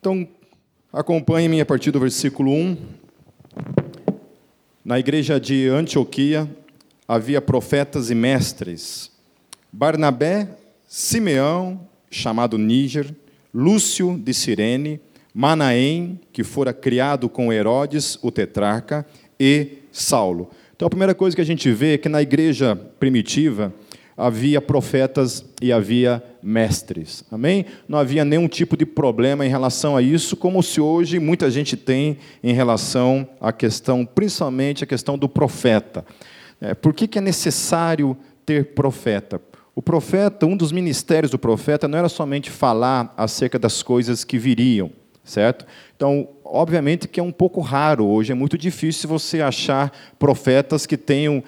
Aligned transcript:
Então, 0.00 0.26
acompanhe-me 0.90 1.60
a 1.60 1.66
partir 1.66 1.90
do 1.90 2.00
versículo 2.00 2.50
1. 2.50 2.74
Na 4.82 4.98
igreja 4.98 5.38
de 5.38 5.68
Antioquia 5.68 6.48
havia 7.06 7.38
profetas 7.38 8.08
e 8.08 8.14
mestres. 8.14 9.12
Barnabé, 9.70 10.56
Simeão, 10.88 11.86
chamado 12.10 12.56
Níger, 12.56 13.14
Lúcio 13.52 14.18
de 14.18 14.32
Cirene, 14.32 14.98
Manaém, 15.34 16.18
que 16.32 16.42
fora 16.42 16.72
criado 16.72 17.28
com 17.28 17.52
Herodes, 17.52 18.18
o 18.22 18.30
tetrarca, 18.30 19.04
e 19.38 19.82
Saulo. 19.92 20.48
Então 20.74 20.86
a 20.86 20.90
primeira 20.90 21.14
coisa 21.14 21.36
que 21.36 21.42
a 21.42 21.46
gente 21.46 21.70
vê 21.70 21.92
é 21.92 21.98
que 21.98 22.08
na 22.08 22.22
igreja 22.22 22.74
primitiva 22.74 23.70
havia 24.20 24.60
profetas 24.60 25.44
e 25.62 25.72
havia 25.72 26.22
mestres. 26.42 27.24
Amém? 27.30 27.64
Não 27.88 27.98
havia 27.98 28.24
nenhum 28.24 28.46
tipo 28.46 28.76
de 28.76 28.84
problema 28.84 29.46
em 29.46 29.48
relação 29.48 29.96
a 29.96 30.02
isso, 30.02 30.36
como 30.36 30.62
se 30.62 30.80
hoje 30.80 31.18
muita 31.18 31.50
gente 31.50 31.76
tem 31.76 32.18
em 32.42 32.52
relação 32.52 33.26
à 33.40 33.52
questão, 33.52 34.04
principalmente 34.04 34.84
a 34.84 34.86
questão 34.86 35.16
do 35.16 35.28
profeta. 35.28 36.04
É, 36.60 36.74
por 36.74 36.92
que, 36.92 37.08
que 37.08 37.18
é 37.18 37.22
necessário 37.22 38.16
ter 38.44 38.74
profeta? 38.74 39.40
O 39.74 39.80
profeta, 39.80 40.44
um 40.44 40.56
dos 40.56 40.72
ministérios 40.72 41.30
do 41.30 41.38
profeta 41.38 41.88
não 41.88 41.98
era 41.98 42.08
somente 42.08 42.50
falar 42.50 43.14
acerca 43.16 43.58
das 43.58 43.82
coisas 43.82 44.24
que 44.24 44.38
viriam, 44.38 44.90
certo? 45.24 45.64
Então, 45.96 46.28
obviamente 46.44 47.08
que 47.08 47.20
é 47.20 47.22
um 47.22 47.32
pouco 47.32 47.60
raro 47.60 48.04
hoje, 48.04 48.32
é 48.32 48.34
muito 48.34 48.58
difícil 48.58 49.08
você 49.08 49.40
achar 49.40 49.90
profetas 50.18 50.84
que 50.84 50.98
tenham 50.98 51.42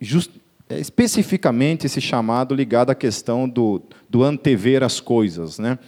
just, 0.00 0.30
é, 0.72 0.80
especificamente 0.80 1.84
esse 1.86 2.00
chamado 2.00 2.54
ligado 2.54 2.90
à 2.90 2.94
questão 2.94 3.46
do, 3.46 3.82
do 4.08 4.22
antever 4.22 4.82
as 4.82 5.00
coisas. 5.00 5.58
Né? 5.58 5.78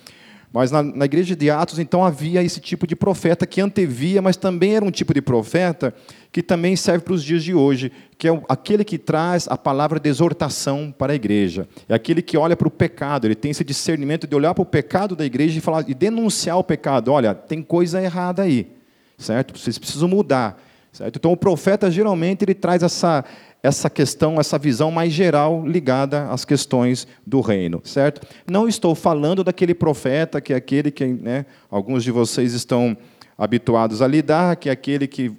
Mas 0.53 0.71
na, 0.71 0.83
na, 0.83 1.07
igreja 1.07 1.35
de 1.35 1.51
Atos, 1.51 1.79
então, 1.79 2.05
havia 2.05 2.43
esse 2.43 2.61
tipo 2.61 2.87
de 2.87 2.95
profeta 2.95 3.47
que 3.47 3.63
antevia, 3.63 4.21
mas 4.21 4.37
também 4.37 4.77
era 4.77 4.85
um 4.85 4.91
tipo 4.91 5.15
de 5.15 5.23
profeta 5.23 5.95
que 6.31 6.43
também 6.43 6.77
serve 6.77 7.05
para 7.05 7.15
os 7.15 7.25
dias 7.25 7.43
de 7.43 7.55
hoje, 7.55 7.91
que 8.19 8.29
é 8.29 8.43
aquele 8.49 8.85
que 8.85 8.99
traz 8.99 9.49
a 9.49 9.57
palavra 9.57 9.99
de 9.99 10.09
exortação 10.09 10.95
para 10.97 11.13
a 11.13 11.17
igreja. 11.17 11.67
É 11.89 11.95
aquele 11.95 12.21
que 12.21 12.37
olha 12.37 12.57
para 12.57 12.69
o 12.69 12.71
pecado, 12.71 13.27
ele 13.27 13.35
tem 13.35 13.53
esse 13.53 13.65
discernimento 13.65 14.27
de 14.27 14.37
olhar 14.37 14.53
para 14.55 14.63
o 14.63 14.67
pecado 14.67 15.17
da 15.17 15.25
igreja 15.25 15.57
e, 15.57 15.61
falar, 15.63 15.89
e 15.89 15.95
denunciar 15.95 16.59
o 16.59 16.65
pecado. 16.65 17.11
Olha, 17.11 17.35
tem 17.35 17.63
coisa 17.63 18.03
errada 18.03 18.43
aí, 18.43 18.71
certo? 19.17 19.59
Vocês 19.59 19.79
precisam 19.79 20.09
mudar. 20.09 20.61
Certo? 20.95 21.17
Então, 21.17 21.33
o 21.33 21.37
profeta, 21.37 21.91
geralmente, 21.91 22.45
ele 22.45 22.55
traz 22.55 22.81
essa, 22.81 23.25
essa 23.65 23.89
questão, 23.89 24.39
essa 24.39 24.59
visão 24.59 24.91
mais 24.91 25.11
geral 25.11 25.67
ligada 25.67 26.29
às 26.29 26.45
questões 26.45 27.09
do 27.27 27.41
reino, 27.41 27.81
certo? 27.83 28.21
Não 28.47 28.69
estou 28.69 28.95
falando 28.95 29.43
daquele 29.43 29.75
profeta 29.75 30.39
que 30.39 30.53
é 30.53 30.57
aquele 30.57 30.91
que 30.91 31.07
né, 31.07 31.47
alguns 31.71 32.05
de 32.05 32.11
vocês 32.11 32.53
estão 32.53 32.95
habituados 33.39 34.03
a 34.03 34.07
lidar, 34.07 34.57
que 34.57 34.69
é 34.69 34.73
aquele 34.73 35.07
que 35.07 35.33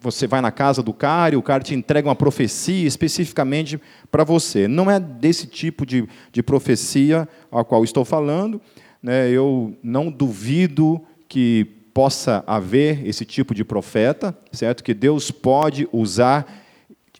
você 0.00 0.26
vai 0.26 0.40
na 0.40 0.50
casa 0.50 0.82
do 0.82 0.92
cara 0.92 1.36
e 1.36 1.38
o 1.38 1.42
cara 1.42 1.62
te 1.62 1.72
entrega 1.72 2.08
uma 2.08 2.16
profecia 2.16 2.84
especificamente 2.84 3.80
para 4.10 4.24
você. 4.24 4.66
Não 4.66 4.90
é 4.90 4.98
desse 4.98 5.46
tipo 5.46 5.86
de, 5.86 6.08
de 6.32 6.42
profecia 6.42 7.28
a 7.52 7.62
qual 7.62 7.84
estou 7.84 8.04
falando. 8.04 8.60
Né? 9.00 9.30
Eu 9.30 9.72
não 9.84 10.10
duvido 10.10 11.00
que 11.28 11.64
possa 11.94 12.42
haver 12.44 13.06
esse 13.06 13.24
tipo 13.24 13.54
de 13.54 13.64
profeta, 13.64 14.36
certo? 14.50 14.82
Que 14.82 14.94
Deus 14.94 15.30
pode 15.30 15.88
usar 15.92 16.66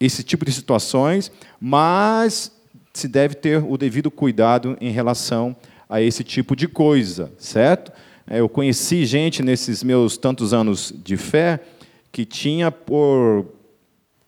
esse 0.01 0.23
tipo 0.23 0.45
de 0.45 0.53
situações, 0.53 1.31
mas 1.61 2.53
se 2.93 3.09
deve 3.09 3.35
ter 3.35 3.63
o 3.63 3.77
devido 3.77 4.11
cuidado 4.11 4.77
em 4.81 4.91
relação 4.91 5.57
a 5.89 6.01
esse 6.03 6.23
tipo 6.23 6.55
de 6.55 6.69
coisa, 6.69 7.33
certo? 7.39 7.93
É, 8.27 8.41
eu 8.41 8.49
conheci 8.49 9.07
gente 9.07 9.43
nesses 9.43 9.83
meus 9.83 10.17
tantos 10.17 10.53
anos 10.53 10.93
de 11.05 11.17
fé 11.17 11.61
que 12.13 12.25
tinha 12.25 12.71
por 12.71 13.47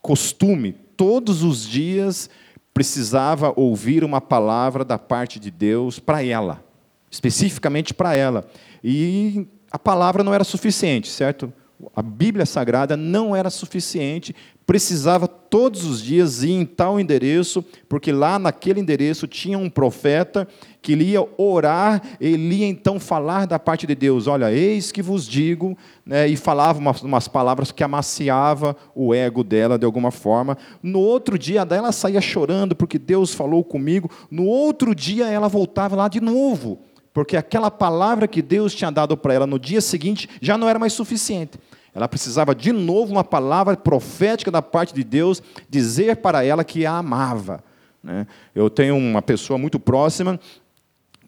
costume, 0.00 0.72
todos 0.96 1.42
os 1.42 1.66
dias, 1.66 2.30
precisava 2.72 3.52
ouvir 3.56 4.04
uma 4.04 4.20
palavra 4.20 4.84
da 4.84 4.98
parte 4.98 5.38
de 5.38 5.50
Deus 5.50 5.98
para 5.98 6.24
ela, 6.24 6.64
especificamente 7.10 7.92
para 7.92 8.16
ela. 8.16 8.48
E 8.82 9.46
a 9.70 9.78
palavra 9.78 10.24
não 10.24 10.32
era 10.32 10.44
suficiente, 10.44 11.08
certo? 11.08 11.52
A 11.94 12.02
Bíblia 12.02 12.46
Sagrada 12.46 12.96
não 12.96 13.34
era 13.34 13.50
suficiente, 13.50 14.34
precisava 14.70 15.26
todos 15.26 15.84
os 15.84 16.00
dias 16.00 16.44
ir 16.44 16.52
em 16.52 16.64
tal 16.64 17.00
endereço, 17.00 17.60
porque 17.88 18.12
lá 18.12 18.38
naquele 18.38 18.78
endereço 18.78 19.26
tinha 19.26 19.58
um 19.58 19.68
profeta 19.68 20.46
que 20.80 20.94
ia 20.94 21.26
orar, 21.36 22.00
ele 22.20 22.54
ia 22.54 22.68
então 22.68 23.00
falar 23.00 23.48
da 23.48 23.58
parte 23.58 23.84
de 23.84 23.96
Deus: 23.96 24.28
Olha, 24.28 24.52
eis 24.52 24.92
que 24.92 25.02
vos 25.02 25.26
digo, 25.26 25.76
né, 26.06 26.28
e 26.28 26.36
falava 26.36 26.78
umas, 26.78 27.02
umas 27.02 27.26
palavras 27.26 27.72
que 27.72 27.82
amaciava 27.82 28.76
o 28.94 29.12
ego 29.12 29.42
dela 29.42 29.76
de 29.76 29.84
alguma 29.84 30.12
forma. 30.12 30.56
No 30.80 31.00
outro 31.00 31.36
dia, 31.36 31.66
ela 31.68 31.90
saía 31.90 32.20
chorando 32.20 32.76
porque 32.76 32.96
Deus 32.96 33.34
falou 33.34 33.64
comigo. 33.64 34.08
No 34.30 34.44
outro 34.44 34.94
dia, 34.94 35.26
ela 35.26 35.48
voltava 35.48 35.96
lá 35.96 36.06
de 36.06 36.20
novo 36.20 36.78
porque 37.12 37.36
aquela 37.36 37.72
palavra 37.72 38.28
que 38.28 38.40
Deus 38.40 38.72
tinha 38.72 38.92
dado 38.92 39.16
para 39.16 39.34
ela 39.34 39.48
no 39.48 39.58
dia 39.58 39.80
seguinte 39.80 40.28
já 40.40 40.56
não 40.56 40.68
era 40.68 40.78
mais 40.78 40.92
suficiente. 40.92 41.58
Ela 41.94 42.08
precisava 42.08 42.54
de 42.54 42.72
novo 42.72 43.12
uma 43.12 43.24
palavra 43.24 43.76
profética 43.76 44.50
da 44.50 44.62
parte 44.62 44.94
de 44.94 45.02
Deus 45.02 45.42
dizer 45.68 46.16
para 46.16 46.44
ela 46.44 46.64
que 46.64 46.86
a 46.86 46.98
amava. 46.98 47.62
Né? 48.02 48.26
Eu 48.54 48.70
tenho 48.70 48.96
uma 48.96 49.20
pessoa 49.20 49.58
muito 49.58 49.78
próxima 49.78 50.38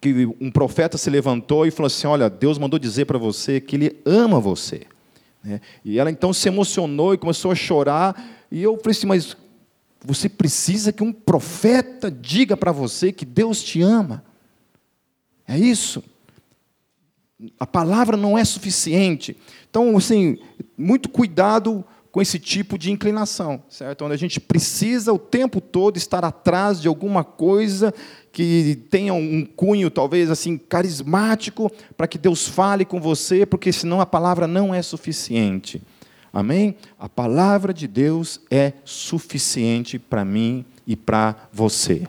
que 0.03 0.25
um 0.41 0.51
profeta 0.51 0.97
se 0.97 1.09
levantou 1.09 1.65
e 1.65 1.71
falou 1.71 1.87
assim: 1.87 2.07
Olha, 2.07 2.29
Deus 2.29 2.57
mandou 2.57 2.77
dizer 2.77 3.05
para 3.05 3.17
você 3.17 3.61
que 3.61 3.75
Ele 3.75 4.01
ama 4.05 4.39
você. 4.39 4.81
Né? 5.41 5.61
E 5.83 5.97
ela 5.97 6.11
então 6.11 6.33
se 6.33 6.47
emocionou 6.47 7.13
e 7.13 7.17
começou 7.17 7.51
a 7.51 7.55
chorar. 7.55 8.45
E 8.51 8.61
eu 8.61 8.77
falei 8.77 8.91
assim: 8.91 9.07
Mas 9.07 9.37
você 10.03 10.27
precisa 10.27 10.91
que 10.91 11.03
um 11.03 11.13
profeta 11.13 12.11
diga 12.11 12.57
para 12.57 12.71
você 12.71 13.11
que 13.11 13.25
Deus 13.25 13.63
te 13.63 13.81
ama. 13.81 14.23
É 15.47 15.57
isso. 15.57 16.03
A 17.59 17.65
palavra 17.65 18.17
não 18.17 18.37
é 18.37 18.43
suficiente. 18.43 19.37
Então, 19.73 19.97
assim, 19.97 20.37
muito 20.77 21.09
cuidado 21.09 21.83
com 22.11 22.21
esse 22.21 22.37
tipo 22.37 22.77
de 22.77 22.91
inclinação, 22.91 23.63
certo? 23.67 24.05
Onde 24.05 24.13
a 24.13 24.17
gente 24.17 24.39
precisa 24.39 25.11
o 25.11 25.17
tempo 25.17 25.59
todo 25.59 25.97
estar 25.97 26.23
atrás 26.23 26.79
de 26.79 26.87
alguma 26.87 27.23
coisa 27.23 27.91
que 28.31 28.85
tenha 28.91 29.15
um 29.15 29.43
cunho 29.43 29.89
talvez 29.89 30.29
assim 30.29 30.59
carismático 30.59 31.71
para 31.97 32.05
que 32.05 32.19
Deus 32.19 32.47
fale 32.47 32.85
com 32.85 33.01
você, 33.01 33.47
porque 33.47 33.73
senão 33.73 33.99
a 33.99 34.05
palavra 34.05 34.45
não 34.45 34.75
é 34.75 34.83
suficiente. 34.83 35.81
Amém? 36.31 36.75
A 36.99 37.09
palavra 37.09 37.73
de 37.73 37.87
Deus 37.87 38.41
é 38.51 38.73
suficiente 38.85 39.97
para 39.97 40.23
mim 40.23 40.63
e 40.85 40.95
para 40.95 41.35
você. 41.51 42.03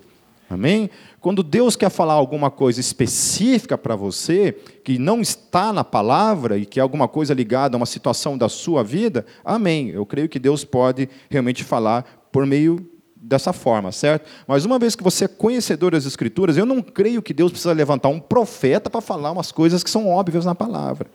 Amém? 0.50 0.90
Quando 1.24 1.42
Deus 1.42 1.74
quer 1.74 1.88
falar 1.88 2.12
alguma 2.12 2.50
coisa 2.50 2.78
específica 2.78 3.78
para 3.78 3.96
você, 3.96 4.52
que 4.84 4.98
não 4.98 5.22
está 5.22 5.72
na 5.72 5.82
palavra 5.82 6.58
e 6.58 6.66
que 6.66 6.78
é 6.78 6.82
alguma 6.82 7.08
coisa 7.08 7.32
ligada 7.32 7.74
a 7.74 7.78
uma 7.78 7.86
situação 7.86 8.36
da 8.36 8.46
sua 8.46 8.84
vida, 8.84 9.24
amém. 9.42 9.88
Eu 9.88 10.04
creio 10.04 10.28
que 10.28 10.38
Deus 10.38 10.66
pode 10.66 11.08
realmente 11.30 11.64
falar 11.64 12.26
por 12.30 12.44
meio 12.44 12.86
dessa 13.16 13.54
forma, 13.54 13.90
certo? 13.90 14.28
Mas 14.46 14.66
uma 14.66 14.78
vez 14.78 14.94
que 14.94 15.02
você 15.02 15.24
é 15.24 15.28
conhecedor 15.28 15.92
das 15.92 16.04
Escrituras, 16.04 16.58
eu 16.58 16.66
não 16.66 16.82
creio 16.82 17.22
que 17.22 17.32
Deus 17.32 17.52
precisa 17.52 17.72
levantar 17.72 18.10
um 18.10 18.20
profeta 18.20 18.90
para 18.90 19.00
falar 19.00 19.32
umas 19.32 19.50
coisas 19.50 19.82
que 19.82 19.88
são 19.88 20.06
óbvias 20.06 20.44
na 20.44 20.54
palavra. 20.54 21.08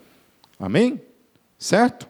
Amém? 0.59 0.99
Certo? 1.55 2.07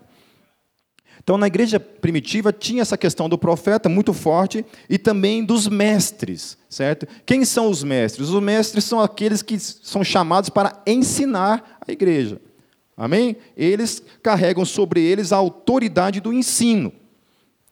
Então, 1.22 1.38
na 1.38 1.48
igreja 1.48 1.80
primitiva 1.80 2.52
tinha 2.52 2.82
essa 2.82 2.98
questão 2.98 3.30
do 3.30 3.38
profeta 3.38 3.90
muito 3.90 4.14
forte 4.14 4.66
e 4.90 4.98
também 4.98 5.44
dos 5.44 5.68
mestres, 5.68 6.58
certo? 6.70 7.08
Quem 7.26 7.46
são 7.46 7.70
os 7.70 7.84
mestres? 7.84 8.30
Os 8.30 8.42
mestres 8.42 8.84
são 8.84 9.00
aqueles 9.00 9.42
que 9.42 9.60
são 9.60 10.04
chamados 10.04 10.50
para 10.50 10.82
ensinar 10.88 11.80
a 11.86 11.92
igreja. 11.92 12.42
Amém? 12.96 13.38
Eles 13.56 14.04
carregam 14.22 14.66
sobre 14.66 15.02
eles 15.02 15.32
a 15.32 15.38
autoridade 15.38 16.20
do 16.20 16.34
ensino. 16.34 16.92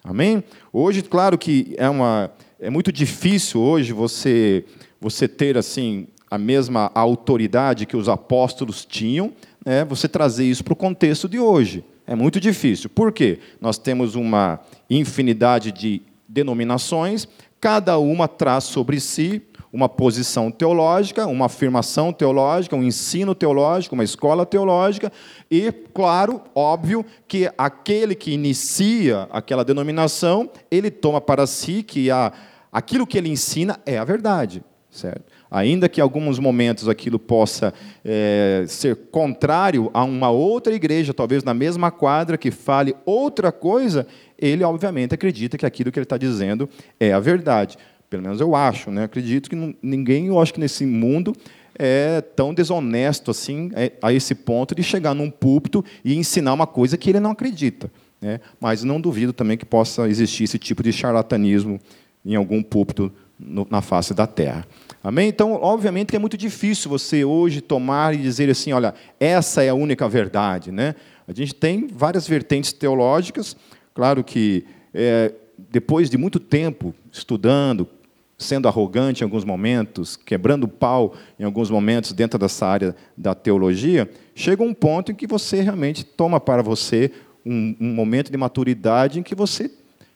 Amém? 0.04 0.44
Hoje, 0.72 1.02
claro 1.02 1.38
que 1.38 1.76
é 1.78 1.90
uma 1.90 2.32
é 2.60 2.70
muito 2.70 2.92
difícil 2.92 3.62
hoje 3.62 3.94
você 3.94 4.66
você 5.00 5.28
ter 5.28 5.58
assim 5.58 6.08
a 6.30 6.38
mesma 6.38 6.92
autoridade 6.96 7.86
que 7.86 7.96
os 7.96 8.10
apóstolos 8.10 8.86
tinham, 8.86 9.32
né? 9.66 9.86
Você 9.86 10.08
trazer 10.08 10.46
isso 10.46 10.64
para 10.64 10.74
o 10.74 10.78
contexto 10.78 11.28
de 11.28 11.40
hoje. 11.40 11.84
É 12.08 12.16
muito 12.16 12.40
difícil. 12.40 12.90
Por 12.90 13.12
quê? 13.12 13.40
Nós 13.60 13.78
temos 13.78 14.16
uma 14.16 14.62
infinidade 14.90 15.74
de 15.74 16.02
denominações, 16.28 17.28
cada 17.60 17.98
uma 17.98 18.30
traz 18.30 18.64
sobre 18.64 19.00
si 19.02 19.42
uma 19.74 19.90
posição 19.90 20.50
teológica, 20.50 21.28
uma 21.28 21.48
afirmação 21.48 22.14
teológica, 22.14 22.76
um 22.76 22.84
ensino 22.84 23.36
teológico, 23.36 23.94
uma 23.94 24.04
escola 24.04 24.46
teológica, 24.46 25.12
e, 25.52 25.72
claro, 25.94 26.42
óbvio, 26.56 27.06
que 27.28 27.52
aquele 27.58 28.16
que 28.16 28.32
inicia 28.32 29.28
aquela 29.30 29.66
denominação, 29.66 30.50
ele 30.72 30.90
toma 30.90 31.20
para 31.20 31.46
si 31.46 31.84
que 31.84 32.10
a, 32.10 32.32
aquilo 32.72 33.06
que 33.06 33.18
ele 33.18 33.30
ensina 33.30 33.78
é 33.86 33.98
a 33.98 34.06
verdade, 34.06 34.64
certo? 34.90 35.26
Ainda 35.50 35.88
que 35.88 36.02
em 36.02 36.04
alguns 36.04 36.40
momentos 36.40 36.90
aquilo 36.90 37.18
possa 37.18 37.74
é, 38.04 38.66
ser 38.68 38.96
contrário 39.12 39.90
a 39.94 40.04
uma 40.04 40.30
outra 40.30 40.74
igreja, 40.74 41.14
talvez 41.14 41.44
na 41.44 41.54
mesma 41.54 41.90
quadra, 41.90 42.38
que 42.38 42.52
fale 42.52 42.96
outra 43.06 43.52
coisa, 43.52 44.06
ele 44.38 44.64
obviamente 44.64 45.16
acredita 45.16 45.58
que 45.58 45.66
aquilo 45.66 45.92
que 45.92 46.00
ele 46.00 46.04
está 46.06 46.18
dizendo 46.18 46.70
é 47.00 47.14
a 47.14 47.20
verdade. 47.20 47.78
Pelo 48.10 48.24
menos 48.24 48.40
eu 48.40 48.56
acho, 48.56 48.90
né? 48.92 49.04
Acredito 49.04 49.50
que 49.50 49.76
ninguém, 49.82 50.28
eu 50.28 50.40
acho 50.40 50.54
que 50.54 50.60
nesse 50.60 50.86
mundo 50.86 51.34
é 51.78 52.22
tão 52.22 52.54
desonesto 52.54 53.32
assim 53.32 53.70
é, 53.76 53.92
a 54.02 54.12
esse 54.12 54.34
ponto 54.34 54.74
de 54.74 54.82
chegar 54.82 55.14
num 55.14 55.30
púlpito 55.30 55.84
e 56.04 56.16
ensinar 56.16 56.54
uma 56.54 56.66
coisa 56.66 56.98
que 56.98 57.10
ele 57.10 57.20
não 57.20 57.32
acredita. 57.32 57.92
Né? 58.20 58.40
Mas 58.60 58.84
não 58.84 59.00
duvido 59.00 59.32
também 59.32 59.58
que 59.58 59.66
possa 59.66 60.08
existir 60.10 60.46
esse 60.46 60.58
tipo 60.58 60.82
de 60.82 60.92
charlatanismo 60.92 61.80
em 62.26 62.36
algum 62.36 62.64
púlpito 62.64 63.12
no, 63.40 63.68
na 63.70 63.82
face 63.82 64.14
da 64.14 64.26
terra. 64.26 64.66
Amém? 65.04 65.30
Então, 65.30 65.54
obviamente 65.54 66.10
que 66.10 66.16
é 66.16 66.20
muito 66.20 66.38
difícil 66.38 66.90
você 66.90 67.24
hoje 67.24 67.62
tomar 67.62 68.16
e 68.16 68.18
dizer 68.18 68.50
assim, 68.50 68.74
olha, 68.74 68.94
essa 69.20 69.64
é 69.64 69.70
a 69.70 69.74
única 69.74 70.08
verdade. 70.10 70.72
Né? 70.72 70.96
A 71.28 71.34
gente 71.34 71.54
tem 71.54 71.88
várias 71.88 72.28
vertentes 72.28 72.74
teológicas, 72.74 73.56
claro 73.94 74.24
que 74.24 74.66
é, 74.94 75.34
depois 75.70 76.10
de 76.10 76.18
muito 76.18 76.40
tempo 76.40 76.94
estudando, 77.12 77.88
sendo 78.38 78.68
arrogante 78.68 79.22
em 79.22 79.26
alguns 79.26 79.44
momentos, 79.44 80.16
quebrando 80.16 80.68
pau 80.68 81.16
em 81.40 81.44
alguns 81.44 81.70
momentos 81.70 82.12
dentro 82.12 82.38
dessa 82.38 82.66
área 82.66 82.96
da 83.16 83.34
teologia, 83.34 84.10
chega 84.36 84.64
um 84.64 84.74
ponto 84.74 85.12
em 85.12 85.16
que 85.16 85.28
você 85.28 85.62
realmente 85.62 86.04
toma 86.04 86.40
para 86.40 86.62
você 86.62 87.12
um, 87.46 87.76
um 87.80 87.94
momento 87.94 88.32
de 88.32 88.38
maturidade 88.38 89.20
em 89.20 89.24
que 89.24 89.36
você 89.36 89.72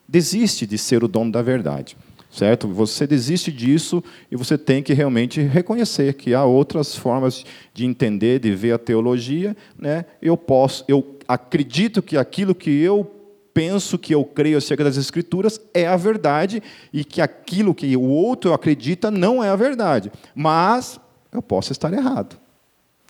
desiste 0.08 0.66
de 0.66 0.78
ser 0.78 1.04
o 1.04 1.08
dono 1.08 1.32
da 1.32 1.42
verdade 1.42 1.96
certo? 2.32 2.68
Você 2.68 3.06
desiste 3.06 3.52
disso 3.52 4.04
e 4.32 4.36
você 4.36 4.58
tem 4.58 4.82
que 4.82 4.94
realmente 4.94 5.42
reconhecer 5.42 6.14
que 6.14 6.34
há 6.34 6.46
outras 6.46 6.96
formas 6.96 7.46
de 7.74 7.86
entender, 7.86 8.40
de 8.40 8.56
ver 8.56 8.72
a 8.72 8.80
teologia, 8.80 9.56
né? 9.78 10.06
Eu 10.22 10.38
posso, 10.38 10.86
eu 10.88 11.18
acredito 11.28 12.02
que 12.02 12.18
aquilo 12.18 12.56
que 12.56 12.70
eu 12.70 13.20
penso 13.54 13.98
que 14.00 14.16
eu 14.16 14.24
creio 14.24 14.58
acerca 14.58 14.84
das 14.84 14.96
Escrituras 14.96 15.60
é 15.74 15.86
a 15.86 15.98
verdade 15.98 16.64
e 16.94 17.04
que 17.04 17.22
aquilo 17.22 17.76
que 17.76 17.96
o 17.98 18.04
outro 18.04 18.54
acredita 18.54 19.12
não 19.12 19.44
é 19.44 19.50
a 19.50 19.56
verdade. 19.56 20.10
Mas 20.34 21.00
eu 21.32 21.42
posso 21.42 21.72
estar 21.74 21.92
errado. 21.94 22.38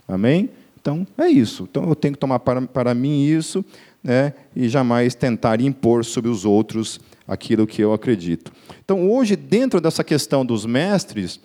Amém? 0.08 0.50
Então, 0.82 1.06
é 1.16 1.28
isso. 1.28 1.68
Então, 1.70 1.88
eu 1.88 1.96
tenho 1.96 2.16
que 2.16 2.20
tomar 2.20 2.40
para, 2.40 2.62
para 2.64 2.94
mim 2.96 3.24
isso 3.24 3.64
né, 4.04 4.34
e 4.56 4.68
jamais 4.68 5.14
tentar 5.14 5.62
impor 5.62 6.04
sobre 6.04 6.30
os 6.30 6.44
outros 6.44 7.00
aquilo 7.28 7.68
que 7.68 7.82
eu 7.82 7.94
acredito. 7.94 8.52
Então, 8.84 9.10
hoje, 9.10 9.36
dentro 9.36 9.80
dessa 9.80 10.04
questão 10.04 10.44
dos 10.44 10.66
mestres, 10.66 11.40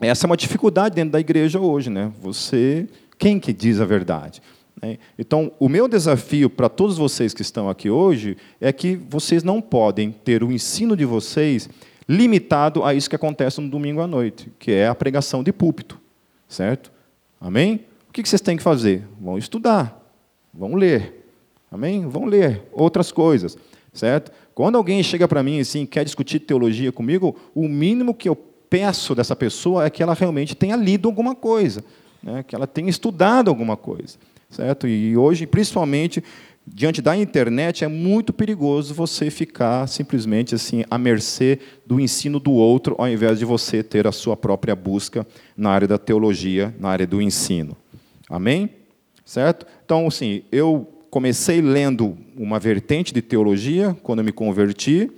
essa 0.00 0.24
é 0.24 0.28
uma 0.28 0.36
dificuldade 0.36 0.94
dentro 0.94 1.10
da 1.10 1.20
igreja 1.20 1.58
hoje. 1.58 1.90
Né? 1.90 2.12
Você, 2.22 2.88
quem 3.18 3.40
que 3.40 3.52
diz 3.52 3.80
a 3.80 3.84
verdade? 3.84 4.40
Né? 4.80 4.98
Então, 5.18 5.50
o 5.58 5.68
meu 5.68 5.88
desafio 5.88 6.48
para 6.48 6.68
todos 6.68 6.96
vocês 6.96 7.34
que 7.34 7.42
estão 7.42 7.68
aqui 7.68 7.90
hoje 7.90 8.36
é 8.60 8.72
que 8.72 8.94
vocês 8.94 9.42
não 9.42 9.60
podem 9.60 10.12
ter 10.12 10.44
o 10.44 10.52
ensino 10.52 10.96
de 10.96 11.04
vocês 11.04 11.68
limitado 12.08 12.84
a 12.84 12.94
isso 12.94 13.10
que 13.10 13.16
acontece 13.16 13.60
no 13.60 13.68
domingo 13.68 14.00
à 14.00 14.06
noite, 14.06 14.52
que 14.60 14.70
é 14.70 14.86
a 14.86 14.94
pregação 14.94 15.42
de 15.42 15.52
púlpito, 15.52 15.98
certo? 16.46 16.92
Amém? 17.40 17.80
O 18.14 18.22
que 18.22 18.28
vocês 18.28 18.40
têm 18.40 18.56
que 18.56 18.62
fazer? 18.62 19.02
Vão 19.20 19.36
estudar, 19.36 20.00
vão 20.52 20.76
ler, 20.76 21.26
amém? 21.68 22.06
Vão 22.08 22.26
ler 22.26 22.62
outras 22.72 23.10
coisas, 23.10 23.58
certo? 23.92 24.30
Quando 24.54 24.76
alguém 24.76 25.02
chega 25.02 25.26
para 25.26 25.42
mim 25.42 25.58
assim, 25.58 25.84
quer 25.84 26.04
discutir 26.04 26.38
teologia 26.38 26.92
comigo, 26.92 27.34
o 27.52 27.66
mínimo 27.66 28.14
que 28.14 28.28
eu 28.28 28.36
peço 28.36 29.16
dessa 29.16 29.34
pessoa 29.34 29.84
é 29.84 29.90
que 29.90 30.00
ela 30.00 30.14
realmente 30.14 30.54
tenha 30.54 30.76
lido 30.76 31.08
alguma 31.08 31.34
coisa, 31.34 31.84
né? 32.22 32.44
que 32.44 32.54
ela 32.54 32.68
tenha 32.68 32.88
estudado 32.88 33.48
alguma 33.48 33.76
coisa 33.76 34.16
certo? 34.54 34.86
E 34.86 35.16
hoje, 35.16 35.46
principalmente 35.46 36.22
diante 36.66 37.02
da 37.02 37.14
internet, 37.14 37.84
é 37.84 37.88
muito 37.88 38.32
perigoso 38.32 38.94
você 38.94 39.30
ficar 39.30 39.86
simplesmente 39.86 40.54
assim 40.54 40.82
à 40.90 40.96
mercê 40.96 41.58
do 41.84 42.00
ensino 42.00 42.40
do 42.40 42.52
outro, 42.52 42.94
ao 42.96 43.08
invés 43.08 43.38
de 43.38 43.44
você 43.44 43.82
ter 43.82 44.06
a 44.06 44.12
sua 44.12 44.36
própria 44.36 44.74
busca 44.74 45.26
na 45.54 45.70
área 45.70 45.86
da 45.86 45.98
teologia, 45.98 46.74
na 46.78 46.88
área 46.88 47.06
do 47.06 47.20
ensino. 47.20 47.76
Amém? 48.28 48.70
Certo? 49.24 49.66
Então, 49.84 50.06
assim, 50.06 50.42
eu 50.52 50.86
comecei 51.10 51.60
lendo 51.60 52.16
uma 52.36 52.58
vertente 52.58 53.14
de 53.14 53.22
teologia 53.22 53.96
quando 54.02 54.18
eu 54.18 54.24
me 54.24 54.32
converti. 54.32 55.10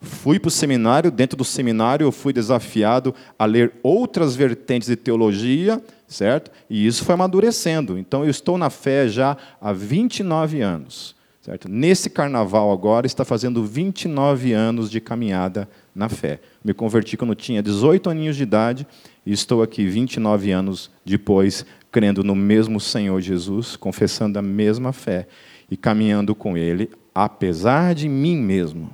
Fui 0.00 0.38
para 0.40 0.48
o 0.48 0.50
seminário, 0.50 1.10
dentro 1.10 1.36
do 1.36 1.44
seminário 1.44 2.04
eu 2.04 2.10
fui 2.10 2.32
desafiado 2.32 3.14
a 3.38 3.44
ler 3.44 3.72
outras 3.82 4.34
vertentes 4.34 4.88
de 4.88 4.96
teologia, 4.96 5.80
certo? 6.08 6.50
E 6.68 6.86
isso 6.86 7.04
foi 7.04 7.14
amadurecendo. 7.14 7.96
Então 7.96 8.24
eu 8.24 8.30
estou 8.30 8.58
na 8.58 8.70
fé 8.70 9.06
já 9.06 9.36
há 9.60 9.72
29 9.72 10.60
anos, 10.60 11.14
certo? 11.40 11.68
Nesse 11.68 12.10
carnaval 12.10 12.72
agora 12.72 13.06
está 13.06 13.24
fazendo 13.24 13.62
29 13.62 14.52
anos 14.52 14.90
de 14.90 15.00
caminhada 15.00 15.68
na 15.94 16.08
fé. 16.08 16.40
Me 16.64 16.74
converti 16.74 17.16
quando 17.16 17.34
tinha 17.34 17.62
18 17.62 18.10
aninhos 18.10 18.36
de 18.36 18.42
idade 18.42 18.86
e 19.24 19.32
estou 19.32 19.62
aqui 19.62 19.86
29 19.86 20.50
anos 20.50 20.90
depois, 21.04 21.64
crendo 21.92 22.24
no 22.24 22.34
mesmo 22.34 22.80
Senhor 22.80 23.20
Jesus, 23.20 23.76
confessando 23.76 24.38
a 24.38 24.42
mesma 24.42 24.92
fé 24.92 25.28
e 25.70 25.76
caminhando 25.76 26.34
com 26.34 26.56
Ele, 26.56 26.90
apesar 27.14 27.94
de 27.94 28.08
mim 28.08 28.38
mesmo. 28.38 28.90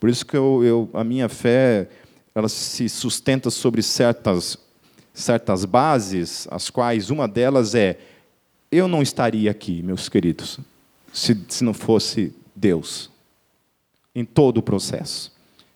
Por 0.00 0.10
isso 0.10 0.26
que 0.26 0.36
eu, 0.36 0.62
eu, 0.64 0.90
a 0.92 1.04
minha 1.04 1.28
fé 1.28 1.88
ela 2.34 2.48
se 2.48 2.88
sustenta 2.88 3.48
sobre 3.50 3.82
certas 3.82 4.58
certas 5.14 5.64
bases, 5.64 6.48
as 6.50 6.70
quais 6.70 7.10
uma 7.10 7.28
delas 7.28 7.74
é: 7.74 7.98
eu 8.70 8.88
não 8.88 9.02
estaria 9.02 9.50
aqui, 9.50 9.82
meus 9.82 10.08
queridos, 10.08 10.58
se, 11.12 11.38
se 11.48 11.62
não 11.62 11.74
fosse 11.74 12.34
Deus, 12.56 13.10
em 14.14 14.24
todo 14.24 14.58
o 14.58 14.62
processo. 14.62 15.32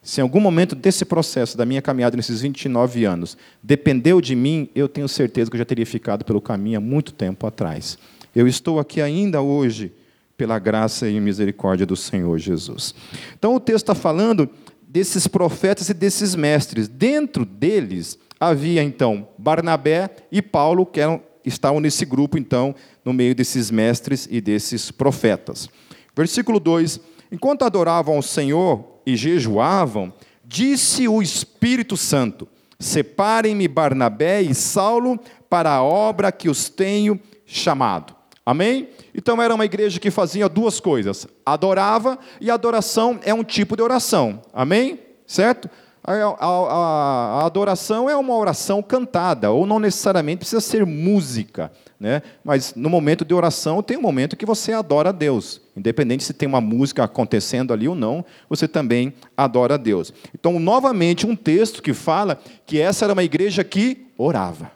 Se 0.06 0.20
em 0.20 0.23
algum 0.23 0.38
momento 0.38 0.76
desse 0.76 1.05
processo, 1.05 1.58
da 1.58 1.67
minha 1.67 1.82
caminhada 1.82 2.17
nesses 2.17 2.41
29 2.41 3.05
anos, 3.05 3.37
dependeu 3.61 4.20
de 4.20 4.37
mim, 4.37 4.70
eu 4.73 4.88
tenho 4.88 5.08
certeza 5.08 5.50
que 5.50 5.56
eu 5.56 5.58
já 5.58 5.64
teria 5.64 5.85
ficado 5.85 6.25
pelo 6.25 6.41
caminho 6.41 6.79
há 6.79 6.81
muito 6.81 7.12
tempo 7.12 7.44
atrás. 7.44 7.99
Eu 8.32 8.47
estou 8.47 8.79
aqui 8.79 9.00
ainda 9.00 9.43
hoje 9.43 9.93
pela 10.37 10.61
graça 10.61 11.08
e 11.08 11.19
misericórdia 11.19 11.85
do 11.85 11.97
Senhor 11.97 12.38
Jesus. 12.38 12.94
Então 13.37 13.56
o 13.56 13.58
texto 13.58 13.79
está 13.79 13.97
falando 13.97 14.49
desses 14.87 15.26
profetas 15.26 15.88
e 15.88 15.94
desses 15.94 16.37
mestres. 16.37 16.87
Dentro 16.87 17.44
deles, 17.44 18.17
havia 18.38 18.85
então 18.85 19.26
Barnabé 19.37 20.09
e 20.31 20.41
Paulo, 20.41 20.87
que 20.87 21.00
eram, 21.00 21.20
estavam 21.44 21.81
nesse 21.81 22.05
grupo, 22.05 22.38
então, 22.38 22.76
no 23.05 23.12
meio 23.12 23.35
desses 23.35 23.73
mestres 23.73 24.29
e 24.31 24.41
desses 24.41 24.88
profetas. 24.93 25.69
Versículo 26.14 26.61
2: 26.61 27.00
Enquanto 27.33 27.64
adoravam 27.64 28.14
ao 28.14 28.23
Senhor 28.23 28.96
e 29.06 29.16
jejuavam, 29.16 30.12
disse 30.44 31.06
o 31.06 31.22
Espírito 31.22 31.96
Santo: 31.96 32.48
Separem-me 32.78 33.68
Barnabé 33.68 34.42
e 34.42 34.54
Saulo 34.54 35.18
para 35.48 35.70
a 35.70 35.82
obra 35.82 36.32
que 36.32 36.50
os 36.50 36.68
tenho 36.68 37.20
chamado. 37.46 38.14
Amém? 38.44 38.90
Então 39.14 39.42
era 39.42 39.54
uma 39.54 39.64
igreja 39.64 39.98
que 39.98 40.10
fazia 40.10 40.48
duas 40.48 40.80
coisas: 40.80 41.26
adorava, 41.44 42.18
e 42.40 42.50
adoração 42.50 43.18
é 43.22 43.32
um 43.32 43.44
tipo 43.44 43.76
de 43.76 43.82
oração. 43.82 44.42
Amém? 44.52 45.00
Certo? 45.26 45.70
A, 46.06 46.12
a, 46.12 47.40
a, 47.40 47.46
adoração 47.46 48.08
é 48.08 48.16
uma 48.16 48.36
oração 48.36 48.80
cantada, 48.80 49.50
ou 49.50 49.66
não 49.66 49.80
necessariamente 49.80 50.38
precisa 50.38 50.60
ser 50.60 50.86
música, 50.86 51.72
né? 51.98 52.22
mas 52.44 52.75
no 52.76 52.88
momento 52.88 53.25
de 53.25 53.34
oração 53.34 53.82
tem 53.82 53.96
um 53.96 54.02
momento 54.02 54.36
que 54.36 54.46
você 54.46 54.72
adora 54.72 55.08
a 55.08 55.12
Deus, 55.12 55.60
independente 55.76 56.25
se 56.25 56.33
tem 56.33 56.49
uma 56.49 56.61
música 56.61 57.04
acontecendo 57.04 57.73
ali 57.73 57.87
ou 57.87 57.95
não, 57.95 58.25
você 58.49 58.66
também 58.66 59.12
adora 59.37 59.75
a 59.75 59.76
Deus. 59.76 60.12
Então, 60.35 60.59
novamente, 60.59 61.26
um 61.26 61.37
texto 61.37 61.83
que 61.83 61.92
fala 61.92 62.40
que 62.64 62.80
essa 62.80 63.04
era 63.04 63.12
uma 63.12 63.25
igreja 63.25 63.62
que 63.62 64.06
orava. 64.16 64.73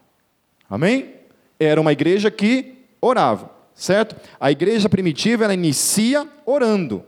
Amém? 0.69 1.15
Era 1.59 1.81
uma 1.81 1.93
igreja 1.93 2.31
que 2.31 2.75
orava, 3.01 3.51
certo? 3.75 4.15
A 4.39 4.51
igreja 4.51 4.89
primitiva 4.89 5.45
ela 5.45 5.55
inicia 5.55 6.29
orando. 6.45 7.05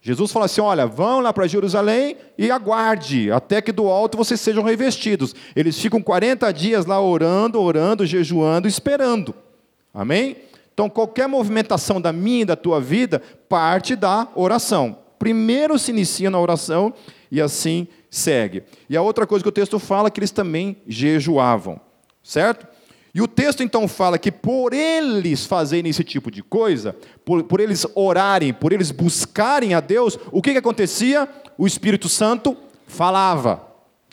Jesus 0.00 0.30
fala 0.30 0.44
assim: 0.44 0.60
olha, 0.60 0.86
vão 0.86 1.18
lá 1.18 1.32
para 1.32 1.48
Jerusalém 1.48 2.16
e 2.38 2.48
aguarde, 2.48 3.32
até 3.32 3.60
que 3.60 3.72
do 3.72 3.88
alto 3.88 4.16
vocês 4.16 4.40
sejam 4.40 4.62
revestidos. 4.62 5.34
Eles 5.54 5.76
ficam 5.76 6.00
40 6.00 6.52
dias 6.52 6.86
lá 6.86 7.00
orando, 7.00 7.60
orando, 7.60 8.06
jejuando, 8.06 8.68
esperando. 8.68 9.34
Amém? 9.92 10.36
Então, 10.76 10.90
qualquer 10.90 11.26
movimentação 11.26 11.98
da 11.98 12.12
minha 12.12 12.42
e 12.42 12.44
da 12.44 12.54
tua 12.54 12.78
vida 12.78 13.22
parte 13.48 13.96
da 13.96 14.28
oração. 14.34 14.98
Primeiro 15.18 15.78
se 15.78 15.90
inicia 15.90 16.28
na 16.28 16.38
oração 16.38 16.92
e 17.32 17.40
assim 17.40 17.88
segue. 18.10 18.62
E 18.86 18.94
a 18.94 19.00
outra 19.00 19.26
coisa 19.26 19.42
que 19.42 19.48
o 19.48 19.52
texto 19.52 19.78
fala 19.78 20.08
é 20.08 20.10
que 20.10 20.20
eles 20.20 20.30
também 20.30 20.76
jejuavam, 20.86 21.80
certo? 22.22 22.66
E 23.14 23.22
o 23.22 23.26
texto 23.26 23.62
então 23.62 23.88
fala 23.88 24.18
que 24.18 24.30
por 24.30 24.74
eles 24.74 25.46
fazerem 25.46 25.88
esse 25.88 26.04
tipo 26.04 26.30
de 26.30 26.42
coisa, 26.42 26.94
por, 27.24 27.42
por 27.44 27.58
eles 27.58 27.86
orarem, 27.94 28.52
por 28.52 28.70
eles 28.70 28.90
buscarem 28.90 29.72
a 29.72 29.80
Deus, 29.80 30.18
o 30.30 30.42
que, 30.42 30.52
que 30.52 30.58
acontecia? 30.58 31.26
O 31.56 31.66
Espírito 31.66 32.06
Santo 32.06 32.54
falava. 32.86 33.66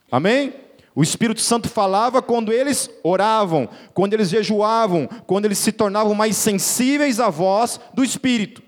Amém? 0.10 0.63
O 0.96 1.02
Espírito 1.02 1.42
Santo 1.42 1.68
falava 1.68 2.22
quando 2.22 2.52
eles 2.52 2.90
oravam, 3.04 3.68
quando 3.94 4.14
eles 4.14 4.30
jejuavam, 4.30 5.08
quando 5.26 5.46
eles 5.46 5.58
se 5.58 5.72
tornavam 5.72 6.14
mais 6.14 6.38
sensíveis 6.38 7.20
à 7.20 7.30
voz 7.30 7.80
do 7.94 8.04
Espírito. 8.04 8.62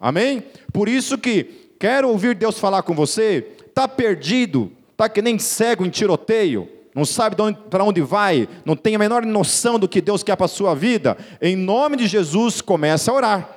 Amém? 0.00 0.42
Por 0.72 0.88
isso 0.88 1.16
que 1.16 1.44
quero 1.78 2.08
ouvir 2.08 2.34
Deus 2.34 2.58
falar 2.58 2.82
com 2.82 2.94
você, 2.94 3.52
está 3.66 3.86
perdido, 3.86 4.72
está 4.90 5.08
que 5.08 5.22
nem 5.22 5.38
cego 5.38 5.84
em 5.84 5.90
tiroteio, 5.90 6.68
não 6.94 7.04
sabe 7.04 7.36
para 7.70 7.84
onde 7.84 8.00
vai, 8.00 8.48
não 8.64 8.76
tem 8.76 8.96
a 8.96 8.98
menor 8.98 9.24
noção 9.24 9.78
do 9.78 9.88
que 9.88 10.00
Deus 10.00 10.22
quer 10.22 10.36
para 10.36 10.46
a 10.46 10.48
sua 10.48 10.74
vida, 10.74 11.16
em 11.40 11.56
nome 11.56 11.96
de 11.96 12.06
Jesus, 12.06 12.60
comece 12.60 13.08
a 13.08 13.12
orar. 13.12 13.48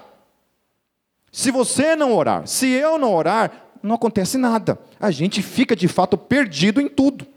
Se 1.31 1.51
você 1.51 1.95
não 1.95 2.15
orar, 2.15 2.47
se 2.47 2.67
eu 2.67 2.97
não 2.97 3.13
orar, 3.13 3.69
não 3.81 3.95
acontece 3.95 4.37
nada. 4.37 4.79
A 4.99 5.11
gente 5.11 5.41
fica 5.41 5.75
de 5.75 5.87
fato 5.87 6.17
perdido 6.17 6.81
em 6.81 6.87
tudo. 6.87 7.27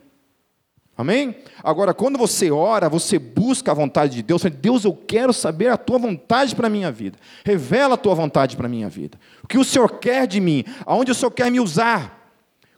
Amém? 1.00 1.34
Agora, 1.64 1.94
quando 1.94 2.18
você 2.18 2.50
ora, 2.50 2.86
você 2.86 3.18
busca 3.18 3.70
a 3.70 3.74
vontade 3.74 4.16
de 4.16 4.22
Deus, 4.22 4.42
Deus, 4.42 4.84
eu 4.84 4.92
quero 4.92 5.32
saber 5.32 5.68
a 5.68 5.78
tua 5.78 5.98
vontade 5.98 6.54
para 6.54 6.66
a 6.66 6.70
minha 6.70 6.92
vida. 6.92 7.16
Revela 7.42 7.94
a 7.94 7.96
tua 7.96 8.14
vontade 8.14 8.54
para 8.54 8.66
a 8.66 8.68
minha 8.68 8.86
vida. 8.86 9.18
O 9.42 9.46
que 9.46 9.56
o 9.56 9.64
Senhor 9.64 9.98
quer 9.98 10.26
de 10.26 10.40
mim? 10.40 10.62
Aonde 10.84 11.10
o 11.10 11.14
Senhor 11.14 11.30
quer 11.30 11.50
me 11.50 11.58
usar? 11.58 12.30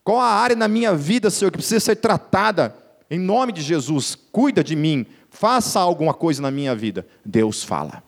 Qual 0.05 0.21
a 0.21 0.29
área 0.29 0.55
na 0.55 0.69
minha 0.69 0.95
vida, 0.95 1.31
Senhor, 1.31 1.51
que 1.51 1.59
precisa 1.59 1.81
ser 1.81 1.97
tratada? 1.97 2.77
Em 3.11 3.19
nome 3.19 3.51
de 3.51 3.61
Jesus, 3.61 4.17
cuida 4.31 4.63
de 4.63 4.77
mim, 4.77 5.05
faça 5.29 5.81
alguma 5.81 6.15
coisa 6.15 6.41
na 6.41 6.51
minha 6.53 6.77
vida. 6.77 7.05
Deus 7.25 7.65
fala. 7.65 8.05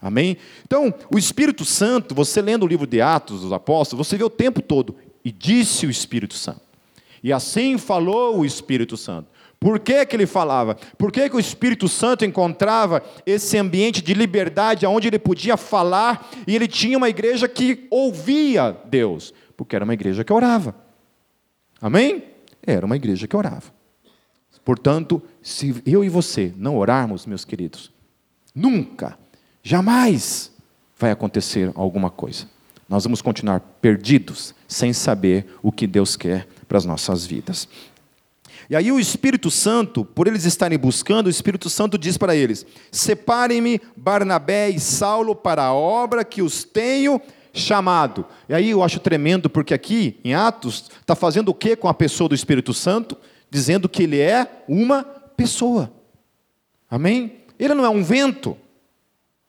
Amém? 0.00 0.38
Então, 0.64 0.94
o 1.14 1.18
Espírito 1.18 1.66
Santo, 1.66 2.14
você 2.14 2.40
lendo 2.40 2.62
o 2.62 2.66
livro 2.66 2.86
de 2.86 3.02
Atos 3.02 3.42
dos 3.42 3.52
Apóstolos, 3.52 4.08
você 4.08 4.16
vê 4.16 4.24
o 4.24 4.30
tempo 4.30 4.62
todo. 4.62 4.96
E 5.22 5.30
disse 5.30 5.86
o 5.86 5.90
Espírito 5.90 6.32
Santo. 6.32 6.62
E 7.22 7.34
assim 7.34 7.76
falou 7.76 8.38
o 8.38 8.46
Espírito 8.46 8.96
Santo. 8.96 9.28
Por 9.60 9.80
que, 9.80 10.06
que 10.06 10.14
ele 10.14 10.26
falava? 10.26 10.76
Por 10.96 11.10
que, 11.10 11.28
que 11.28 11.36
o 11.36 11.40
Espírito 11.40 11.88
Santo 11.88 12.24
encontrava 12.24 13.02
esse 13.26 13.58
ambiente 13.58 14.00
de 14.00 14.14
liberdade, 14.14 14.86
onde 14.86 15.08
ele 15.08 15.18
podia 15.18 15.56
falar 15.56 16.30
e 16.46 16.54
ele 16.54 16.68
tinha 16.68 16.96
uma 16.96 17.08
igreja 17.08 17.48
que 17.48 17.86
ouvia 17.90 18.76
Deus? 18.84 19.34
Porque 19.56 19.74
era 19.74 19.84
uma 19.84 19.94
igreja 19.94 20.22
que 20.22 20.32
orava. 20.32 20.76
Amém? 21.80 22.22
Era 22.64 22.86
uma 22.86 22.96
igreja 22.96 23.26
que 23.26 23.36
orava. 23.36 23.72
Portanto, 24.64 25.20
se 25.42 25.82
eu 25.86 26.04
e 26.04 26.08
você 26.08 26.52
não 26.56 26.76
orarmos, 26.76 27.26
meus 27.26 27.44
queridos, 27.44 27.90
nunca, 28.54 29.18
jamais 29.62 30.52
vai 30.98 31.10
acontecer 31.10 31.72
alguma 31.74 32.10
coisa. 32.10 32.46
Nós 32.88 33.04
vamos 33.04 33.20
continuar 33.20 33.60
perdidos, 33.80 34.54
sem 34.66 34.92
saber 34.92 35.46
o 35.62 35.72
que 35.72 35.86
Deus 35.86 36.16
quer 36.16 36.46
para 36.68 36.78
as 36.78 36.84
nossas 36.84 37.24
vidas. 37.24 37.68
E 38.70 38.76
aí 38.76 38.92
o 38.92 39.00
Espírito 39.00 39.50
Santo, 39.50 40.04
por 40.04 40.26
eles 40.26 40.44
estarem 40.44 40.78
buscando, 40.78 41.28
o 41.28 41.30
Espírito 41.30 41.70
Santo 41.70 41.96
diz 41.96 42.18
para 42.18 42.36
eles: 42.36 42.66
Separem-me 42.92 43.80
Barnabé 43.96 44.68
e 44.68 44.78
Saulo 44.78 45.34
para 45.34 45.64
a 45.64 45.72
obra 45.72 46.24
que 46.24 46.42
os 46.42 46.64
tenho 46.64 47.20
chamado. 47.52 48.26
E 48.48 48.54
aí 48.54 48.70
eu 48.70 48.82
acho 48.82 49.00
tremendo, 49.00 49.48
porque 49.48 49.72
aqui 49.72 50.20
em 50.22 50.34
Atos 50.34 50.90
está 51.00 51.14
fazendo 51.14 51.48
o 51.48 51.54
que 51.54 51.76
com 51.76 51.88
a 51.88 51.94
pessoa 51.94 52.28
do 52.28 52.34
Espírito 52.34 52.74
Santo? 52.74 53.16
Dizendo 53.50 53.88
que 53.88 54.02
ele 54.02 54.20
é 54.20 54.62
uma 54.68 55.02
pessoa. 55.02 55.90
Amém? 56.90 57.38
Ele 57.58 57.74
não 57.74 57.84
é 57.84 57.88
um 57.88 58.02
vento, 58.02 58.56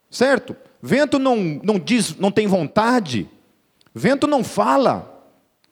certo? 0.09 0.55
Vento 0.81 1.19
não, 1.19 1.35
não 1.61 1.77
diz, 1.77 2.15
não 2.17 2.31
tem 2.31 2.47
vontade. 2.47 3.29
Vento 3.93 4.25
não 4.27 4.43
fala. 4.43 5.27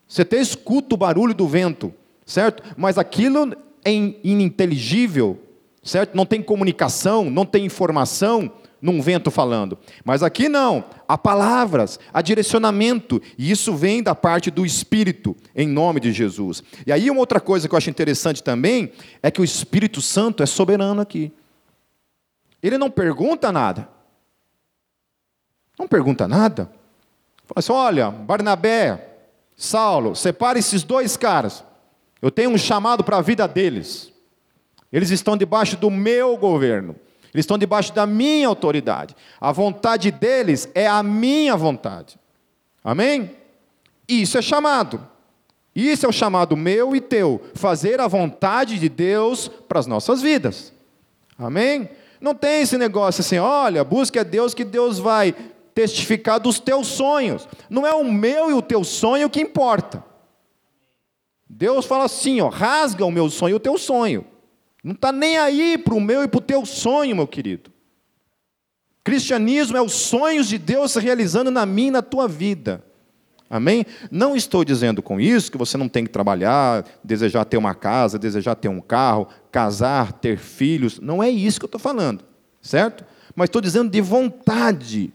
Você 0.08 0.22
até 0.22 0.40
escuta 0.40 0.96
o 0.96 0.98
barulho 0.98 1.34
do 1.34 1.48
vento, 1.48 1.94
certo? 2.28 2.62
Mas 2.78 2.98
aquilo 2.98 3.56
é 3.84 3.92
ininteligível, 3.92 5.42
certo? 5.82 6.14
Não 6.14 6.26
tem 6.26 6.44
comunicação, 6.44 7.32
não 7.32 7.46
tem 7.46 7.66
informação, 7.66 8.52
num 8.80 9.02
vento 9.02 9.32
falando. 9.32 9.78
Mas 10.06 10.22
aqui 10.22 10.48
não, 10.48 10.84
há 11.08 11.18
palavras, 11.18 12.00
há 12.14 12.22
direcionamento, 12.22 13.20
e 13.38 13.50
isso 13.50 13.76
vem 13.76 14.04
da 14.04 14.14
parte 14.14 14.52
do 14.52 14.66
Espírito, 14.66 15.36
em 15.56 15.68
nome 15.68 16.00
de 16.00 16.12
Jesus. 16.12 16.62
E 16.86 16.92
aí, 16.92 17.10
uma 17.10 17.22
outra 17.22 17.40
coisa 17.40 17.68
que 17.68 17.74
eu 17.74 17.78
acho 17.78 17.90
interessante 17.90 18.44
também 18.44 18.92
é 19.24 19.32
que 19.32 19.42
o 19.42 19.44
Espírito 19.44 20.02
Santo 20.02 20.44
é 20.44 20.46
soberano 20.46 21.02
aqui. 21.02 21.32
Ele 22.62 22.78
não 22.78 22.92
pergunta 22.92 23.52
nada. 23.52 23.90
Não 25.80 25.88
pergunta 25.88 26.28
nada. 26.28 26.66
Fala 27.46 27.58
assim: 27.58 27.72
olha, 27.72 28.12
Barnabé, 28.12 29.18
Saulo, 29.56 30.16
separe 30.16 30.60
esses 30.60 30.84
dois 30.84 31.16
caras. 31.16 31.64
Eu 32.22 32.32
tenho 32.32 32.50
um 32.50 32.58
chamado 32.58 33.04
para 33.04 33.18
a 33.18 33.22
vida 33.22 33.48
deles. 33.48 34.12
Eles 34.92 35.12
estão 35.12 35.38
debaixo 35.38 35.78
do 35.78 35.90
meu 35.90 36.38
governo. 36.38 36.96
Eles 37.34 37.44
estão 37.44 37.58
debaixo 37.58 37.94
da 37.94 38.06
minha 38.06 38.48
autoridade. 38.48 39.16
A 39.40 39.52
vontade 39.52 40.10
deles 40.12 40.70
é 40.74 40.88
a 40.88 41.04
minha 41.04 41.56
vontade. 41.56 42.18
Amém? 42.84 43.32
Isso 44.08 44.38
é 44.38 44.42
chamado. 44.42 45.06
Isso 45.76 46.06
é 46.06 46.10
o 46.10 46.14
chamado 46.14 46.58
meu 46.58 46.96
e 46.96 47.02
teu. 47.02 47.42
Fazer 47.54 48.00
a 48.00 48.08
vontade 48.08 48.80
de 48.80 48.90
Deus 48.90 49.48
para 49.68 49.80
as 49.80 49.86
nossas 49.86 50.22
vidas. 50.22 50.74
Amém? 51.38 51.90
Não 52.20 52.34
tem 52.34 52.62
esse 52.62 52.78
negócio 52.78 53.22
assim, 53.22 53.38
olha, 53.38 53.84
busque 53.84 54.18
a 54.18 54.24
Deus 54.24 54.56
que 54.56 54.64
Deus 54.64 54.98
vai 54.98 55.36
testificar 55.76 56.40
dos 56.40 56.60
teus 56.60 56.88
sonhos. 56.88 57.48
Não 57.70 57.86
é 57.86 57.94
o 57.94 58.04
meu 58.04 58.50
e 58.50 58.54
o 58.54 58.62
teu 58.62 58.84
sonho 58.84 59.30
que 59.30 59.40
importa. 59.40 60.04
Deus 61.58 61.88
fala 61.88 62.06
assim, 62.06 62.40
ó, 62.40 62.50
rasga 62.50 63.04
o 63.04 63.10
meu 63.10 63.32
sonho 63.32 63.54
e 63.54 63.56
o 63.56 63.60
teu 63.60 63.80
sonho. 63.80 64.24
Não 64.84 64.92
está 64.92 65.12
nem 65.12 65.40
aí 65.40 65.76
para 65.76 65.96
o 65.96 66.00
meu 66.00 66.22
e 66.22 66.28
para 66.28 66.38
o 66.38 66.42
teu 66.42 66.64
sonho, 66.68 67.16
meu 67.16 67.26
querido. 67.26 67.72
Cristianismo 69.04 69.76
é 69.76 69.82
os 69.82 69.94
sonhos 69.94 70.48
de 70.48 70.60
Deus 70.60 70.92
se 70.92 71.00
realizando 71.00 71.50
na 71.50 71.66
minha 71.66 71.88
e 71.88 71.92
na 71.92 72.04
tua 72.04 72.28
vida. 72.28 72.84
Amém? 73.50 73.88
Não 74.12 74.36
estou 74.36 74.64
dizendo 74.64 75.02
com 75.02 75.20
isso 75.20 75.52
que 75.52 75.58
você 75.58 75.78
não 75.78 75.90
tem 75.90 76.04
que 76.04 76.12
trabalhar, 76.12 76.86
desejar 77.04 77.44
ter 77.44 77.58
uma 77.58 77.74
casa, 77.74 78.20
desejar 78.20 78.54
ter 78.54 78.68
um 78.68 78.80
carro, 78.80 79.28
casar, 79.52 80.14
ter 80.14 80.38
filhos. 80.38 81.00
Não 81.00 81.24
é 81.24 81.30
isso 81.30 81.60
que 81.60 81.66
eu 81.66 81.70
estou 81.70 81.82
falando, 81.82 82.24
certo? 82.62 83.04
Mas 83.36 83.48
estou 83.48 83.62
dizendo 83.64 83.90
de 83.90 84.00
vontade. 84.00 85.12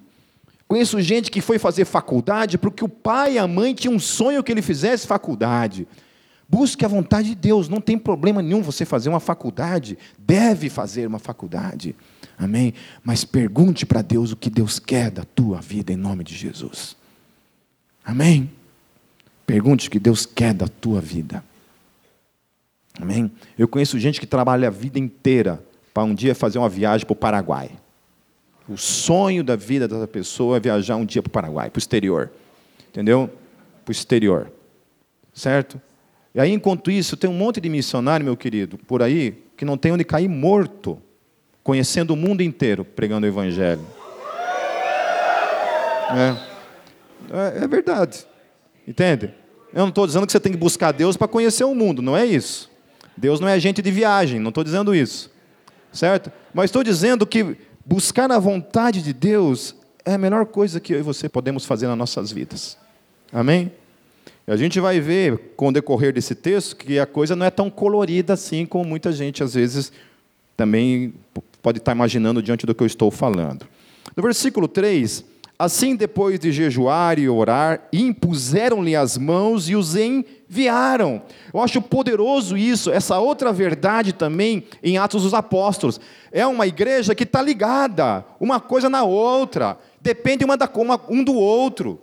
Conheço 0.66 1.00
gente 1.00 1.30
que 1.30 1.40
foi 1.40 1.60
fazer 1.60 1.84
faculdade 1.84 2.58
porque 2.58 2.82
o 2.82 2.88
pai 2.88 3.34
e 3.34 3.38
a 3.38 3.46
mãe 3.46 3.74
tinham 3.74 3.94
um 3.94 4.00
sonho 4.00 4.42
que 4.42 4.50
ele 4.50 4.62
fizesse 4.62 5.06
faculdade. 5.06 5.86
Busque 6.52 6.84
a 6.84 6.88
vontade 6.88 7.30
de 7.30 7.34
Deus, 7.34 7.66
não 7.66 7.80
tem 7.80 7.98
problema 7.98 8.42
nenhum 8.42 8.60
você 8.60 8.84
fazer 8.84 9.08
uma 9.08 9.20
faculdade, 9.20 9.96
deve 10.18 10.68
fazer 10.68 11.06
uma 11.06 11.18
faculdade, 11.18 11.96
amém? 12.36 12.74
Mas 13.02 13.24
pergunte 13.24 13.86
para 13.86 14.02
Deus 14.02 14.32
o 14.32 14.36
que 14.36 14.50
Deus 14.50 14.78
quer 14.78 15.10
da 15.10 15.24
tua 15.24 15.62
vida 15.62 15.94
em 15.94 15.96
nome 15.96 16.22
de 16.22 16.36
Jesus, 16.36 16.94
amém? 18.04 18.50
Pergunte 19.46 19.88
o 19.88 19.90
que 19.90 19.98
Deus 19.98 20.26
quer 20.26 20.52
da 20.52 20.68
tua 20.68 21.00
vida, 21.00 21.42
amém? 23.00 23.32
Eu 23.56 23.66
conheço 23.66 23.98
gente 23.98 24.20
que 24.20 24.26
trabalha 24.26 24.68
a 24.68 24.70
vida 24.70 24.98
inteira 24.98 25.64
para 25.94 26.04
um 26.04 26.14
dia 26.14 26.34
fazer 26.34 26.58
uma 26.58 26.68
viagem 26.68 27.06
para 27.06 27.14
o 27.14 27.16
Paraguai. 27.16 27.70
O 28.68 28.76
sonho 28.76 29.42
da 29.42 29.56
vida 29.56 29.88
dessa 29.88 30.06
pessoa 30.06 30.58
é 30.58 30.60
viajar 30.60 30.96
um 30.96 31.06
dia 31.06 31.22
para 31.22 31.30
o 31.30 31.32
Paraguai, 31.32 31.70
para 31.70 31.78
o 31.78 31.80
exterior, 31.80 32.30
entendeu? 32.90 33.30
Para 33.86 33.90
o 33.90 33.92
exterior, 33.92 34.52
certo? 35.32 35.80
E 36.34 36.40
aí, 36.40 36.52
enquanto 36.52 36.90
isso, 36.90 37.16
tem 37.16 37.28
um 37.28 37.34
monte 37.34 37.60
de 37.60 37.68
missionário, 37.68 38.24
meu 38.24 38.36
querido, 38.36 38.78
por 38.78 39.02
aí, 39.02 39.42
que 39.56 39.64
não 39.64 39.76
tem 39.76 39.92
onde 39.92 40.04
cair 40.04 40.28
morto, 40.28 41.00
conhecendo 41.62 42.14
o 42.14 42.16
mundo 42.16 42.42
inteiro, 42.42 42.84
pregando 42.84 43.26
o 43.26 43.28
Evangelho. 43.28 43.84
É, 46.10 46.36
é, 47.30 47.64
é 47.64 47.68
verdade. 47.68 48.26
Entende? 48.86 49.34
Eu 49.72 49.80
não 49.80 49.88
estou 49.88 50.06
dizendo 50.06 50.26
que 50.26 50.32
você 50.32 50.40
tem 50.40 50.52
que 50.52 50.58
buscar 50.58 50.92
Deus 50.92 51.16
para 51.16 51.28
conhecer 51.28 51.64
o 51.64 51.74
mundo, 51.74 52.02
não 52.02 52.16
é 52.16 52.24
isso. 52.26 52.70
Deus 53.16 53.40
não 53.40 53.48
é 53.48 53.54
agente 53.54 53.82
de 53.82 53.90
viagem, 53.90 54.40
não 54.40 54.48
estou 54.48 54.64
dizendo 54.64 54.94
isso. 54.94 55.30
Certo? 55.92 56.32
Mas 56.54 56.66
estou 56.66 56.82
dizendo 56.82 57.26
que 57.26 57.56
buscar 57.84 58.30
a 58.32 58.38
vontade 58.38 59.02
de 59.02 59.12
Deus 59.12 59.74
é 60.04 60.14
a 60.14 60.18
melhor 60.18 60.46
coisa 60.46 60.80
que 60.80 60.94
eu 60.94 60.98
e 60.98 61.02
você 61.02 61.28
podemos 61.28 61.64
fazer 61.64 61.86
nas 61.86 61.98
nossas 61.98 62.32
vidas. 62.32 62.76
Amém? 63.32 63.72
A 64.46 64.56
gente 64.56 64.80
vai 64.80 64.98
ver, 64.98 65.52
com 65.56 65.68
o 65.68 65.72
decorrer 65.72 66.12
desse 66.12 66.34
texto, 66.34 66.76
que 66.76 66.98
a 66.98 67.06
coisa 67.06 67.36
não 67.36 67.46
é 67.46 67.50
tão 67.50 67.70
colorida 67.70 68.32
assim 68.32 68.66
como 68.66 68.84
muita 68.84 69.12
gente, 69.12 69.42
às 69.42 69.54
vezes, 69.54 69.92
também 70.56 71.14
pode 71.62 71.78
estar 71.78 71.92
imaginando 71.92 72.42
diante 72.42 72.66
do 72.66 72.74
que 72.74 72.82
eu 72.82 72.86
estou 72.86 73.10
falando. 73.10 73.66
No 74.16 74.22
versículo 74.22 74.66
3, 74.66 75.24
assim 75.56 75.94
depois 75.94 76.40
de 76.40 76.50
jejuar 76.50 77.20
e 77.20 77.28
orar, 77.28 77.82
impuseram-lhe 77.92 78.96
as 78.96 79.16
mãos 79.16 79.68
e 79.68 79.76
os 79.76 79.94
enviaram. 79.94 81.22
Eu 81.54 81.60
acho 81.60 81.80
poderoso 81.80 82.56
isso, 82.56 82.90
essa 82.90 83.20
outra 83.20 83.52
verdade 83.52 84.12
também 84.12 84.64
em 84.82 84.98
Atos 84.98 85.22
dos 85.22 85.34
Apóstolos. 85.34 86.00
É 86.32 86.44
uma 86.44 86.66
igreja 86.66 87.14
que 87.14 87.22
está 87.22 87.40
ligada, 87.40 88.24
uma 88.40 88.58
coisa 88.58 88.90
na 88.90 89.04
outra, 89.04 89.78
depende 90.00 90.44
uma 90.44 90.56
da, 90.56 90.68
uma, 90.74 91.00
um 91.08 91.22
do 91.22 91.34
outro. 91.34 92.00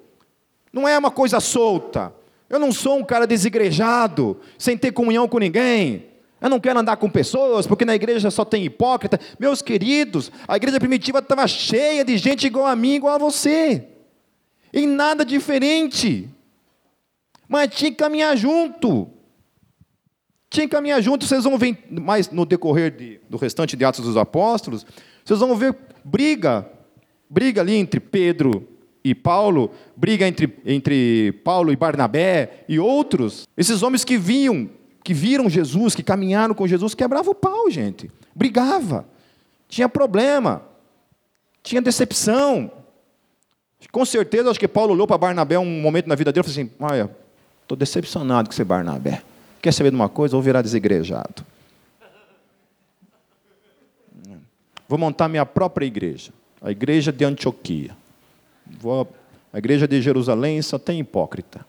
Não 0.72 0.88
é 0.88 0.98
uma 0.98 1.12
coisa 1.12 1.42
solta. 1.42 2.14
Eu 2.50 2.58
não 2.58 2.72
sou 2.72 2.98
um 2.98 3.04
cara 3.04 3.28
desigrejado, 3.28 4.40
sem 4.58 4.76
ter 4.76 4.92
comunhão 4.92 5.28
com 5.28 5.38
ninguém. 5.38 6.06
Eu 6.42 6.50
não 6.50 6.60
quero 6.60 6.80
andar 6.80 6.98
com 6.98 7.10
pessoas, 7.10 7.68
porque 7.68 7.86
na 7.86 7.94
igreja 7.94 8.32
só 8.32 8.44
tem 8.44 8.66
hipócrita. 8.66 9.20
Meus 9.38 9.62
queridos, 9.62 10.32
a 10.48 10.56
igreja 10.56 10.80
primitiva 10.80 11.20
estava 11.20 11.48
cheia 11.48 12.04
de 12.04 12.18
gente 12.18 12.48
igual 12.48 12.66
a 12.66 12.76
mim, 12.76 12.96
igual 12.96 13.16
a 13.16 13.18
você. 13.20 13.86
Em 14.74 14.88
nada 14.88 15.24
diferente. 15.24 16.30
Mas 17.48 17.76
tinha 17.76 17.92
que 17.92 17.98
caminhar 17.98 18.36
junto. 18.36 19.10
Tinha 20.50 20.66
que 20.66 20.72
caminhar 20.72 21.02
junto. 21.02 21.26
Vocês 21.26 21.44
vão 21.44 21.58
ver 21.58 21.78
mais 21.90 22.32
no 22.32 22.46
decorrer 22.46 22.96
de, 22.96 23.20
do 23.30 23.38
restante 23.38 23.76
de 23.76 23.86
Atos 23.86 24.06
dos 24.06 24.18
Apóstolos. 24.18 24.86
Vocês 25.24 25.40
vão 25.40 25.56
ver 25.56 25.76
briga. 26.04 26.68
Briga 27.30 27.62
ali 27.62 27.76
entre 27.76 28.00
Pedro 28.00 28.79
e 29.12 29.16
Paulo. 29.16 29.72
Briga 29.96 30.28
entre, 30.28 30.54
entre 30.66 31.32
Paulo 31.44 31.72
e 31.72 31.76
Barnabé 31.76 32.64
e 32.68 32.80
outros. 32.80 33.48
Esses 33.58 33.84
homens 33.84 34.04
que 34.04 34.18
vinham 34.18 34.70
que 35.04 35.14
viram 35.14 35.50
Jesus, 35.50 35.96
que 35.96 36.04
caminharam 36.04 36.54
com 36.54 36.68
Jesus, 36.68 36.94
quebrava 36.94 37.32
o 37.32 37.36
pau, 37.36 37.70
gente. 37.70 38.12
Brigava. 38.36 39.06
Tinha 39.68 39.90
problema. 39.90 40.62
Tinha 41.64 41.82
decepção. 41.82 42.72
Com 43.92 44.06
certeza, 44.06 44.52
acho 44.52 44.60
que 44.60 44.68
Paulo 44.68 44.94
olhou 44.94 45.08
para 45.08 45.18
Barnabé 45.18 45.58
um 45.58 45.82
momento 45.82 46.08
na 46.08 46.16
vida 46.16 46.32
dele 46.32 46.46
e 46.46 46.52
falou 46.52 46.62
assim: 46.62 46.72
Olha, 46.80 47.10
estou 47.62 47.78
decepcionado 47.78 48.50
com 48.50 48.56
você, 48.56 48.64
Barnabé. 48.64 49.24
Quer 49.62 49.74
saber 49.74 49.90
de 49.90 49.96
uma 49.96 50.10
coisa? 50.10 50.36
Vou 50.36 50.42
virar 50.42 50.62
desigrejado. 50.62 51.46
Vou 54.88 54.98
montar 54.98 55.28
minha 55.28 55.46
própria 55.46 55.86
igreja, 55.86 56.32
a 56.62 56.72
igreja 56.72 57.12
de 57.12 57.24
Antioquia. 57.24 57.96
Vou, 58.80 59.08
a 59.52 59.58
igreja 59.58 59.88
de 59.88 60.02
Jerusalém 60.02 60.62
só 60.62 60.78
tem 60.78 61.00
hipócrita. 61.00 61.66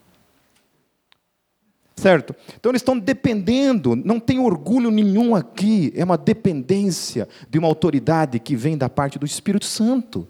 Certo? 1.97 2.35
Então 2.57 2.71
eles 2.71 2.81
estão 2.81 2.99
dependendo, 2.99 3.95
não 3.95 4.19
tem 4.19 4.39
orgulho 4.39 4.91
nenhum 4.91 5.35
aqui, 5.35 5.93
é 5.95 6.03
uma 6.03 6.17
dependência 6.17 7.29
de 7.49 7.59
uma 7.59 7.69
autoridade 7.69 8.39
que 8.39 8.57
vem 8.57 8.77
da 8.77 8.89
parte 8.89 9.19
do 9.19 9.27
Espírito 9.27 9.67
Santo. 9.67 10.27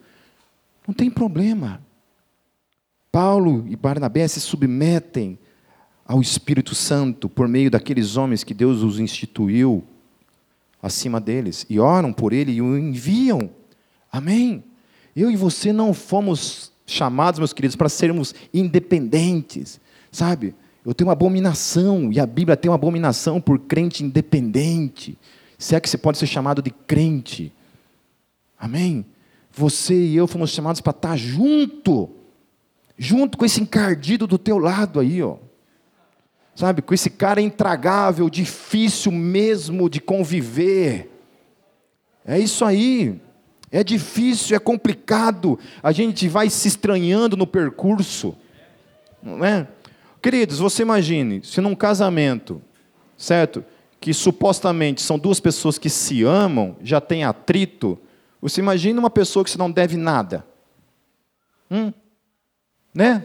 Não 0.87 0.93
tem 0.93 1.09
problema. 1.09 1.81
Paulo 3.13 3.65
e 3.69 3.77
Barnabé 3.77 4.27
se 4.27 4.41
submetem 4.41 5.39
ao 6.05 6.21
Espírito 6.21 6.75
Santo 6.75 7.29
por 7.29 7.47
meio 7.47 7.71
daqueles 7.71 8.17
homens 8.17 8.43
que 8.43 8.53
Deus 8.53 8.83
os 8.83 8.99
instituiu 8.99 9.85
acima 10.83 11.21
deles 11.21 11.65
e 11.71 11.79
oram 11.79 12.13
por 12.13 12.33
ele 12.33 12.53
e 12.53 12.63
o 12.63 12.77
enviam. 12.77 13.49
Amém? 14.11 14.65
Eu 15.15 15.31
e 15.31 15.37
você 15.37 15.73
não 15.73 15.93
fomos 15.93 16.73
chamados, 16.87 17.39
meus 17.39 17.53
queridos, 17.53 17.77
para 17.77 17.89
sermos 17.89 18.35
independentes, 18.53 19.81
sabe? 20.11 20.55
Eu 20.85 20.95
tenho 20.95 21.09
uma 21.09 21.13
abominação, 21.13 22.11
e 22.13 22.19
a 22.19 22.27
Bíblia 22.27 22.57
tem 22.57 22.71
uma 22.71 22.77
abominação 22.77 23.41
por 23.41 23.59
crente 23.59 24.03
independente. 24.03 25.17
Se 25.59 25.75
é 25.75 25.81
que 25.81 25.89
você 25.89 25.99
pode 25.99 26.19
ser 26.19 26.27
chamado 26.27 26.63
de 26.63 26.71
crente. 26.71 27.53
Amém? 28.59 29.05
Você 29.53 29.95
e 29.95 30.17
eu 30.17 30.27
fomos 30.27 30.51
chamados 30.51 30.81
para 30.81 30.93
estar 30.93 31.17
junto, 31.17 32.09
junto 32.97 33.37
com 33.37 33.45
esse 33.45 33.61
encardido 33.61 34.27
do 34.27 34.39
teu 34.39 34.59
lado 34.59 35.01
aí, 35.01 35.23
ó. 35.23 35.37
Sabe, 36.55 36.83
com 36.83 36.93
esse 36.93 37.09
cara 37.09 37.41
intragável, 37.41 38.29
difícil 38.29 39.13
mesmo 39.13 39.89
de 39.89 40.01
conviver. 40.01 41.11
É 42.25 42.39
isso 42.39 42.65
aí. 42.65 43.21
É 43.73 43.85
difícil, 43.85 44.57
é 44.57 44.59
complicado. 44.59 45.59
A 45.83 45.93
gente 45.93 46.29
vai 46.29 46.51
se 46.51 46.69
estranhando 46.69 47.37
no 47.37 47.47
percurso. 47.47 48.37
Não 49.23 49.45
é? 49.45 49.69
Queridos, 50.21 50.59
você 50.59 50.83
imagine, 50.83 51.43
se 51.45 51.61
num 51.61 51.75
casamento, 51.75 52.61
certo? 53.17 53.65
Que 54.01 54.13
supostamente 54.13 55.01
são 55.01 55.19
duas 55.19 55.41
pessoas 55.41 55.79
que 55.79 55.89
se 55.89 56.25
amam, 56.25 56.77
já 56.83 57.01
tem 57.01 57.25
atrito. 57.25 57.99
Você 58.43 58.61
imagina 58.61 58.99
uma 58.99 59.11
pessoa 59.11 59.45
que 59.45 59.51
você 59.51 59.59
não 59.59 59.71
deve 59.71 59.97
nada. 59.97 60.45
Hum? 61.71 61.93
Né? 62.93 63.25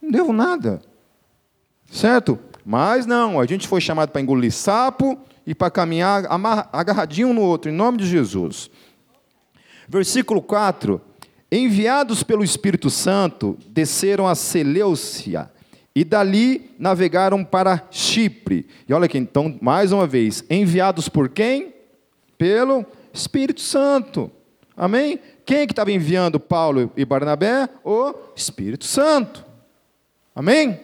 Não 0.00 0.10
devo 0.10 0.32
nada. 0.32 0.82
Certo? 1.90 2.38
Mas 2.64 3.06
não, 3.06 3.40
a 3.40 3.46
gente 3.46 3.66
foi 3.66 3.80
chamado 3.80 4.10
para 4.10 4.20
engolir 4.20 4.52
sapo 4.52 5.18
e 5.46 5.54
para 5.54 5.70
caminhar 5.70 6.24
agarradinho 6.72 7.28
um 7.28 7.34
no 7.34 7.40
outro, 7.40 7.70
em 7.70 7.74
nome 7.74 7.98
de 7.98 8.06
Jesus. 8.06 8.70
Versículo 9.90 10.40
4: 10.40 11.00
Enviados 11.50 12.22
pelo 12.22 12.44
Espírito 12.44 12.88
Santo, 12.88 13.58
desceram 13.66 14.28
a 14.28 14.36
Seleucia 14.36 15.50
e 15.92 16.04
dali 16.04 16.70
navegaram 16.78 17.44
para 17.44 17.88
Chipre. 17.90 18.68
E 18.88 18.94
olha 18.94 19.06
aqui, 19.06 19.18
então, 19.18 19.58
mais 19.60 19.90
uma 19.90 20.06
vez, 20.06 20.44
enviados 20.48 21.08
por 21.08 21.28
quem? 21.28 21.74
Pelo 22.38 22.86
Espírito 23.12 23.60
Santo. 23.60 24.30
Amém? 24.76 25.18
Quem 25.44 25.58
é 25.58 25.66
que 25.66 25.72
estava 25.72 25.90
enviando 25.90 26.38
Paulo 26.38 26.92
e 26.96 27.04
Barnabé? 27.04 27.68
O 27.84 28.14
Espírito 28.36 28.84
Santo. 28.84 29.44
Amém? 30.32 30.78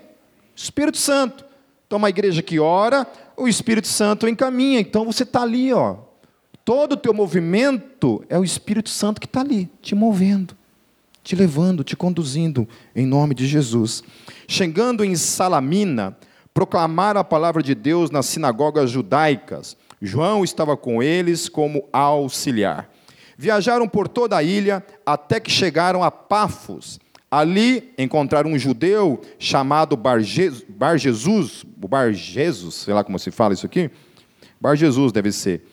Espírito 0.54 0.98
Santo. 0.98 1.44
Então, 1.86 1.98
uma 1.98 2.10
igreja 2.10 2.42
que 2.42 2.58
ora, 2.58 3.06
o 3.36 3.46
Espírito 3.46 3.86
Santo 3.86 4.26
encaminha. 4.26 4.80
Então, 4.80 5.04
você 5.04 5.22
está 5.22 5.42
ali, 5.42 5.72
ó. 5.72 6.05
Todo 6.66 6.92
o 6.92 6.96
teu 6.98 7.14
movimento 7.14 8.22
é 8.28 8.38
o 8.38 8.44
Espírito 8.44 8.90
Santo 8.90 9.22
que 9.22 9.26
está 9.26 9.40
ali, 9.40 9.70
te 9.80 9.94
movendo 9.94 10.54
te 11.26 11.34
levando, 11.34 11.82
te 11.82 11.96
conduzindo, 11.96 12.68
em 12.94 13.04
nome 13.04 13.34
de 13.34 13.48
Jesus. 13.48 14.04
Chegando 14.46 15.04
em 15.04 15.16
Salamina, 15.16 16.16
proclamaram 16.54 17.20
a 17.20 17.24
palavra 17.24 17.60
de 17.64 17.74
Deus 17.74 18.12
nas 18.12 18.26
sinagogas 18.26 18.92
judaicas. 18.92 19.76
João 20.00 20.44
estava 20.44 20.76
com 20.76 21.02
eles 21.02 21.48
como 21.48 21.88
auxiliar. 21.92 22.88
Viajaram 23.36 23.88
por 23.88 24.06
toda 24.06 24.36
a 24.36 24.42
ilha 24.44 24.86
até 25.04 25.40
que 25.40 25.50
chegaram 25.50 26.04
a 26.04 26.12
Pafos. 26.12 27.00
Ali 27.28 27.92
encontraram 27.98 28.52
um 28.52 28.58
judeu 28.58 29.20
chamado 29.36 29.96
Bar, 29.96 30.20
Bar 30.68 30.96
Jesus, 30.96 31.64
Bar 31.76 32.12
Jesus, 32.12 32.74
sei 32.76 32.94
lá 32.94 33.02
como 33.02 33.18
se 33.18 33.32
fala 33.32 33.52
isso 33.52 33.66
aqui. 33.66 33.90
Bar 34.60 34.76
Jesus 34.76 35.10
deve 35.10 35.32
ser. 35.32 35.66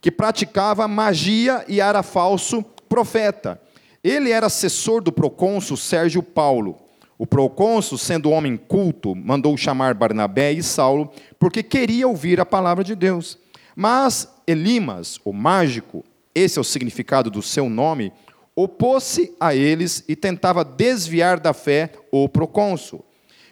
Que 0.00 0.10
praticava 0.10 0.88
magia 0.88 1.64
e 1.68 1.80
era 1.80 2.02
falso 2.02 2.62
profeta. 2.88 3.60
Ele 4.02 4.30
era 4.30 4.46
assessor 4.46 5.02
do 5.02 5.12
procônsul 5.12 5.76
Sérgio 5.76 6.22
Paulo. 6.22 6.76
O 7.18 7.26
procônsul, 7.26 7.98
sendo 7.98 8.30
homem 8.30 8.56
culto, 8.56 9.14
mandou 9.14 9.54
chamar 9.56 9.92
Barnabé 9.92 10.52
e 10.52 10.62
Saulo, 10.62 11.12
porque 11.38 11.62
queria 11.62 12.08
ouvir 12.08 12.40
a 12.40 12.46
palavra 12.46 12.82
de 12.82 12.94
Deus. 12.94 13.38
Mas 13.76 14.26
Elimas, 14.46 15.20
o 15.22 15.32
mágico, 15.32 16.02
esse 16.34 16.58
é 16.58 16.60
o 16.62 16.64
significado 16.64 17.30
do 17.30 17.42
seu 17.42 17.68
nome, 17.68 18.10
opôs-se 18.56 19.34
a 19.38 19.54
eles 19.54 20.02
e 20.08 20.16
tentava 20.16 20.64
desviar 20.64 21.38
da 21.38 21.52
fé 21.52 21.92
o 22.10 22.28
procônsul. 22.28 23.04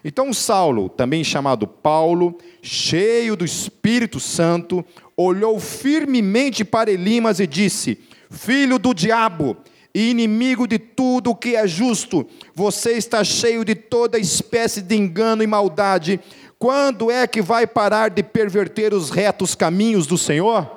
Então 0.03 0.33
Saulo, 0.33 0.89
também 0.89 1.23
chamado 1.23 1.67
Paulo, 1.67 2.37
cheio 2.61 3.35
do 3.35 3.45
Espírito 3.45 4.19
Santo, 4.19 4.83
olhou 5.21 5.59
firmemente 5.59 6.63
para 6.63 6.89
Elimas 6.89 7.39
e 7.39 7.47
disse: 7.47 7.99
Filho 8.29 8.79
do 8.79 8.93
diabo, 8.93 9.57
e 9.93 10.09
inimigo 10.09 10.65
de 10.65 10.79
tudo 10.79 11.31
o 11.31 11.35
que 11.35 11.55
é 11.55 11.67
justo. 11.67 12.25
Você 12.55 12.93
está 12.93 13.23
cheio 13.23 13.65
de 13.65 13.75
toda 13.75 14.17
espécie 14.17 14.81
de 14.81 14.95
engano 14.95 15.43
e 15.43 15.47
maldade. 15.47 16.19
Quando 16.57 17.11
é 17.11 17.25
que 17.27 17.41
vai 17.41 17.65
parar 17.67 18.09
de 18.09 18.23
perverter 18.23 18.93
os 18.93 19.09
retos 19.09 19.55
caminhos 19.55 20.07
do 20.07 20.17
Senhor? 20.17 20.69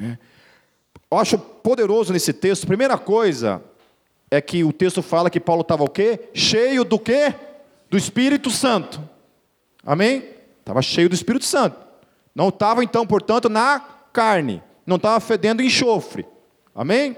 É. 0.00 0.16
Eu 1.10 1.18
acho 1.18 1.38
poderoso 1.38 2.12
nesse 2.12 2.32
texto. 2.32 2.66
Primeira 2.66 2.98
coisa 2.98 3.62
é 4.30 4.40
que 4.40 4.64
o 4.64 4.72
texto 4.72 5.02
fala 5.02 5.30
que 5.30 5.40
Paulo 5.40 5.62
estava 5.62 5.84
o 5.84 5.88
quê? 5.88 6.28
Cheio 6.34 6.84
do 6.84 6.98
quê? 6.98 7.32
Do 7.88 7.96
Espírito 7.96 8.50
Santo. 8.50 9.00
Amém? 9.84 10.24
Estava 10.60 10.82
cheio 10.82 11.08
do 11.08 11.14
Espírito 11.14 11.44
Santo. 11.44 11.85
Não 12.36 12.50
estava 12.50 12.84
então, 12.84 13.06
portanto, 13.06 13.48
na 13.48 13.80
carne. 14.12 14.62
Não 14.86 14.96
estava 14.96 15.18
fedendo 15.20 15.62
enxofre. 15.62 16.26
Amém? 16.74 17.16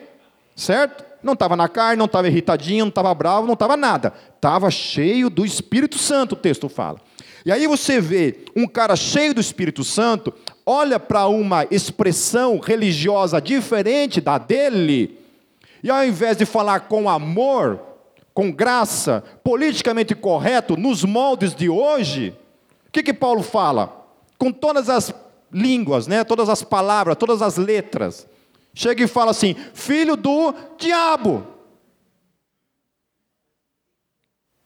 Certo? 0.55 1.05
Não 1.21 1.33
estava 1.33 1.57
na 1.57 1.69
carne, 1.69 1.99
não 1.99 2.05
estava 2.05 2.29
irritadinho, 2.29 2.85
não 2.85 2.91
estava 2.91 3.13
bravo, 3.13 3.45
não 3.45 3.55
estava 3.55 3.77
nada. 3.77 4.13
Estava 4.37 4.71
cheio 4.71 5.29
do 5.29 5.45
Espírito 5.45 5.99
Santo, 5.99 6.33
o 6.33 6.37
texto 6.37 6.69
fala. 6.69 7.01
E 7.45 7.51
aí 7.51 7.67
você 7.67 8.01
vê 8.01 8.45
um 8.55 8.65
cara 8.65 8.95
cheio 8.95 9.35
do 9.35 9.41
Espírito 9.41 9.83
Santo, 9.83 10.33
olha 10.65 11.01
para 11.01 11.27
uma 11.27 11.67
expressão 11.69 12.61
religiosa 12.61 13.41
diferente 13.41 14.21
da 14.21 14.39
dele, 14.39 15.19
e 15.83 15.91
ao 15.91 16.05
invés 16.05 16.37
de 16.37 16.45
falar 16.45 16.81
com 16.81 17.09
amor, 17.09 17.81
com 18.33 18.53
graça, 18.53 19.25
politicamente 19.43 20.15
correto, 20.15 20.77
nos 20.77 21.03
moldes 21.03 21.55
de 21.55 21.69
hoje, 21.69 22.35
o 22.87 22.93
que, 22.93 23.03
que 23.03 23.13
Paulo 23.13 23.43
fala? 23.43 23.99
Com 24.39 24.53
todas 24.53 24.89
as 24.89 25.13
línguas, 25.53 26.07
né? 26.07 26.23
todas 26.25 26.49
as 26.49 26.63
palavras, 26.63 27.17
todas 27.17 27.43
as 27.43 27.57
letras. 27.57 28.27
Chega 28.75 29.03
e 29.03 29.09
fala 29.09 29.33
assim: 29.33 29.55
filho 29.75 30.17
do 30.17 30.55
diabo. 30.79 31.47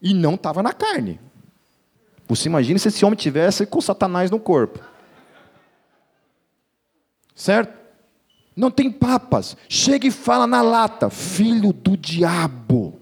E 0.01 0.13
não 0.13 0.35
estava 0.35 0.63
na 0.63 0.73
carne. 0.73 1.21
Você 2.29 2.49
imagina 2.49 2.79
se 2.79 2.89
esse 2.89 3.05
homem 3.05 3.17
tivesse 3.17 3.65
com 3.65 3.81
Satanás 3.81 4.31
no 4.31 4.41
corpo. 4.41 4.81
Certo? 7.35 7.79
Não 8.55 8.71
tem 8.71 8.91
papas. 8.91 9.57
Chega 9.69 10.07
e 10.07 10.11
fala 10.11 10.47
na 10.47 10.61
lata, 10.61 11.09
filho 11.09 11.73
do 11.73 11.97
diabo. 11.97 13.01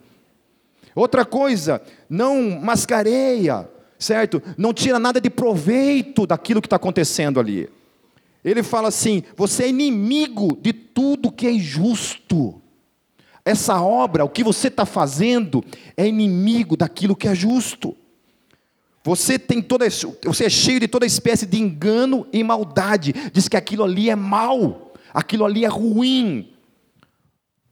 Outra 0.95 1.25
coisa, 1.25 1.83
não 2.09 2.61
mascareia, 2.61 3.69
certo? 4.01 4.43
Não 4.57 4.73
tira 4.73 4.99
nada 4.99 5.21
de 5.21 5.29
proveito 5.29 6.27
daquilo 6.27 6.63
que 6.63 6.67
está 6.67 6.77
acontecendo 6.77 7.39
ali. 7.39 7.69
Ele 8.43 8.63
fala 8.63 8.89
assim: 8.89 9.23
você 9.37 9.65
é 9.65 9.69
inimigo 9.69 10.59
de 10.61 10.73
tudo 10.73 11.31
que 11.31 11.47
é 11.47 11.53
justo. 11.59 12.61
Essa 13.45 13.81
obra, 13.81 14.25
o 14.25 14.29
que 14.29 14.43
você 14.43 14.69
está 14.69 14.87
fazendo, 14.87 15.65
é 15.97 16.07
inimigo 16.07 16.77
daquilo 16.77 17.15
que 17.15 17.29
é 17.29 17.35
justo. 17.35 17.95
Você 19.03 19.39
tem 19.39 19.63
toda, 19.63 19.87
você 20.25 20.45
é 20.45 20.51
cheio 20.51 20.81
de 20.81 20.89
toda 20.89 21.07
espécie 21.07 21.47
de 21.47 21.59
engano 21.59 22.27
e 22.33 22.43
maldade. 22.43 23.15
Diz 23.33 23.49
que 23.49 23.57
aquilo 23.57 23.85
ali 23.85 24.11
é 24.11 24.17
mal, 24.17 24.93
aquilo 25.13 25.45
ali 25.45 25.65
é 25.65 25.69
ruim, 25.69 26.53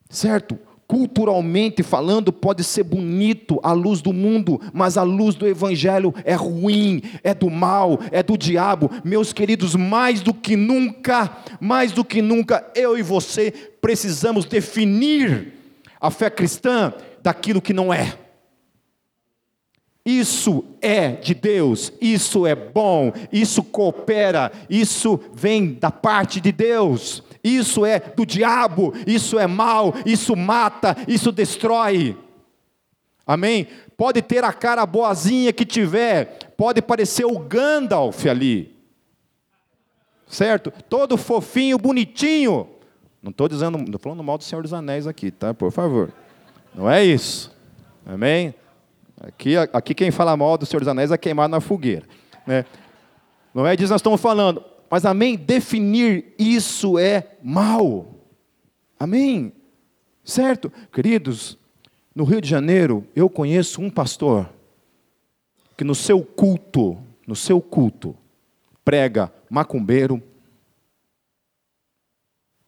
certo? 0.09 0.57
Culturalmente 0.89 1.83
falando, 1.83 2.33
pode 2.33 2.63
ser 2.63 2.83
bonito 2.83 3.59
à 3.61 3.73
luz 3.73 4.01
do 4.01 4.11
mundo, 4.11 4.59
mas 4.73 4.97
a 4.97 5.03
luz 5.03 5.35
do 5.35 5.47
Evangelho 5.47 6.11
é 6.25 6.33
ruim, 6.33 7.03
é 7.23 7.31
do 7.31 7.47
mal, 7.47 7.99
é 8.11 8.23
do 8.23 8.35
diabo. 8.35 8.89
Meus 9.05 9.31
queridos, 9.31 9.75
mais 9.75 10.21
do 10.21 10.33
que 10.33 10.55
nunca, 10.55 11.29
mais 11.61 11.91
do 11.91 12.03
que 12.03 12.23
nunca, 12.23 12.65
eu 12.73 12.97
e 12.97 13.03
você 13.03 13.51
precisamos 13.79 14.45
definir 14.45 15.53
a 16.01 16.09
fé 16.09 16.27
cristã 16.27 16.91
daquilo 17.21 17.61
que 17.61 17.71
não 17.71 17.93
é. 17.93 18.17
Isso 20.05 20.63
é 20.81 21.11
de 21.11 21.33
Deus, 21.33 21.91
isso 22.01 22.47
é 22.47 22.55
bom, 22.55 23.11
isso 23.31 23.61
coopera, 23.61 24.51
isso 24.69 25.19
vem 25.33 25.73
da 25.73 25.91
parte 25.91 26.39
de 26.39 26.51
Deus, 26.51 27.21
isso 27.43 27.85
é 27.85 27.99
do 27.99 28.25
diabo, 28.25 28.93
isso 29.05 29.37
é 29.37 29.45
mal, 29.45 29.93
isso 30.05 30.35
mata, 30.35 30.95
isso 31.07 31.31
destrói. 31.31 32.17
Amém? 33.27 33.67
Pode 33.95 34.21
ter 34.21 34.43
a 34.43 34.53
cara 34.53 34.85
boazinha 34.85 35.53
que 35.53 35.65
tiver, 35.65 36.53
pode 36.57 36.81
parecer 36.81 37.25
o 37.25 37.37
Gandalf 37.37 38.25
ali, 38.25 38.75
certo? 40.27 40.71
Todo 40.89 41.17
fofinho, 41.17 41.77
bonitinho. 41.77 42.67
Não 43.21 43.31
estou 43.31 43.49
dizendo, 43.49 43.77
estou 43.77 43.99
falando 43.99 44.23
mal 44.23 44.37
do 44.37 44.43
Senhor 44.43 44.61
dos 44.61 44.73
Anéis 44.73 45.05
aqui, 45.05 45.29
tá? 45.29 45.53
Por 45.53 45.71
favor. 45.71 46.09
Não 46.73 46.89
é 46.89 47.03
isso. 47.03 47.53
Amém? 48.05 48.55
Aqui, 49.19 49.57
aqui 49.57 49.93
quem 49.93 50.11
fala 50.11 50.35
mal 50.37 50.57
do 50.57 50.65
Senhor 50.65 50.79
dos 50.79 50.87
Anéis 50.87 51.11
é 51.11 51.17
queimado 51.17 51.51
na 51.51 51.59
fogueira. 51.59 52.07
Né? 52.47 52.65
Não 53.53 53.67
é 53.67 53.75
disso 53.75 53.91
nós 53.91 53.99
estamos 53.99 54.21
falando. 54.21 54.63
Mas 54.89 55.05
amém? 55.05 55.35
Definir 55.35 56.33
isso 56.39 56.97
é 56.97 57.35
mal. 57.43 58.15
Amém? 58.97 59.51
Certo? 60.23 60.71
Queridos, 60.91 61.57
no 62.15 62.23
Rio 62.23 62.39
de 62.39 62.49
Janeiro, 62.49 63.05
eu 63.15 63.29
conheço 63.29 63.81
um 63.81 63.89
pastor 63.89 64.49
que 65.77 65.83
no 65.83 65.95
seu 65.95 66.23
culto, 66.23 66.97
no 67.27 67.35
seu 67.35 67.61
culto, 67.61 68.15
prega 68.85 69.31
macumbeiro, 69.49 70.21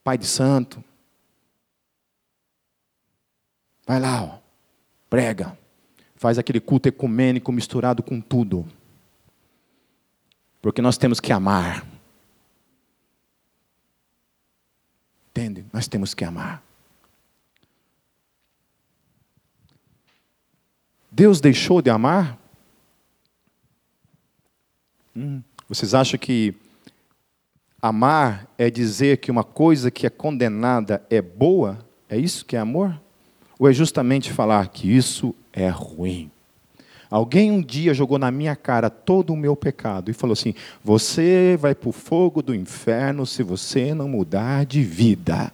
pai 0.03 0.17
de 0.17 0.25
santo. 0.25 0.83
Vai 3.85 3.99
lá, 3.99 4.23
ó, 4.23 4.39
prega 5.09 5.57
faz 6.21 6.37
aquele 6.37 6.59
culto 6.59 6.87
ecumênico 6.87 7.51
misturado 7.51 8.03
com 8.03 8.21
tudo. 8.21 8.63
Porque 10.61 10.79
nós 10.79 10.95
temos 10.95 11.19
que 11.19 11.33
amar. 11.33 11.83
Entende? 15.31 15.65
Nós 15.73 15.87
temos 15.87 16.13
que 16.13 16.23
amar. 16.23 16.61
Deus 21.11 21.41
deixou 21.41 21.81
de 21.81 21.89
amar? 21.89 22.37
Hum, 25.15 25.41
vocês 25.67 25.95
acham 25.95 26.19
que 26.19 26.53
amar 27.81 28.47
é 28.59 28.69
dizer 28.69 29.17
que 29.17 29.31
uma 29.31 29.43
coisa 29.43 29.89
que 29.89 30.05
é 30.05 30.09
condenada 30.11 31.03
é 31.09 31.19
boa? 31.19 31.83
É 32.07 32.15
isso 32.15 32.45
que 32.45 32.55
é 32.55 32.59
amor? 32.59 33.01
Ou 33.57 33.67
é 33.67 33.73
justamente 33.73 34.31
falar 34.31 34.67
que 34.67 34.95
isso 34.95 35.35
é 35.53 35.67
ruim. 35.69 36.31
Alguém 37.09 37.51
um 37.51 37.61
dia 37.61 37.93
jogou 37.93 38.17
na 38.17 38.31
minha 38.31 38.55
cara 38.55 38.89
todo 38.89 39.33
o 39.33 39.37
meu 39.37 39.55
pecado 39.55 40.09
e 40.09 40.13
falou 40.13 40.31
assim: 40.31 40.55
Você 40.81 41.57
vai 41.59 41.75
para 41.75 41.89
o 41.89 41.91
fogo 41.91 42.41
do 42.41 42.55
inferno 42.55 43.25
se 43.25 43.43
você 43.43 43.93
não 43.93 44.07
mudar 44.07 44.65
de 44.65 44.81
vida. 44.81 45.51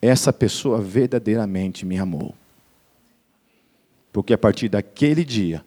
Essa 0.00 0.32
pessoa 0.32 0.80
verdadeiramente 0.80 1.84
me 1.84 1.98
amou. 1.98 2.34
Porque 4.12 4.32
a 4.32 4.38
partir 4.38 4.68
daquele 4.68 5.24
dia, 5.24 5.64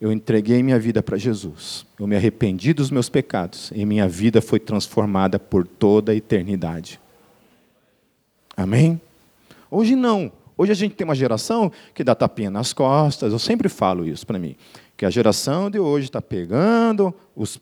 eu 0.00 0.12
entreguei 0.12 0.62
minha 0.62 0.78
vida 0.78 1.02
para 1.02 1.16
Jesus. 1.16 1.86
Eu 1.98 2.06
me 2.06 2.14
arrependi 2.14 2.74
dos 2.74 2.90
meus 2.90 3.08
pecados 3.08 3.72
e 3.74 3.86
minha 3.86 4.06
vida 4.06 4.42
foi 4.42 4.60
transformada 4.60 5.38
por 5.38 5.66
toda 5.66 6.12
a 6.12 6.14
eternidade. 6.14 7.00
Amém? 8.54 9.00
Hoje 9.70 9.96
não. 9.96 10.30
Hoje 10.56 10.72
a 10.72 10.74
gente 10.74 10.94
tem 10.94 11.04
uma 11.04 11.14
geração 11.14 11.70
que 11.92 12.04
dá 12.04 12.14
tapinha 12.14 12.50
nas 12.50 12.72
costas, 12.72 13.32
eu 13.32 13.38
sempre 13.38 13.68
falo 13.68 14.06
isso 14.06 14.26
para 14.26 14.38
mim, 14.38 14.56
que 14.96 15.04
a 15.04 15.10
geração 15.10 15.68
de 15.68 15.78
hoje 15.78 16.06
está 16.06 16.22
pegando 16.22 17.12
os, 17.34 17.60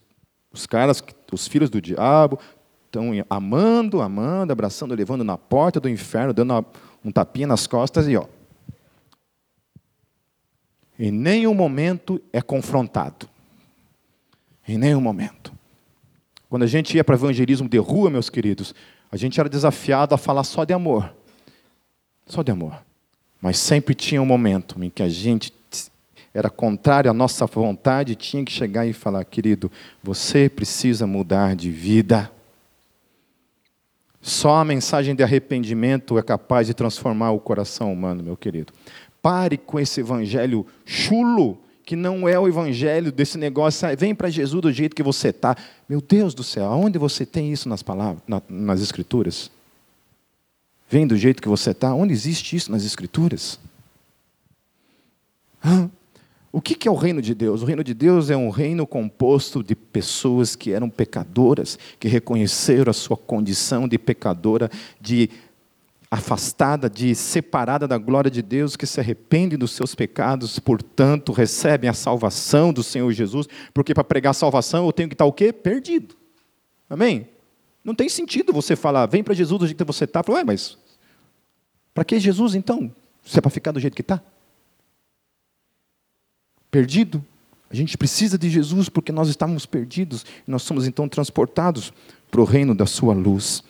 os 0.53 0.67
caras, 0.67 1.03
os 1.33 1.47
filhos 1.47 1.71
do 1.71 1.81
diabo, 1.81 2.39
estão 2.87 3.11
amando, 3.31 4.03
amando, 4.03 4.53
abraçando, 4.53 4.95
levando 4.95 5.25
na 5.25 5.39
porta 5.39 5.81
do 5.81 5.89
inferno, 5.89 6.35
dando 6.35 6.51
uma, 6.51 6.67
um 7.03 7.11
tapinha 7.11 7.47
nas 7.47 7.67
costas 7.67 8.07
e 8.07 8.17
ó. 8.17 8.27
Em 10.99 11.11
nenhum 11.11 11.55
momento 11.55 12.21
é 12.33 12.43
confrontado. 12.43 13.27
Em 14.69 14.77
nenhum 14.77 15.01
momento. 15.01 15.53
Quando 16.49 16.65
a 16.65 16.67
gente 16.67 16.95
ia 16.95 17.03
para 17.03 17.15
evangelismo 17.15 17.69
de 17.69 17.79
rua, 17.79 18.11
meus 18.11 18.29
queridos, 18.29 18.75
a 19.11 19.17
gente 19.17 19.41
era 19.41 19.49
desafiado 19.49 20.15
a 20.15 20.19
falar 20.19 20.45
só 20.45 20.65
de 20.65 20.75
amor. 20.75 21.13
Só 22.27 22.43
de 22.43 22.51
amor. 22.51 22.83
Mas 23.41 23.59
sempre 23.59 23.95
tinha 23.95 24.23
um 24.23 24.27
momento 24.27 24.83
em 24.83 24.89
que 24.89 25.03
a 25.03 25.09
gente 25.09 25.53
era 26.35 26.49
contrário 26.49 27.11
à 27.11 27.15
nossa 27.15 27.45
vontade, 27.47 28.15
tinha 28.15 28.45
que 28.45 28.53
chegar 28.53 28.87
e 28.87 28.93
falar, 28.93 29.25
querido, 29.25 29.71
você 30.03 30.49
precisa 30.49 31.07
mudar 31.07 31.55
de 31.55 31.71
vida. 31.71 32.31
Só 34.21 34.55
a 34.55 34.65
mensagem 34.65 35.15
de 35.15 35.23
arrependimento 35.23 36.17
é 36.17 36.23
capaz 36.23 36.67
de 36.67 36.75
transformar 36.75 37.33
o 37.33 37.41
coração 37.41 37.93
humano, 37.93 38.23
meu 38.23 38.37
querido. 38.37 38.73
Pare 39.21 39.59
com 39.59 39.79
esse 39.79 40.01
evangelho 40.01 40.65
chulo, 40.87 41.59
que 41.85 41.97
não 41.97 42.29
é 42.29 42.39
o 42.39 42.49
evangelho 42.49 43.11
desse 43.13 43.37
negócio, 43.37 43.87
ah, 43.87 43.95
vem 43.95 44.15
para 44.15 44.31
Jesus 44.31 44.63
do 44.63 44.73
jeito 44.73 44.97
que 44.97 45.03
você 45.03 45.29
está. 45.29 45.57
Meu 45.89 46.01
Deus 46.01 46.33
do 46.33 46.45
céu, 46.45 46.67
aonde 46.67 46.99
você 46.99 47.27
tem 47.27 47.53
isso 47.53 47.69
nas 47.69 47.83
palavras, 47.83 48.23
nas 48.49 48.81
escrituras? 48.81 49.51
Vem 50.93 51.07
do 51.07 51.17
jeito 51.17 51.41
que 51.41 51.49
você 51.49 51.71
está? 51.71 51.95
Onde 51.95 52.13
existe 52.13 52.55
isso 52.55 52.71
nas 52.71 52.85
Escrituras? 52.85 53.59
Hã? 55.65 55.91
O 56.53 56.61
que 56.61 56.87
é 56.87 56.91
o 56.91 56.95
reino 56.95 57.23
de 57.23 57.35
Deus? 57.35 57.63
O 57.63 57.65
reino 57.65 57.83
de 57.83 57.95
Deus 57.95 58.29
é 58.29 58.37
um 58.37 58.51
reino 58.51 58.87
composto 58.87 59.63
de 59.63 59.75
pessoas 59.75 60.55
que 60.55 60.71
eram 60.71 60.91
pecadoras, 60.91 61.79
que 61.99 62.09
reconheceram 62.09 62.91
a 62.91 62.93
sua 62.93 63.17
condição 63.17 63.89
de 63.89 63.99
pecadora, 63.99 64.71
de 65.01 65.31
afastada, 66.11 66.91
de 66.91 67.15
separada 67.15 67.89
da 67.89 67.97
glória 67.97 68.31
de 68.31 68.43
Deus, 68.43 68.77
que 68.77 68.85
se 68.85 69.01
arrependem 69.01 69.59
dos 69.59 69.71
seus 69.71 69.95
pecados, 69.95 70.59
portanto, 70.59 71.33
recebem 71.33 71.89
a 71.89 71.95
salvação 71.95 72.71
do 72.71 72.83
Senhor 72.83 73.11
Jesus, 73.13 73.47
porque 73.73 73.95
para 73.95 74.05
pregar 74.05 74.35
salvação 74.35 74.85
eu 74.85 74.93
tenho 74.93 75.09
que 75.09 75.15
estar 75.15 75.25
o 75.25 75.33
quê? 75.33 75.55
Perdido. 75.55 76.15
Amém? 76.91 77.29
Não 77.83 77.95
tem 77.95 78.11
sentido 78.11 78.53
você 78.53 78.77
falar, 78.77 79.07
vem 79.07 79.25
para 79.25 79.33
Jesus 79.33 79.59
do 79.59 79.67
jeito 79.67 79.79
que 79.79 79.91
você 79.91 80.05
está. 80.05 80.23
Fala, 80.23 80.39
ué, 80.39 80.45
mas 80.45 80.82
para 81.95 82.05
que 82.05 82.19
Jesus 82.19 82.55
então? 82.55 82.91
Se 83.25 83.39
é 83.39 83.41
para 83.41 83.51
ficar 83.51 83.73
do 83.73 83.81
jeito 83.81 83.95
que 83.95 84.03
está? 84.03 84.21
Perdido? 86.71 87.25
A 87.71 87.75
gente 87.75 87.97
precisa 87.97 88.37
de 88.37 88.51
Jesus 88.51 88.89
porque 88.89 89.13
nós 89.13 89.29
estávamos 89.29 89.65
perdidos 89.65 90.25
e 90.47 90.51
nós 90.51 90.63
somos 90.63 90.87
então 90.87 91.09
transportados 91.09 91.93
para 92.31 92.41
o 92.41 92.45
reino 92.45 92.75
da 92.75 92.87
sua 92.87 93.15
luz. 93.15 93.63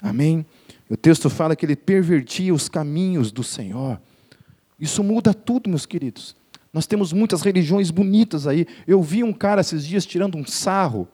Amém? 0.00 0.46
O 0.88 0.96
texto 0.96 1.28
fala 1.28 1.54
que 1.54 1.64
ele 1.64 1.76
pervertia 1.76 2.54
os 2.54 2.68
caminhos 2.68 3.30
do 3.30 3.44
Senhor. 3.44 4.00
Isso 4.78 5.04
muda 5.04 5.34
tudo, 5.34 5.68
meus 5.68 5.86
queridos. 5.86 6.34
Nós 6.72 6.86
temos 6.86 7.12
muitas 7.12 7.42
religiões 7.42 7.90
bonitas 7.90 8.46
aí. 8.46 8.66
Eu 8.86 9.02
vi 9.02 9.22
um 9.22 9.32
cara 9.32 9.60
esses 9.60 9.86
dias 9.86 10.06
tirando 10.06 10.36
um 10.36 10.46
sarro, 10.46 11.06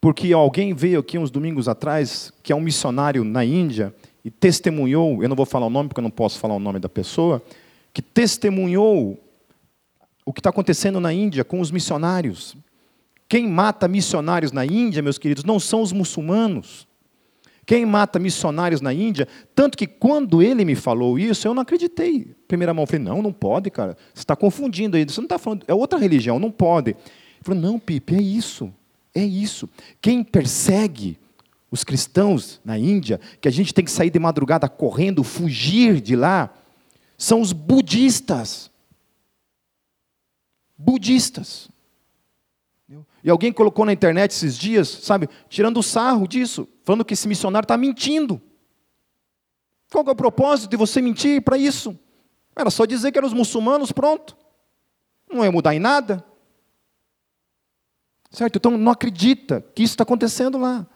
porque 0.00 0.32
alguém 0.32 0.74
veio 0.74 1.00
aqui 1.00 1.18
uns 1.18 1.30
domingos 1.30 1.68
atrás, 1.68 2.32
que 2.42 2.52
é 2.52 2.56
um 2.56 2.60
missionário 2.60 3.24
na 3.24 3.44
Índia, 3.44 3.94
e 4.24 4.30
testemunhou, 4.30 5.22
eu 5.22 5.28
não 5.28 5.36
vou 5.36 5.46
falar 5.46 5.66
o 5.66 5.70
nome 5.70 5.88
porque 5.88 6.00
eu 6.00 6.04
não 6.04 6.10
posso 6.10 6.38
falar 6.38 6.54
o 6.54 6.58
nome 6.58 6.78
da 6.78 6.88
pessoa, 6.88 7.42
que 7.92 8.02
testemunhou 8.02 9.18
o 10.24 10.32
que 10.32 10.40
está 10.40 10.50
acontecendo 10.50 11.00
na 11.00 11.12
Índia 11.12 11.44
com 11.44 11.60
os 11.60 11.70
missionários. 11.70 12.56
Quem 13.28 13.46
mata 13.48 13.88
missionários 13.88 14.52
na 14.52 14.64
Índia, 14.64 15.02
meus 15.02 15.18
queridos, 15.18 15.44
não 15.44 15.58
são 15.58 15.82
os 15.82 15.92
muçulmanos. 15.92 16.86
Quem 17.64 17.84
mata 17.84 18.18
missionários 18.18 18.80
na 18.80 18.94
Índia, 18.94 19.28
tanto 19.54 19.76
que 19.76 19.86
quando 19.86 20.42
ele 20.42 20.64
me 20.64 20.74
falou 20.74 21.18
isso, 21.18 21.46
eu 21.46 21.52
não 21.52 21.62
acreditei. 21.62 22.34
Primeira 22.46 22.72
mão, 22.72 22.84
eu 22.84 22.86
falei, 22.86 23.02
não, 23.02 23.20
não 23.20 23.32
pode, 23.32 23.70
cara. 23.70 23.96
Você 24.14 24.22
está 24.22 24.34
confundindo 24.34 24.96
aí. 24.96 25.04
Você 25.04 25.20
não 25.20 25.26
está 25.26 25.38
falando, 25.38 25.64
é 25.68 25.74
outra 25.74 25.98
religião, 25.98 26.38
não 26.38 26.50
pode. 26.50 26.92
Ele 26.92 26.98
falou, 27.42 27.60
não, 27.60 27.78
Pipe, 27.78 28.14
é 28.14 28.22
isso. 28.22 28.72
É 29.14 29.22
isso. 29.22 29.68
Quem 30.00 30.24
persegue 30.24 31.18
os 31.70 31.84
cristãos 31.84 32.60
na 32.64 32.78
Índia, 32.78 33.20
que 33.40 33.48
a 33.48 33.50
gente 33.50 33.74
tem 33.74 33.84
que 33.84 33.90
sair 33.90 34.10
de 34.10 34.18
madrugada 34.18 34.68
correndo, 34.68 35.22
fugir 35.22 36.00
de 36.00 36.16
lá, 36.16 36.50
são 37.16 37.40
os 37.40 37.52
budistas. 37.52 38.70
Budistas. 40.76 41.68
E 43.22 43.30
alguém 43.30 43.52
colocou 43.52 43.84
na 43.84 43.92
internet 43.92 44.30
esses 44.30 44.56
dias, 44.56 44.88
sabe, 44.88 45.28
tirando 45.48 45.78
o 45.78 45.82
sarro 45.82 46.26
disso, 46.26 46.68
falando 46.84 47.04
que 47.04 47.14
esse 47.14 47.28
missionário 47.28 47.64
está 47.64 47.76
mentindo. 47.76 48.40
Qual 49.90 50.04
é 50.06 50.10
o 50.10 50.16
propósito 50.16 50.70
de 50.70 50.76
você 50.76 51.02
mentir 51.02 51.42
para 51.42 51.58
isso? 51.58 51.98
Era 52.54 52.70
só 52.70 52.86
dizer 52.86 53.12
que 53.12 53.18
eram 53.18 53.28
os 53.28 53.34
muçulmanos, 53.34 53.92
pronto. 53.92 54.36
Não 55.30 55.44
ia 55.44 55.52
mudar 55.52 55.74
em 55.74 55.78
nada. 55.78 56.24
Certo? 58.30 58.56
Então 58.56 58.76
não 58.76 58.92
acredita 58.92 59.64
que 59.74 59.82
isso 59.82 59.94
está 59.94 60.04
acontecendo 60.04 60.58
lá. 60.58 60.86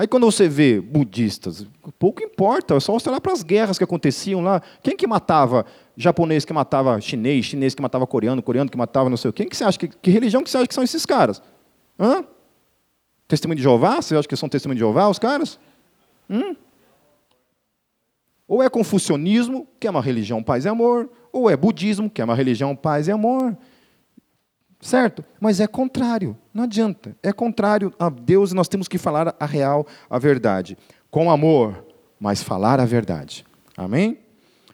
Aí 0.00 0.08
quando 0.08 0.24
você 0.24 0.48
vê 0.48 0.80
budistas, 0.80 1.66
pouco 1.98 2.22
importa, 2.22 2.74
é 2.74 2.80
só 2.80 2.94
você 2.94 3.10
olhar 3.10 3.20
para 3.20 3.34
as 3.34 3.42
guerras 3.42 3.76
que 3.76 3.84
aconteciam 3.84 4.40
lá. 4.40 4.62
Quem 4.82 4.96
que 4.96 5.06
matava 5.06 5.66
japonês 5.94 6.42
que 6.42 6.54
matava 6.54 6.98
chinês, 7.02 7.44
chinês 7.44 7.74
que 7.74 7.82
matava 7.82 8.06
coreano, 8.06 8.42
coreano 8.42 8.70
que 8.70 8.78
matava 8.78 9.10
não 9.10 9.18
sei 9.18 9.28
o 9.28 9.32
quê? 9.34 9.42
Quem 9.42 9.50
que 9.50 9.56
você 9.58 9.62
acha 9.62 9.78
que, 9.78 9.88
que 9.88 10.10
religião 10.10 10.42
que 10.42 10.48
você 10.48 10.56
acha 10.56 10.66
que 10.66 10.72
são 10.72 10.82
esses 10.82 11.04
caras? 11.04 11.42
Hã? 11.98 12.24
Testemunho 13.28 13.58
de 13.58 13.62
Jeová? 13.62 14.00
Você 14.00 14.16
acha 14.16 14.26
que 14.26 14.34
são 14.36 14.48
testemunho 14.48 14.76
de 14.76 14.80
Jeová 14.80 15.06
os 15.06 15.18
caras? 15.18 15.60
Hum? 16.30 16.56
Ou 18.48 18.62
é 18.62 18.70
confucionismo, 18.70 19.68
que 19.78 19.86
é 19.86 19.90
uma 19.90 20.00
religião 20.00 20.42
paz 20.42 20.64
e 20.64 20.68
amor, 20.70 21.10
ou 21.30 21.50
é 21.50 21.58
budismo, 21.58 22.08
que 22.08 22.22
é 22.22 22.24
uma 22.24 22.34
religião 22.34 22.74
paz 22.74 23.06
e 23.06 23.12
amor. 23.12 23.54
Certo? 24.80 25.22
Mas 25.38 25.60
é 25.60 25.66
contrário, 25.66 26.36
não 26.54 26.64
adianta. 26.64 27.14
É 27.22 27.32
contrário 27.32 27.92
a 27.98 28.08
Deus 28.08 28.52
e 28.52 28.54
nós 28.54 28.68
temos 28.68 28.88
que 28.88 28.96
falar 28.96 29.34
a 29.38 29.46
real, 29.46 29.86
a 30.08 30.18
verdade. 30.18 30.76
Com 31.10 31.30
amor, 31.30 31.84
mas 32.18 32.42
falar 32.42 32.80
a 32.80 32.86
verdade. 32.86 33.44
Amém? 33.76 34.18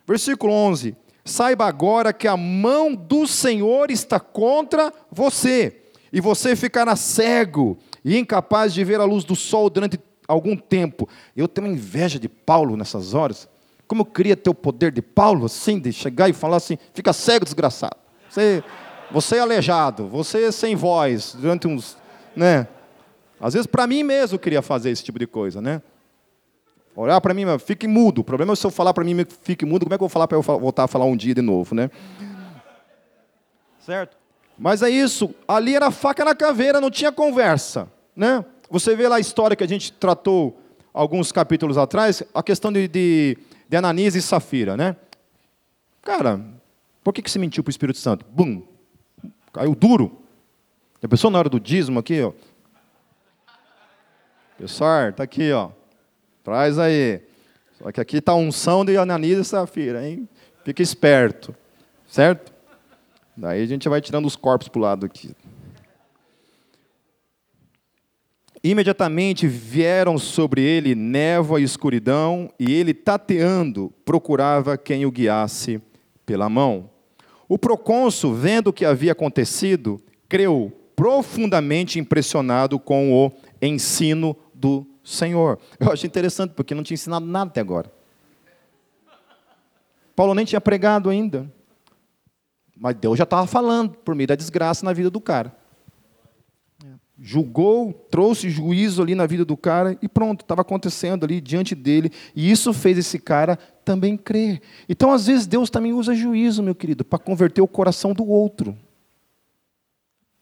Versículo 0.07 0.53
11: 0.53 0.97
Saiba 1.25 1.66
agora 1.66 2.12
que 2.12 2.29
a 2.29 2.37
mão 2.37 2.95
do 2.95 3.27
Senhor 3.27 3.90
está 3.90 4.21
contra 4.21 4.92
você, 5.11 5.83
e 6.12 6.21
você 6.21 6.55
ficará 6.55 6.95
cego 6.95 7.77
e 8.05 8.16
incapaz 8.16 8.73
de 8.73 8.85
ver 8.85 9.01
a 9.01 9.05
luz 9.05 9.25
do 9.25 9.35
sol 9.35 9.69
durante 9.69 9.99
algum 10.29 10.57
tempo. 10.57 11.09
Eu 11.37 11.49
tenho 11.49 11.66
inveja 11.66 12.19
de 12.19 12.29
Paulo 12.29 12.77
nessas 12.77 13.12
horas. 13.12 13.49
Como 13.88 14.03
eu 14.03 14.07
queria 14.07 14.37
ter 14.37 14.51
o 14.51 14.55
poder 14.55 14.92
de 14.92 15.03
Paulo, 15.03 15.47
assim, 15.47 15.81
de 15.81 15.92
chegar 15.92 16.29
e 16.29 16.33
falar 16.33 16.59
assim: 16.59 16.79
fica 16.95 17.12
cego, 17.12 17.45
desgraçado. 17.45 17.97
Você, 18.29 18.62
você 19.11 19.37
é 19.37 19.40
aleijado, 19.40 20.07
você 20.09 20.45
é 20.45 20.53
sem 20.53 20.75
voz, 20.75 21.35
durante 21.38 21.66
uns. 21.66 21.97
Né? 22.35 22.66
Às 23.40 23.55
vezes, 23.55 23.66
para 23.66 23.87
mim 23.87 24.03
mesmo, 24.03 24.37
eu 24.37 24.38
queria 24.38 24.62
fazer 24.62 24.90
esse 24.90 25.05
tipo 25.05 25.19
de 25.19 25.27
coisa, 25.27 25.61
né? 25.61 25.83
Olhar 26.95 27.21
para 27.21 27.35
mim, 27.35 27.45
fique 27.59 27.87
mudo. 27.87 28.23
O 28.23 28.25
problema 28.25 28.55
é 28.55 28.57
se 28.57 28.66
eu 28.66 28.71
falar 28.71 28.95
para 28.95 29.05
mim, 29.05 29.27
fique 29.42 29.66
mudo, 29.66 29.85
como 29.85 29.95
é 29.95 29.99
que 29.99 30.03
eu 30.03 30.09
vou 30.09 30.12
falar 30.12 30.27
para 30.27 30.38
eu 30.38 30.42
voltar 30.42 30.85
a 30.85 30.88
falar 30.88 31.05
um 31.05 31.16
dia 31.16 31.35
de 31.35 31.42
novo, 31.42 31.75
né? 31.75 31.90
Certo? 33.85 34.16
Mas 34.59 34.83
é 34.83 34.88
isso, 34.88 35.35
ali 35.47 35.77
era 35.77 35.90
faca 35.90 36.25
na 36.25 36.35
caveira, 36.35 36.81
não 36.81 36.90
tinha 36.90 37.12
conversa. 37.12 37.88
Né? 38.14 38.42
Você 38.71 38.97
vê 38.97 39.07
lá 39.07 39.16
a 39.16 39.21
história 39.21 39.55
que 39.55 39.62
a 39.62 39.69
gente 39.69 39.92
tratou 39.92 40.59
alguns 40.92 41.31
capítulos 41.31 41.77
atrás, 41.77 42.23
a 42.33 42.42
questão 42.42 42.73
de, 42.73 42.88
de, 42.88 43.37
de 43.69 43.77
Ananias 43.77 44.14
e 44.14 44.23
Safira. 44.23 44.75
Né? 44.77 44.97
Cara, 46.01 46.40
por 47.05 47.12
que, 47.12 47.21
que 47.21 47.31
você 47.31 47.38
mentiu 47.38 47.62
para 47.62 47.69
o 47.69 47.71
Espírito 47.71 47.99
Santo? 47.99 48.25
Bum! 48.31 48.62
Caiu 49.57 49.75
duro. 49.75 50.12
A 51.03 51.09
pessoa 51.09 51.31
na 51.31 51.38
hora 51.38 51.49
do 51.49 51.59
dízimo 51.59 51.99
aqui, 51.99 52.21
ó. 52.21 52.33
Pessoal, 54.59 55.11
tá 55.14 55.23
aqui, 55.23 55.51
ó. 55.51 55.71
Traz 56.45 56.79
aí. 56.79 57.23
Só 57.79 57.90
que 57.90 57.99
aqui 57.99 58.19
está 58.19 58.33
a 58.33 58.37
unção 58.37 58.85
de 58.85 58.99
Ananias 58.99 59.38
e 59.38 59.45
Safira, 59.49 60.07
hein? 60.07 60.29
Fica 60.62 60.83
esperto. 60.83 61.57
Certo? 62.07 62.53
Daí 63.35 63.62
a 63.62 63.66
gente 63.66 63.88
vai 63.88 63.99
tirando 64.03 64.27
os 64.27 64.37
corpos 64.37 64.69
para 64.69 64.79
o 64.79 64.83
lado 64.83 65.07
aqui. 65.07 65.35
Imediatamente 68.62 69.47
vieram 69.49 70.19
sobre 70.19 70.61
ele 70.61 70.95
névoa 70.95 71.62
e 71.62 71.64
escuridão, 71.64 72.53
e 72.61 72.75
ele, 72.75 72.92
tateando, 72.92 73.90
procurava 74.05 74.77
quem 74.77 75.07
o 75.07 75.11
guiasse 75.11 75.81
pela 76.27 76.47
mão. 76.47 76.90
O 77.48 77.59
procônsul, 77.59 78.35
vendo 78.35 78.68
o 78.68 78.72
que 78.72 78.85
havia 78.85 79.12
acontecido, 79.12 80.00
creu, 80.28 80.72
profundamente 80.96 81.98
impressionado 81.98 82.78
com 82.78 83.12
o 83.12 83.32
ensino 83.61 84.37
do 84.52 84.87
Senhor. 85.04 85.59
Eu 85.78 85.92
acho 85.92 86.06
interessante, 86.06 86.52
porque 86.54 86.74
não 86.74 86.82
tinha 86.82 86.94
ensinado 86.94 87.24
nada 87.24 87.50
até 87.50 87.61
agora. 87.61 87.92
Paulo 90.16 90.35
nem 90.35 90.46
tinha 90.46 90.61
pregado 90.61 91.11
ainda. 91.11 91.52
Mas 92.76 92.96
Deus 92.96 93.16
já 93.16 93.24
estava 93.24 93.46
falando 93.46 93.90
por 93.90 94.14
meio 94.14 94.26
da 94.26 94.35
desgraça 94.35 94.85
na 94.85 94.92
vida 94.92 95.11
do 95.11 95.20
cara. 95.20 95.54
Julgou, 97.29 97.93
trouxe 98.09 98.49
juízo 98.49 99.03
ali 99.03 99.17
na 99.17 99.27
vida 99.27 99.45
do 99.45 99.57
cara 99.57 99.99
e 100.01 100.09
pronto, 100.09 100.43
estava 100.43 100.61
acontecendo 100.61 101.25
ali 101.25 101.41
diante 101.41 101.75
dele. 101.75 102.09
E 102.37 102.49
isso 102.49 102.73
fez 102.73 102.97
esse 102.97 103.19
cara 103.19 103.57
também 103.85 104.17
crer. 104.17 104.62
Então, 104.89 105.11
às 105.11 105.27
vezes, 105.27 105.45
Deus 105.45 105.69
também 105.69 105.93
usa 105.93 106.15
juízo, 106.15 106.62
meu 106.62 106.73
querido, 106.73 107.05
para 107.05 107.19
converter 107.19 107.61
o 107.61 107.67
coração 107.67 108.12
do 108.12 108.25
outro. 108.25 108.79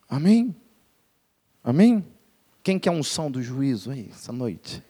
Amém? 0.06 0.54
Amém? 1.64 2.04
Quem 2.62 2.78
quer 2.78 2.90
unção 2.90 3.30
do 3.30 3.42
juízo 3.42 3.90
aí, 3.90 4.10
essa 4.12 4.30
noite? 4.30 4.82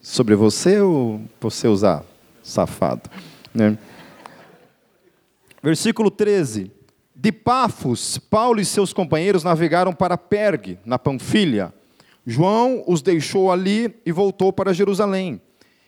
Sobre 0.00 0.36
você 0.36 0.80
ou 0.80 1.20
você 1.40 1.66
usar? 1.66 2.04
Safado. 2.44 3.10
Né? 3.52 3.76
Versículo 5.60 6.12
13. 6.12 6.70
De 7.22 7.30
Pafos, 7.30 8.18
Paulo 8.18 8.60
e 8.60 8.64
seus 8.64 8.92
companheiros 8.92 9.44
navegaram 9.44 9.92
para 9.92 10.18
Pergue, 10.18 10.76
na 10.84 10.98
Panfilha. 10.98 11.72
João 12.26 12.82
os 12.84 13.00
deixou 13.00 13.52
ali 13.52 13.94
e 14.04 14.10
voltou 14.10 14.52
para 14.52 14.74
Jerusalém. 14.74 15.40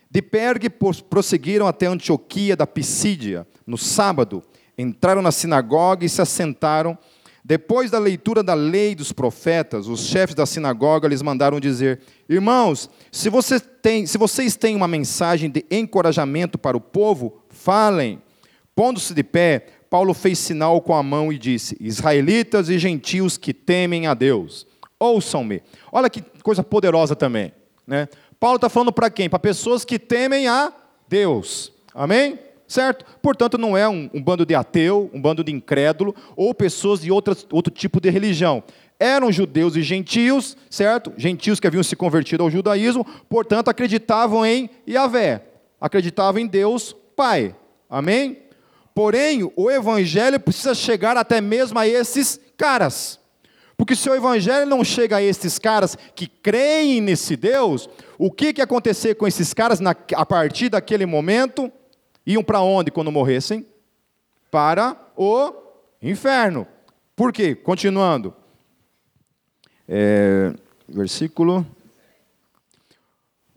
De 0.08 0.22
Pergue 0.22 0.70
prosseguiram 0.70 1.66
até 1.66 1.86
Antioquia 1.86 2.54
da 2.54 2.68
Pisídia. 2.68 3.44
No 3.66 3.76
sábado, 3.76 4.44
entraram 4.78 5.20
na 5.20 5.32
sinagoga 5.32 6.04
e 6.04 6.08
se 6.08 6.22
assentaram. 6.22 6.96
Depois 7.44 7.90
da 7.90 7.98
leitura 7.98 8.40
da 8.40 8.54
lei 8.54 8.94
dos 8.94 9.10
profetas, 9.10 9.88
os 9.88 10.06
chefes 10.06 10.36
da 10.36 10.46
sinagoga 10.46 11.08
lhes 11.08 11.20
mandaram 11.20 11.58
dizer: 11.58 11.98
Irmãos, 12.28 12.88
se, 13.10 13.28
se 14.06 14.16
vocês 14.18 14.54
têm 14.54 14.76
uma 14.76 14.86
mensagem 14.86 15.50
de 15.50 15.66
encorajamento 15.68 16.56
para 16.56 16.76
o 16.76 16.80
povo, 16.80 17.42
falem. 17.48 18.22
Pondo-se 18.74 19.14
de 19.14 19.22
pé, 19.22 19.66
Paulo 19.94 20.12
fez 20.12 20.40
sinal 20.40 20.80
com 20.80 20.92
a 20.92 21.04
mão 21.04 21.32
e 21.32 21.38
disse: 21.38 21.76
Israelitas 21.78 22.68
e 22.68 22.80
gentios 22.80 23.36
que 23.36 23.54
temem 23.54 24.08
a 24.08 24.14
Deus, 24.14 24.66
ouçam-me. 24.98 25.62
Olha 25.92 26.10
que 26.10 26.20
coisa 26.42 26.64
poderosa 26.64 27.14
também. 27.14 27.52
Né? 27.86 28.08
Paulo 28.40 28.56
está 28.56 28.68
falando 28.68 28.92
para 28.92 29.08
quem? 29.08 29.30
Para 29.30 29.38
pessoas 29.38 29.84
que 29.84 29.96
temem 29.96 30.48
a 30.48 30.72
Deus. 31.08 31.72
Amém? 31.94 32.40
Certo? 32.66 33.04
Portanto, 33.22 33.56
não 33.56 33.76
é 33.76 33.88
um, 33.88 34.10
um, 34.12 34.20
bando 34.20 34.44
de 34.44 34.52
ateu, 34.52 35.08
um 35.14 35.22
bando 35.22 35.44
de 35.44 35.52
incrédulo, 35.52 36.12
ou 36.34 36.52
pessoas 36.52 37.02
de 37.02 37.12
outras, 37.12 37.46
outro 37.52 37.72
tipo 37.72 38.00
de 38.00 38.10
religião. 38.10 38.64
Eram 38.98 39.30
judeus 39.30 39.76
e 39.76 39.82
gentios, 39.82 40.56
certo? 40.68 41.12
Gentios 41.16 41.60
que 41.60 41.68
haviam 41.68 41.84
se 41.84 41.94
convertido 41.94 42.42
ao 42.42 42.50
judaísmo, 42.50 43.06
portanto, 43.28 43.68
acreditavam 43.68 44.44
em 44.44 44.68
Yahvé, 44.88 45.44
acreditavam 45.80 46.40
em 46.40 46.48
Deus 46.48 46.96
Pai. 47.14 47.54
Amém? 47.88 48.43
Porém, 48.94 49.50
o 49.56 49.70
evangelho 49.70 50.38
precisa 50.38 50.74
chegar 50.74 51.16
até 51.16 51.40
mesmo 51.40 51.78
a 51.78 51.86
esses 51.86 52.38
caras. 52.56 53.18
Porque 53.76 53.96
se 53.96 54.08
o 54.08 54.14
evangelho 54.14 54.66
não 54.66 54.84
chega 54.84 55.16
a 55.16 55.22
esses 55.22 55.58
caras 55.58 55.98
que 56.14 56.28
creem 56.28 57.00
nesse 57.00 57.36
Deus, 57.36 57.88
o 58.16 58.30
que, 58.30 58.52
que 58.52 58.60
ia 58.60 58.64
acontecer 58.64 59.16
com 59.16 59.26
esses 59.26 59.52
caras 59.52 59.80
na, 59.80 59.96
a 60.14 60.24
partir 60.24 60.68
daquele 60.68 61.04
momento? 61.06 61.72
Iam 62.24 62.44
para 62.44 62.60
onde 62.60 62.92
quando 62.92 63.10
morressem? 63.10 63.66
Para 64.48 64.96
o 65.16 65.52
inferno. 66.00 66.66
Por 67.16 67.32
quê? 67.32 67.54
Continuando. 67.54 68.32
É, 69.88 70.52
versículo 70.88 71.66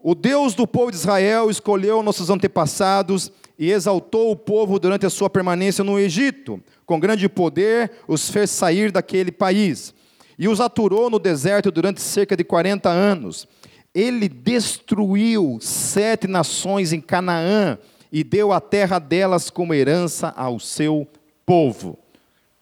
O 0.10 0.16
Deus 0.16 0.54
do 0.54 0.66
povo 0.66 0.90
de 0.90 0.96
Israel 0.96 1.50
escolheu 1.50 2.02
nossos 2.02 2.30
antepassados 2.30 3.30
e 3.60 3.74
exaltou 3.74 4.32
o 4.32 4.38
povo 4.38 4.80
durante 4.80 5.06
a 5.06 5.10
sua 5.10 5.30
permanência 5.30 5.84
no 5.84 6.00
Egito. 6.00 6.64
Com 6.86 6.98
grande 6.98 7.28
poder, 7.28 7.92
os 8.08 8.30
fez 8.30 8.50
sair 8.50 8.90
daquele 8.90 9.34
país 9.34 9.94
e 10.40 10.48
os 10.48 10.62
aturou 10.62 11.10
no 11.10 11.20
deserto 11.20 11.70
durante 11.72 12.00
cerca 12.00 12.38
de 12.38 12.46
40 12.46 12.88
anos. 12.88 13.50
Ele 13.94 14.30
destruiu 14.30 15.58
sete 15.60 16.26
nações 16.26 16.94
em 16.94 17.02
Canaã 17.02 17.78
e 18.10 18.24
deu 18.24 18.54
a 18.54 18.62
terra 18.62 19.00
delas 19.00 19.50
como 19.50 19.74
herança 19.74 20.34
ao 20.38 20.58
seu 20.58 21.06
povo. 21.46 21.90
O 21.90 21.98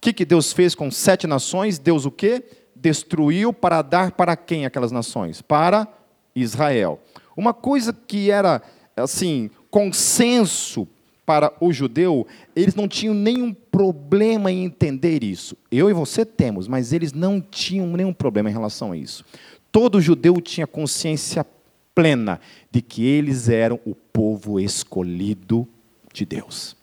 que, 0.02 0.14
que 0.14 0.26
Deus 0.26 0.52
fez 0.52 0.74
com 0.74 0.90
sete 0.90 1.28
nações? 1.28 1.78
Deus 1.78 2.06
o 2.06 2.12
quê? 2.12 2.44
Destruiu 2.76 3.54
para 3.54 3.84
dar 3.84 4.14
para 4.14 4.36
quem 4.36 4.66
aquelas 4.66 4.92
nações? 4.92 5.44
Para 5.44 5.88
Israel. 6.36 7.00
Uma 7.36 7.54
coisa 7.54 7.92
que 7.92 8.32
era 8.32 8.62
assim, 8.96 9.50
consenso 9.70 10.88
para 11.26 11.52
o 11.60 11.74
judeu, 11.74 12.26
eles 12.56 12.76
não 12.76 12.88
tinham 12.88 13.14
nenhum 13.14 13.54
problema 13.54 14.52
em 14.52 14.64
entender 14.64 15.24
isso. 15.24 15.58
Eu 15.72 15.90
e 15.90 15.94
você 15.94 16.24
temos, 16.24 16.68
mas 16.68 16.94
eles 16.94 17.12
não 17.12 17.42
tinham 17.42 17.88
nenhum 17.88 18.14
problema 18.14 18.50
em 18.50 18.54
relação 18.54 18.92
a 18.92 18.98
isso. 18.98 19.26
Todo 19.72 20.00
judeu 20.00 20.40
tinha 20.40 20.68
consciência 20.68 21.46
plena 21.94 22.40
de 22.70 22.82
que 22.82 23.04
eles 23.06 23.50
eram 23.50 23.80
o 23.86 23.96
povo 23.96 24.60
escolhido 24.60 25.68
de 26.14 26.26
Deus. 26.26 26.78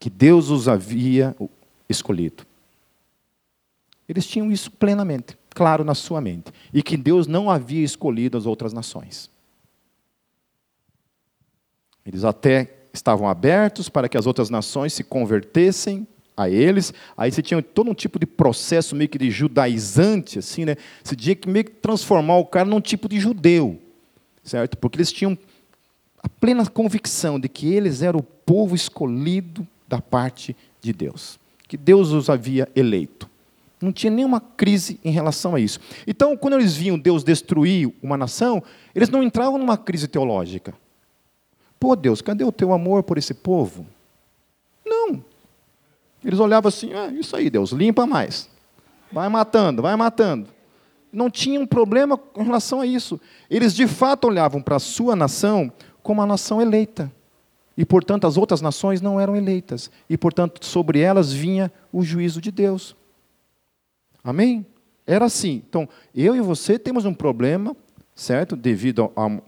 Que 0.00 0.10
Deus 0.10 0.50
os 0.50 0.68
havia 0.68 1.36
escolhido. 1.88 2.44
Eles 4.08 4.26
tinham 4.26 4.50
isso 4.50 4.70
plenamente, 4.70 5.37
claro 5.58 5.82
na 5.82 5.92
sua 5.92 6.20
mente. 6.20 6.52
E 6.72 6.84
que 6.84 6.96
Deus 6.96 7.26
não 7.26 7.50
havia 7.50 7.82
escolhido 7.82 8.38
as 8.38 8.46
outras 8.46 8.72
nações. 8.72 9.28
Eles 12.06 12.22
até 12.22 12.76
estavam 12.92 13.28
abertos 13.28 13.88
para 13.88 14.08
que 14.08 14.16
as 14.16 14.24
outras 14.24 14.50
nações 14.50 14.92
se 14.92 15.02
convertessem 15.02 16.06
a 16.36 16.48
eles. 16.48 16.94
Aí 17.16 17.32
você 17.32 17.42
tinha 17.42 17.60
todo 17.60 17.90
um 17.90 17.94
tipo 17.94 18.20
de 18.20 18.24
processo 18.24 18.94
meio 18.94 19.10
que 19.10 19.18
de 19.18 19.32
judaizante, 19.32 20.38
assim, 20.38 20.64
né? 20.64 20.76
Você 21.02 21.16
tinha 21.16 21.34
que 21.34 21.48
meio 21.48 21.64
que 21.64 21.72
transformar 21.72 22.36
o 22.36 22.46
cara 22.46 22.68
num 22.68 22.80
tipo 22.80 23.08
de 23.08 23.18
judeu, 23.18 23.82
certo? 24.44 24.78
Porque 24.78 24.96
eles 24.96 25.10
tinham 25.10 25.36
a 26.22 26.28
plena 26.28 26.64
convicção 26.66 27.40
de 27.40 27.48
que 27.48 27.74
eles 27.74 28.00
eram 28.00 28.20
o 28.20 28.22
povo 28.22 28.76
escolhido 28.76 29.66
da 29.88 30.00
parte 30.00 30.54
de 30.80 30.92
Deus, 30.92 31.40
que 31.66 31.76
Deus 31.76 32.12
os 32.12 32.30
havia 32.30 32.68
eleito. 32.76 33.28
Não 33.80 33.92
tinha 33.92 34.10
nenhuma 34.10 34.40
crise 34.40 34.98
em 35.04 35.10
relação 35.10 35.54
a 35.54 35.60
isso. 35.60 35.78
Então, 36.06 36.36
quando 36.36 36.54
eles 36.54 36.76
viam 36.76 36.98
Deus 36.98 37.22
destruir 37.22 37.92
uma 38.02 38.16
nação, 38.16 38.62
eles 38.94 39.08
não 39.08 39.22
entravam 39.22 39.58
numa 39.58 39.76
crise 39.76 40.08
teológica. 40.08 40.74
Pô, 41.78 41.94
Deus, 41.94 42.20
cadê 42.20 42.44
o 42.44 42.50
teu 42.50 42.72
amor 42.72 43.04
por 43.04 43.18
esse 43.18 43.32
povo? 43.32 43.86
Não. 44.84 45.22
Eles 46.24 46.40
olhavam 46.40 46.68
assim: 46.68 46.92
ah, 46.92 47.08
isso 47.08 47.36
aí, 47.36 47.48
Deus, 47.48 47.70
limpa 47.70 48.06
mais. 48.06 48.48
Vai 49.12 49.28
matando, 49.28 49.80
vai 49.80 49.94
matando. 49.94 50.48
Não 51.12 51.30
tinha 51.30 51.58
um 51.60 51.66
problema 51.66 52.18
com 52.18 52.42
relação 52.42 52.80
a 52.80 52.86
isso. 52.86 53.20
Eles 53.48 53.74
de 53.74 53.86
fato 53.86 54.26
olhavam 54.26 54.60
para 54.60 54.76
a 54.76 54.80
sua 54.80 55.16
nação 55.16 55.72
como 56.02 56.20
a 56.20 56.26
nação 56.26 56.60
eleita. 56.60 57.10
E, 57.76 57.84
portanto, 57.84 58.26
as 58.26 58.36
outras 58.36 58.60
nações 58.60 59.00
não 59.00 59.20
eram 59.20 59.36
eleitas. 59.36 59.90
E, 60.10 60.18
portanto, 60.18 60.64
sobre 60.66 60.98
elas 60.98 61.32
vinha 61.32 61.72
o 61.92 62.02
juízo 62.02 62.40
de 62.40 62.50
Deus. 62.50 62.96
Amém? 64.28 64.66
Era 65.06 65.24
assim. 65.24 65.62
Então, 65.66 65.88
eu 66.14 66.36
e 66.36 66.40
você 66.42 66.78
temos 66.78 67.06
um 67.06 67.14
problema, 67.14 67.74
certo? 68.14 68.54
Devido 68.54 69.10
a, 69.16 69.40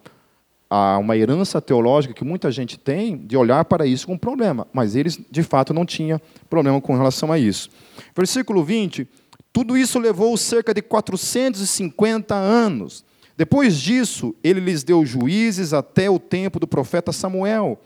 há 0.71 0.97
uma 0.97 1.15
herança 1.15 1.61
teológica 1.61 2.15
que 2.15 2.25
muita 2.25 2.51
gente 2.51 2.79
tem 2.79 3.19
de 3.19 3.37
olhar 3.37 3.63
para 3.67 3.85
isso 3.85 4.07
com 4.07 4.17
problema, 4.17 4.67
mas 4.73 4.97
eles 4.97 5.21
de 5.31 5.43
fato 5.43 5.75
não 5.75 5.85
tinham 5.85 6.19
problema 6.49 6.81
com 6.81 6.97
relação 6.97 7.31
a 7.31 7.39
isso. 7.39 7.69
Versículo 8.17 8.65
20: 8.65 9.07
Tudo 9.53 9.77
isso 9.77 9.99
levou 9.99 10.35
cerca 10.39 10.73
de 10.73 10.81
450 10.81 12.35
anos. 12.35 13.05
Depois 13.37 13.79
disso, 13.79 14.35
ele 14.43 14.61
lhes 14.61 14.83
deu 14.83 15.05
juízes 15.05 15.75
até 15.75 16.09
o 16.09 16.19
tempo 16.19 16.59
do 16.59 16.67
profeta 16.67 17.13
Samuel. 17.13 17.79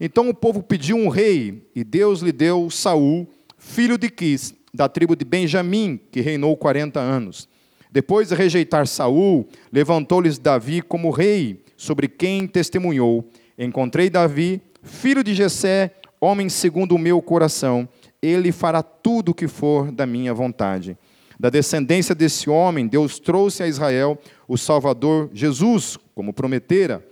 Então 0.00 0.28
o 0.28 0.34
povo 0.34 0.64
pediu 0.64 0.96
um 0.96 1.08
rei, 1.08 1.70
e 1.76 1.84
Deus 1.84 2.22
lhe 2.22 2.32
deu 2.32 2.68
Saul, 2.70 3.28
filho 3.56 3.96
de 3.96 4.10
Quis, 4.10 4.52
da 4.72 4.88
tribo 4.88 5.16
de 5.16 5.24
Benjamim, 5.24 6.00
que 6.10 6.20
reinou 6.20 6.56
40 6.56 7.00
anos. 7.00 7.48
Depois 7.92 8.28
de 8.28 8.34
rejeitar 8.34 8.86
Saul, 8.86 9.48
levantou-lhes 9.72 10.38
Davi 10.38 10.80
como 10.80 11.10
rei, 11.10 11.62
sobre 11.76 12.06
quem 12.08 12.46
testemunhou: 12.46 13.28
Encontrei 13.58 14.08
Davi, 14.08 14.62
filho 14.82 15.24
de 15.24 15.34
Jessé, 15.34 15.94
homem 16.20 16.48
segundo 16.48 16.94
o 16.94 16.98
meu 16.98 17.20
coração. 17.20 17.88
Ele 18.22 18.52
fará 18.52 18.82
tudo 18.82 19.30
o 19.30 19.34
que 19.34 19.48
for 19.48 19.90
da 19.90 20.06
minha 20.06 20.32
vontade. 20.32 20.96
Da 21.38 21.48
descendência 21.48 22.14
desse 22.14 22.50
homem, 22.50 22.86
Deus 22.86 23.18
trouxe 23.18 23.62
a 23.62 23.66
Israel 23.66 24.18
o 24.46 24.58
Salvador 24.58 25.30
Jesus, 25.32 25.96
como 26.14 26.34
prometera. 26.34 27.02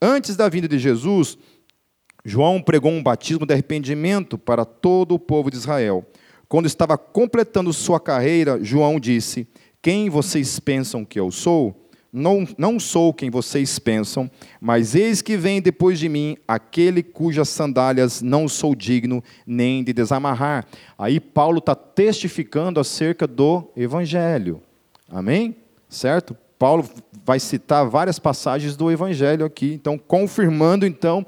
Antes 0.00 0.36
da 0.36 0.48
vinda 0.48 0.68
de 0.68 0.78
Jesus, 0.78 1.36
João 2.24 2.62
pregou 2.62 2.92
um 2.92 3.02
batismo 3.02 3.44
de 3.44 3.52
arrependimento 3.52 4.38
para 4.38 4.64
todo 4.64 5.16
o 5.16 5.18
povo 5.18 5.50
de 5.50 5.56
Israel. 5.56 6.06
Quando 6.52 6.66
estava 6.66 6.98
completando 6.98 7.72
sua 7.72 7.98
carreira, 7.98 8.62
João 8.62 9.00
disse: 9.00 9.48
Quem 9.80 10.10
vocês 10.10 10.60
pensam 10.60 11.02
que 11.02 11.18
eu 11.18 11.30
sou? 11.30 11.74
não, 12.12 12.46
não 12.58 12.78
sou 12.78 13.14
quem 13.14 13.30
vocês 13.30 13.78
pensam, 13.78 14.30
mas 14.60 14.94
eis 14.94 15.22
que 15.22 15.34
vem 15.34 15.62
depois 15.62 15.98
de 15.98 16.10
mim 16.10 16.36
aquele 16.46 17.02
cujas 17.02 17.48
sandálias 17.48 18.20
não 18.20 18.46
sou 18.48 18.74
digno 18.74 19.24
nem 19.46 19.82
de 19.82 19.94
desamarrar. 19.94 20.66
Aí 20.98 21.18
Paulo 21.18 21.56
está 21.56 21.74
testificando 21.74 22.78
acerca 22.78 23.26
do 23.26 23.70
Evangelho. 23.74 24.60
Amém? 25.08 25.56
Certo? 25.88 26.36
Paulo 26.58 26.86
vai 27.24 27.40
citar 27.40 27.88
várias 27.88 28.18
passagens 28.18 28.76
do 28.76 28.90
Evangelho 28.90 29.46
aqui, 29.46 29.72
então 29.72 29.96
confirmando 29.96 30.84
então 30.84 31.24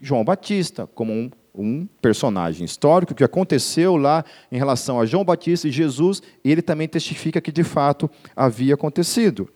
João 0.00 0.24
Batista 0.24 0.88
como 0.94 1.12
um, 1.12 1.28
um 1.58 1.88
personagem 2.00 2.64
histórico 2.64 3.14
que 3.14 3.24
aconteceu 3.24 3.96
lá 3.96 4.24
em 4.50 4.56
relação 4.56 5.00
a 5.00 5.06
João 5.06 5.24
Batista 5.24 5.66
e 5.66 5.72
Jesus, 5.72 6.22
e 6.44 6.52
ele 6.52 6.62
também 6.62 6.86
testifica 6.86 7.40
que 7.40 7.50
de 7.50 7.64
fato 7.64 8.08
havia 8.36 8.74
acontecido. 8.74 9.48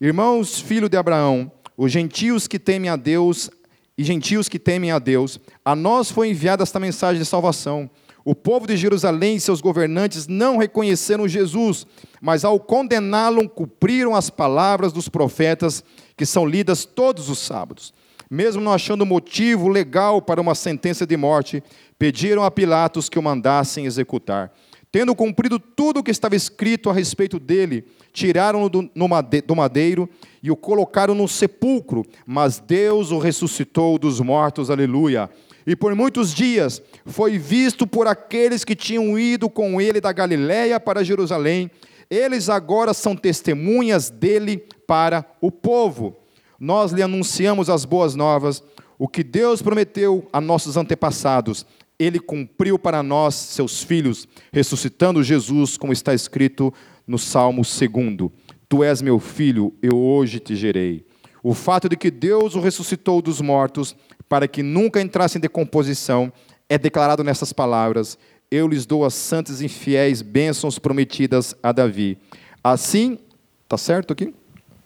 Irmãos, 0.00 0.60
filho 0.60 0.88
de 0.88 0.96
Abraão, 0.96 1.50
os 1.76 1.90
gentios 1.90 2.46
que 2.46 2.58
temem 2.58 2.90
a 2.90 2.96
Deus 2.96 3.50
e 3.96 4.04
gentios 4.04 4.48
que 4.48 4.58
temem 4.58 4.90
a 4.90 4.98
Deus, 4.98 5.40
a 5.64 5.74
nós 5.74 6.10
foi 6.10 6.28
enviada 6.30 6.62
esta 6.62 6.78
mensagem 6.78 7.20
de 7.20 7.26
salvação. 7.26 7.90
O 8.24 8.34
povo 8.34 8.66
de 8.66 8.76
Jerusalém 8.76 9.36
e 9.36 9.40
seus 9.40 9.60
governantes 9.60 10.26
não 10.26 10.58
reconheceram 10.58 11.26
Jesus, 11.26 11.86
mas 12.20 12.44
ao 12.44 12.60
condená-lo, 12.60 13.48
cumpriram 13.48 14.14
as 14.14 14.28
palavras 14.28 14.92
dos 14.92 15.08
profetas 15.08 15.82
que 16.16 16.26
são 16.26 16.46
lidas 16.46 16.84
todos 16.84 17.30
os 17.30 17.38
sábados. 17.38 17.94
Mesmo 18.30 18.62
não 18.62 18.72
achando 18.72 19.04
motivo 19.04 19.66
legal 19.66 20.22
para 20.22 20.40
uma 20.40 20.54
sentença 20.54 21.04
de 21.04 21.16
morte, 21.16 21.62
pediram 21.98 22.44
a 22.44 22.50
Pilatos 22.50 23.08
que 23.08 23.18
o 23.18 23.22
mandassem 23.22 23.86
executar. 23.86 24.52
Tendo 24.92 25.14
cumprido 25.14 25.58
tudo 25.58 26.00
o 26.00 26.02
que 26.02 26.10
estava 26.10 26.36
escrito 26.36 26.88
a 26.88 26.92
respeito 26.92 27.38
dele, 27.38 27.84
tiraram-no 28.12 28.68
do 28.68 29.56
madeiro 29.56 30.08
e 30.42 30.50
o 30.50 30.56
colocaram 30.56 31.14
no 31.14 31.28
sepulcro, 31.28 32.04
mas 32.26 32.58
Deus 32.58 33.10
o 33.10 33.18
ressuscitou 33.18 33.98
dos 33.98 34.20
mortos, 34.20 34.70
aleluia. 34.70 35.28
E 35.66 35.76
por 35.76 35.94
muitos 35.94 36.32
dias 36.32 36.82
foi 37.04 37.38
visto 37.38 37.86
por 37.86 38.06
aqueles 38.06 38.64
que 38.64 38.74
tinham 38.74 39.18
ido 39.18 39.50
com 39.50 39.80
ele 39.80 40.00
da 40.00 40.12
Galiléia 40.12 40.80
para 40.80 41.04
Jerusalém. 41.04 41.70
Eles 42.08 42.48
agora 42.48 42.92
são 42.92 43.14
testemunhas 43.14 44.10
dele 44.10 44.64
para 44.86 45.24
o 45.40 45.52
povo. 45.52 46.16
Nós 46.60 46.92
lhe 46.92 47.02
anunciamos 47.02 47.68
as 47.68 47.84
boas 47.84 48.14
novas, 48.14 48.62
o 48.98 49.08
que 49.08 49.24
Deus 49.24 49.62
prometeu 49.62 50.28
a 50.32 50.40
nossos 50.40 50.76
antepassados 50.76 51.66
ele 52.00 52.18
cumpriu 52.18 52.78
para 52.78 53.02
nós, 53.02 53.34
seus 53.34 53.82
filhos, 53.82 54.26
ressuscitando 54.50 55.22
Jesus, 55.22 55.76
como 55.76 55.92
está 55.92 56.14
escrito 56.14 56.72
no 57.06 57.18
Salmo 57.18 57.60
2. 57.60 58.30
Tu 58.66 58.82
és 58.82 59.02
meu 59.02 59.18
filho, 59.18 59.74
eu 59.82 59.98
hoje 59.98 60.40
te 60.40 60.56
gerei. 60.56 61.04
O 61.42 61.52
fato 61.52 61.90
de 61.90 61.98
que 61.98 62.10
Deus 62.10 62.54
o 62.54 62.60
ressuscitou 62.60 63.20
dos 63.20 63.42
mortos, 63.42 63.94
para 64.30 64.48
que 64.48 64.62
nunca 64.62 64.98
entrasse 64.98 65.36
em 65.36 65.42
decomposição, 65.42 66.32
é 66.70 66.78
declarado 66.78 67.22
nessas 67.22 67.52
palavras: 67.52 68.16
Eu 68.50 68.66
lhes 68.66 68.86
dou 68.86 69.04
as 69.04 69.12
santas 69.12 69.60
e 69.60 69.68
fiéis 69.68 70.22
bênçãos 70.22 70.78
prometidas 70.78 71.54
a 71.62 71.70
Davi. 71.70 72.16
Assim, 72.64 73.18
está 73.64 73.76
certo 73.76 74.14
aqui? 74.14 74.32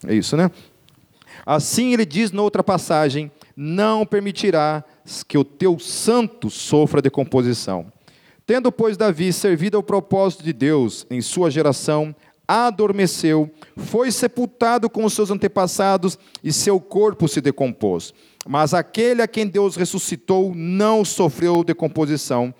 É 0.04 0.14
isso, 0.14 0.36
né? 0.36 0.50
Assim 1.46 1.92
ele 1.92 2.06
diz 2.06 2.32
noutra 2.32 2.62
passagem: 2.62 3.30
Não 3.56 4.06
permitirá 4.06 4.84
que 5.28 5.36
o 5.36 5.44
teu 5.44 5.78
santo 5.78 6.48
sofra 6.50 7.02
decomposição. 7.02 7.92
Tendo, 8.46 8.70
pois, 8.70 8.96
Davi 8.96 9.32
servido 9.32 9.76
ao 9.76 9.82
propósito 9.82 10.44
de 10.44 10.52
Deus 10.52 11.06
em 11.10 11.20
sua 11.22 11.50
geração, 11.50 12.14
adormeceu, 12.46 13.50
foi 13.76 14.10
sepultado 14.10 14.90
com 14.90 15.04
os 15.04 15.14
seus 15.14 15.30
antepassados 15.30 16.18
e 16.42 16.52
seu 16.52 16.78
corpo 16.78 17.26
se 17.26 17.40
decompôs. 17.40 18.12
Mas 18.46 18.74
aquele 18.74 19.22
a 19.22 19.28
quem 19.28 19.46
Deus 19.46 19.76
ressuscitou 19.76 20.52
não 20.54 21.04
sofreu 21.04 21.64
decomposição. 21.64 22.54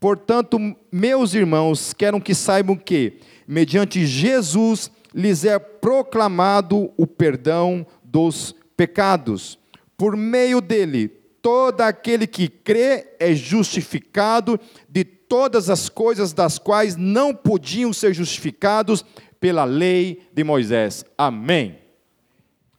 Portanto, 0.00 0.58
meus 0.90 1.34
irmãos, 1.34 1.92
quero 1.92 2.20
que 2.20 2.34
saibam 2.34 2.76
que, 2.76 3.18
mediante 3.46 4.04
Jesus, 4.06 4.90
lhes 5.14 5.44
é 5.44 5.58
proclamado 5.58 6.90
o 6.96 7.06
perdão 7.06 7.86
dos 8.10 8.54
pecados. 8.76 9.58
Por 9.96 10.16
meio 10.16 10.60
dele, 10.60 11.08
todo 11.42 11.80
aquele 11.80 12.26
que 12.26 12.48
crê 12.48 13.14
é 13.18 13.34
justificado 13.34 14.58
de 14.88 15.04
todas 15.04 15.68
as 15.68 15.88
coisas 15.88 16.32
das 16.32 16.58
quais 16.58 16.96
não 16.96 17.34
podiam 17.34 17.92
ser 17.92 18.14
justificados 18.14 19.04
pela 19.38 19.64
lei 19.64 20.22
de 20.32 20.42
Moisés. 20.42 21.04
Amém. 21.16 21.78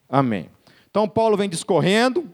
Amém. 0.08 0.50
Então 0.90 1.08
Paulo 1.08 1.38
vem 1.38 1.50
discorrendo 1.50 2.28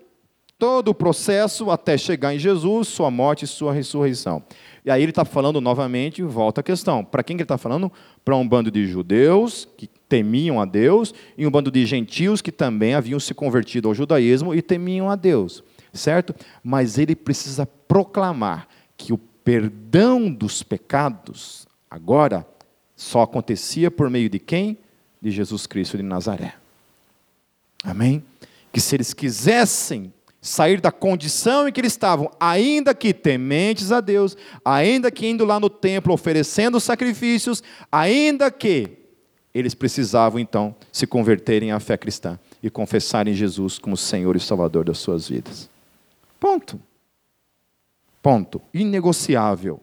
todo 0.57 0.89
o 0.89 0.95
processo 0.95 1.69
até 1.69 1.97
chegar 1.97 2.33
em 2.33 2.39
Jesus, 2.39 2.87
sua 2.87 3.11
morte 3.11 3.43
e 3.43 3.47
sua 3.47 3.73
ressurreição. 3.73 4.41
E 4.85 4.91
aí 4.91 5.01
ele 5.01 5.09
está 5.09 5.25
falando 5.25 5.59
novamente, 5.59 6.21
volta 6.21 6.61
a 6.61 6.63
questão. 6.63 7.03
Para 7.03 7.23
quem 7.23 7.35
que 7.35 7.41
ele 7.41 7.45
está 7.45 7.57
falando? 7.57 7.91
Para 8.23 8.35
um 8.35 8.47
bando 8.47 8.69
de 8.69 8.85
judeus 8.85 9.67
que 9.75 9.87
temiam 10.07 10.61
a 10.61 10.65
Deus 10.65 11.11
e 11.35 11.47
um 11.47 11.49
bando 11.49 11.71
de 11.71 11.83
gentios 11.87 12.39
que 12.39 12.51
também 12.51 12.93
haviam 12.93 13.19
se 13.19 13.33
convertido 13.33 13.87
ao 13.87 13.95
judaísmo 13.95 14.53
e 14.53 14.61
temiam 14.61 15.09
a 15.09 15.15
Deus, 15.15 15.63
certo? 15.91 16.35
Mas 16.63 16.99
ele 16.99 17.15
precisa 17.15 17.65
proclamar 17.65 18.67
que 18.95 19.11
o 19.11 19.17
perdão 19.17 20.31
dos 20.31 20.61
pecados 20.61 21.67
agora 21.89 22.45
só 22.95 23.23
acontecia 23.23 23.89
por 23.89 24.07
meio 24.11 24.29
de 24.29 24.37
quem? 24.37 24.77
De 25.19 25.31
Jesus 25.31 25.65
Cristo 25.65 25.97
de 25.97 26.03
Nazaré. 26.03 26.53
Amém? 27.83 28.23
Que 28.71 28.79
se 28.79 28.95
eles 28.95 29.13
quisessem 29.15 30.13
sair 30.45 30.79
da 30.79 30.91
condição 30.91 31.67
em 31.67 31.71
que 31.71 31.81
eles 31.81 31.93
estavam, 31.93 32.29
ainda 32.39 32.93
que 32.93 33.13
tementes 33.13 33.91
a 33.91 33.99
Deus, 33.99 34.37
ainda 34.63 35.09
que 35.09 35.25
indo 35.27 35.43
lá 35.43 35.59
no 35.59 35.71
templo 35.71 36.13
oferecendo 36.13 36.79
sacrifícios, 36.79 37.63
ainda 37.91 38.51
que 38.51 38.91
eles 39.53 39.73
precisavam 39.73 40.39
então 40.39 40.75
se 40.91 41.07
converterem 41.07 41.71
à 41.71 41.79
fé 41.79 41.97
cristã 41.97 42.37
e 42.61 42.69
confessarem 42.69 43.33
Jesus 43.33 43.79
como 43.79 43.97
Senhor 43.97 44.35
e 44.35 44.39
Salvador 44.39 44.85
das 44.85 44.99
suas 44.99 45.27
vidas. 45.27 45.67
Ponto. 46.39 46.79
Ponto. 48.21 48.61
Inegociável. 48.71 49.81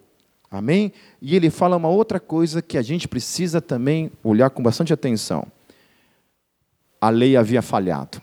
Amém? 0.48 0.92
E 1.20 1.34
ele 1.34 1.50
fala 1.50 1.76
uma 1.76 1.88
outra 1.88 2.20
coisa 2.20 2.62
que 2.62 2.78
a 2.78 2.82
gente 2.82 3.08
precisa 3.08 3.60
também 3.60 4.12
olhar 4.22 4.50
com 4.50 4.62
bastante 4.62 4.92
atenção. 4.92 5.44
A 7.00 7.10
lei 7.10 7.36
havia 7.36 7.62
falhado. 7.62 8.22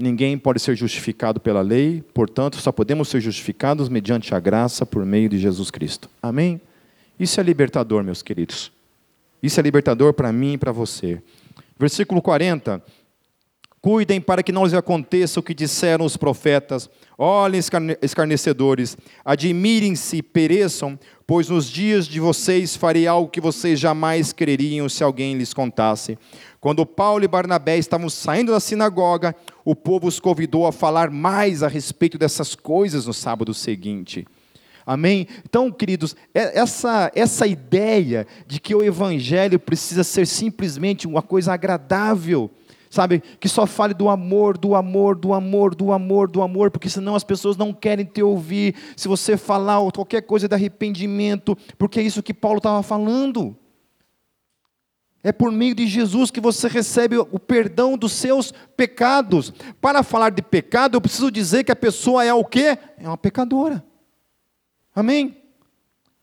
Ninguém 0.00 0.38
pode 0.38 0.58
ser 0.60 0.74
justificado 0.74 1.38
pela 1.38 1.60
lei, 1.60 2.02
portanto, 2.14 2.56
só 2.56 2.72
podemos 2.72 3.08
ser 3.08 3.20
justificados 3.20 3.90
mediante 3.90 4.34
a 4.34 4.40
graça 4.40 4.86
por 4.86 5.04
meio 5.04 5.28
de 5.28 5.38
Jesus 5.38 5.70
Cristo. 5.70 6.08
Amém? 6.22 6.58
Isso 7.18 7.38
é 7.38 7.42
libertador, 7.42 8.02
meus 8.02 8.22
queridos. 8.22 8.72
Isso 9.42 9.60
é 9.60 9.62
libertador 9.62 10.14
para 10.14 10.32
mim 10.32 10.54
e 10.54 10.58
para 10.58 10.72
você. 10.72 11.22
Versículo 11.78 12.22
40. 12.22 12.82
Cuidem 13.82 14.20
para 14.20 14.42
que 14.42 14.52
não 14.52 14.64
lhes 14.64 14.74
aconteça 14.74 15.40
o 15.40 15.42
que 15.42 15.54
disseram 15.54 16.04
os 16.04 16.14
profetas. 16.14 16.90
Olhem, 17.16 17.60
escarnecedores, 18.02 18.94
admirem-se 19.24 20.18
e 20.18 20.22
pereçam, 20.22 20.98
pois 21.26 21.48
nos 21.48 21.70
dias 21.70 22.06
de 22.06 22.20
vocês 22.20 22.76
farei 22.76 23.06
algo 23.06 23.30
que 23.30 23.40
vocês 23.40 23.80
jamais 23.80 24.34
creriam 24.34 24.86
se 24.86 25.02
alguém 25.02 25.34
lhes 25.34 25.54
contasse. 25.54 26.18
Quando 26.60 26.84
Paulo 26.84 27.24
e 27.24 27.28
Barnabé 27.28 27.78
estavam 27.78 28.10
saindo 28.10 28.52
da 28.52 28.60
sinagoga, 28.60 29.34
o 29.64 29.74
povo 29.74 30.08
os 30.08 30.20
convidou 30.20 30.66
a 30.66 30.72
falar 30.72 31.10
mais 31.10 31.62
a 31.62 31.68
respeito 31.68 32.18
dessas 32.18 32.54
coisas 32.54 33.06
no 33.06 33.14
sábado 33.14 33.54
seguinte. 33.54 34.26
Amém? 34.84 35.26
Então, 35.44 35.70
queridos, 35.70 36.14
é, 36.34 36.58
essa, 36.58 37.10
essa 37.14 37.46
ideia 37.46 38.26
de 38.46 38.60
que 38.60 38.74
o 38.74 38.82
evangelho 38.82 39.58
precisa 39.58 40.04
ser 40.04 40.26
simplesmente 40.26 41.06
uma 41.06 41.22
coisa 41.22 41.54
agradável, 41.54 42.50
sabe? 42.90 43.22
Que 43.38 43.48
só 43.48 43.66
fale 43.66 43.94
do 43.94 44.08
amor, 44.08 44.58
do 44.58 44.74
amor, 44.74 45.14
do 45.14 45.32
amor, 45.32 45.74
do 45.76 45.92
amor, 45.92 46.28
do 46.28 46.42
amor, 46.42 46.70
porque 46.72 46.90
senão 46.90 47.14
as 47.14 47.22
pessoas 47.22 47.56
não 47.56 47.72
querem 47.72 48.04
te 48.04 48.20
ouvir. 48.20 48.74
Se 48.96 49.06
você 49.06 49.36
falar 49.36 49.78
qualquer 49.92 50.22
coisa 50.22 50.48
de 50.48 50.54
arrependimento, 50.54 51.56
porque 51.78 52.00
é 52.00 52.02
isso 52.02 52.22
que 52.22 52.34
Paulo 52.34 52.58
estava 52.58 52.82
falando. 52.82 53.56
É 55.22 55.30
por 55.30 55.52
meio 55.52 55.74
de 55.74 55.86
Jesus 55.86 56.30
que 56.30 56.40
você 56.40 56.66
recebe 56.66 57.16
o 57.16 57.38
perdão 57.38 57.96
dos 57.96 58.12
seus 58.12 58.52
pecados. 58.76 59.52
Para 59.80 60.02
falar 60.02 60.30
de 60.30 60.42
pecado, 60.42 60.96
eu 60.96 61.00
preciso 61.00 61.30
dizer 61.30 61.62
que 61.62 61.70
a 61.70 61.76
pessoa 61.76 62.24
é 62.24 62.34
o 62.34 62.44
quê? 62.44 62.76
É 62.98 63.06
uma 63.06 63.18
pecadora. 63.18 63.84
Amém? 64.94 65.36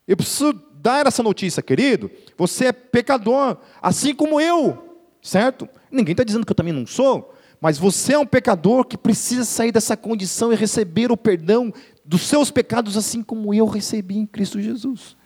Eu 0.06 0.16
preciso 0.16 0.52
dar 0.74 1.06
essa 1.06 1.22
notícia, 1.22 1.62
querido. 1.62 2.10
Você 2.36 2.66
é 2.66 2.72
pecador, 2.72 3.56
assim 3.80 4.14
como 4.14 4.40
eu, 4.40 4.98
certo? 5.22 5.68
Ninguém 5.90 6.12
está 6.12 6.24
dizendo 6.24 6.44
que 6.44 6.52
eu 6.52 6.56
também 6.56 6.72
não 6.72 6.86
sou, 6.86 7.34
mas 7.60 7.78
você 7.78 8.14
é 8.14 8.18
um 8.18 8.26
pecador 8.26 8.84
que 8.84 8.96
precisa 8.96 9.44
sair 9.44 9.72
dessa 9.72 9.96
condição 9.96 10.52
e 10.52 10.56
receber 10.56 11.10
o 11.10 11.16
perdão 11.16 11.72
dos 12.04 12.22
seus 12.22 12.50
pecados, 12.50 12.96
assim 12.96 13.22
como 13.22 13.52
eu 13.52 13.66
recebi 13.66 14.16
em 14.16 14.26
Cristo 14.26 14.60
Jesus. 14.60 15.16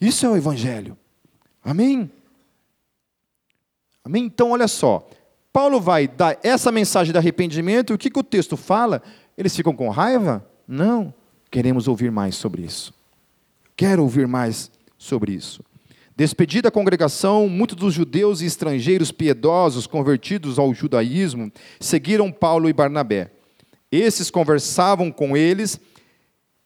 Isso 0.00 0.24
é 0.24 0.28
o 0.28 0.36
Evangelho. 0.36 0.96
Amém? 1.62 2.10
Amém? 4.04 4.24
Então, 4.24 4.52
olha 4.52 4.68
só. 4.68 5.08
Paulo 5.52 5.80
vai 5.80 6.08
dar 6.08 6.38
essa 6.42 6.72
mensagem 6.72 7.12
de 7.12 7.18
arrependimento, 7.18 7.92
e 7.92 7.94
o 7.94 7.98
que, 7.98 8.10
que 8.10 8.18
o 8.18 8.22
texto 8.22 8.56
fala? 8.56 9.02
Eles 9.36 9.54
ficam 9.54 9.74
com 9.74 9.88
raiva? 9.88 10.44
Não. 10.66 11.12
Queremos 11.50 11.88
ouvir 11.88 12.10
mais 12.10 12.36
sobre 12.36 12.62
isso. 12.62 12.94
Quero 13.76 14.02
ouvir 14.02 14.26
mais 14.26 14.70
sobre 14.96 15.32
isso. 15.32 15.62
Despedida 16.18 16.66
a 16.66 16.72
congregação, 16.72 17.48
muitos 17.48 17.76
dos 17.76 17.94
judeus 17.94 18.40
e 18.40 18.44
estrangeiros 18.44 19.12
piedosos 19.12 19.86
convertidos 19.86 20.58
ao 20.58 20.74
judaísmo 20.74 21.48
seguiram 21.78 22.32
Paulo 22.32 22.68
e 22.68 22.72
Barnabé. 22.72 23.30
Esses 23.88 24.28
conversavam 24.28 25.12
com 25.12 25.36
eles, 25.36 25.78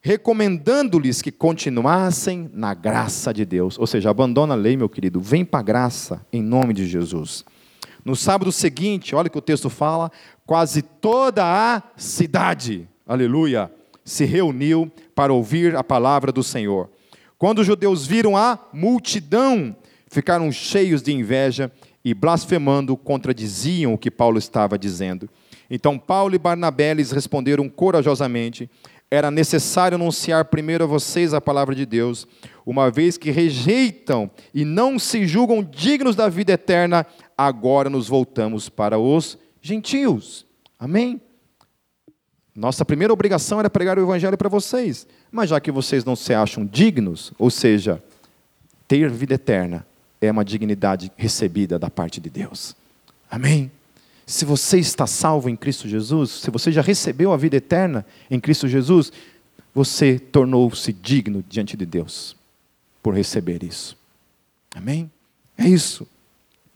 recomendando-lhes 0.01 1.21
que 1.21 1.31
continuassem 1.31 2.51
na 2.55 2.73
graça 2.73 3.31
de 3.31 3.45
Deus. 3.45 3.79
Ou 3.79 3.87
seja, 3.87 4.09
abandona 4.09 4.55
a 4.55 4.57
lei, 4.57 4.75
meu 4.75 4.89
querido, 4.89 5.21
vem 5.21 5.45
para 5.45 5.61
a 5.61 5.63
graça 5.63 6.27
em 6.33 6.41
nome 6.41 6.73
de 6.73 6.87
Jesus. 6.87 7.45
No 8.03 8.17
sábado 8.17 8.51
seguinte, 8.51 9.15
olha 9.15 9.29
o 9.29 9.31
que 9.31 9.37
o 9.37 9.43
texto 9.43 9.69
fala, 9.69 10.11
quase 10.47 10.81
toda 10.81 11.45
a 11.45 11.83
cidade, 11.95 12.89
aleluia, 13.07 13.71
se 14.03 14.25
reuniu 14.25 14.91
para 15.15 15.31
ouvir 15.31 15.77
a 15.77 15.85
palavra 15.85 16.33
do 16.33 16.43
Senhor. 16.43 16.89
Quando 17.43 17.59
os 17.59 17.67
judeus 17.67 18.07
viram 18.07 18.37
a 18.37 18.57
multidão, 18.73 19.75
ficaram 20.07 20.53
cheios 20.53 21.03
de 21.03 21.13
inveja 21.13 21.73
e 22.05 22.15
blasfemando 22.15 22.97
contradiziam 22.97 23.93
o 23.93 23.99
que 23.99 24.13
Paulo 24.13 24.39
estava 24.39 24.79
dizendo. 24.79 25.29
Então 25.69 25.99
Paulo 25.99 26.37
e 26.37 26.39
Barnabé 26.39 26.95
lhes 26.95 27.11
responderam 27.11 27.69
corajosamente: 27.69 28.71
era 29.11 29.29
necessário 29.29 29.97
anunciar 29.97 30.45
primeiro 30.45 30.85
a 30.85 30.87
vocês 30.87 31.35
a 31.35 31.41
palavra 31.41 31.75
de 31.75 31.85
Deus, 31.85 32.29
uma 32.65 32.93
vez 32.93 33.19
que 33.19 33.33
rejeitam 33.33 34.31
e 34.55 34.65
não 34.65 34.97
se 34.97 35.27
julgam 35.27 35.65
dignos 35.65 36.15
da 36.15 36.29
vida 36.29 36.53
eterna, 36.53 37.05
agora 37.37 37.91
nos 37.91 38.07
voltamos 38.07 38.69
para 38.69 39.01
os 39.01 39.37
gentios. 39.61 40.47
Amém? 40.79 41.21
Nossa 42.55 42.85
primeira 42.85 43.13
obrigação 43.13 43.59
era 43.59 43.71
pregar 43.71 43.99
o 43.99 44.03
evangelho 44.03 44.37
para 44.37 44.49
vocês, 44.49 45.07
mas 45.31 45.51
já 45.51 45.59
que 45.59 45.73
vocês 45.73 46.05
não 46.05 46.15
se 46.15 46.35
acham 46.35 46.67
dignos, 46.67 47.33
ou 47.39 47.51
seja, 47.51 48.03
ter 48.87 49.09
vida 49.09 49.35
eterna 49.35 49.87
é 50.21 50.31
uma 50.31 50.45
dignidade 50.45 51.11
recebida 51.17 51.79
da 51.79 51.89
parte 51.89 52.21
de 52.21 52.29
Deus. 52.29 52.77
Amém? 53.31 53.71
Se 54.27 54.45
você 54.45 54.79
está 54.79 55.07
salvo 55.07 55.49
em 55.49 55.57
Cristo 55.57 55.89
Jesus, 55.89 56.31
se 56.31 56.51
você 56.51 56.71
já 56.71 56.83
recebeu 56.83 57.33
a 57.33 57.37
vida 57.37 57.57
eterna 57.57 58.05
em 58.31 58.39
Cristo 58.39 58.69
Jesus, 58.69 59.11
você 59.75 60.19
tornou-se 60.19 60.93
digno 60.93 61.43
diante 61.49 61.77
de 61.77 61.87
Deus 61.87 62.37
por 63.03 63.15
receber 63.15 63.65
isso. 63.65 63.97
Amém? 64.75 65.11
É 65.57 65.67
isso. 65.67 66.07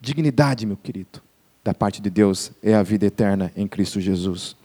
Dignidade, 0.01 0.65
meu 0.65 0.77
querido, 0.77 1.21
da 1.63 1.73
parte 1.73 2.01
de 2.01 2.09
Deus 2.09 2.51
é 2.61 2.73
a 2.73 2.83
vida 2.83 3.05
eterna 3.05 3.51
em 3.55 3.67
Cristo 3.67 4.01
Jesus. 4.01 4.56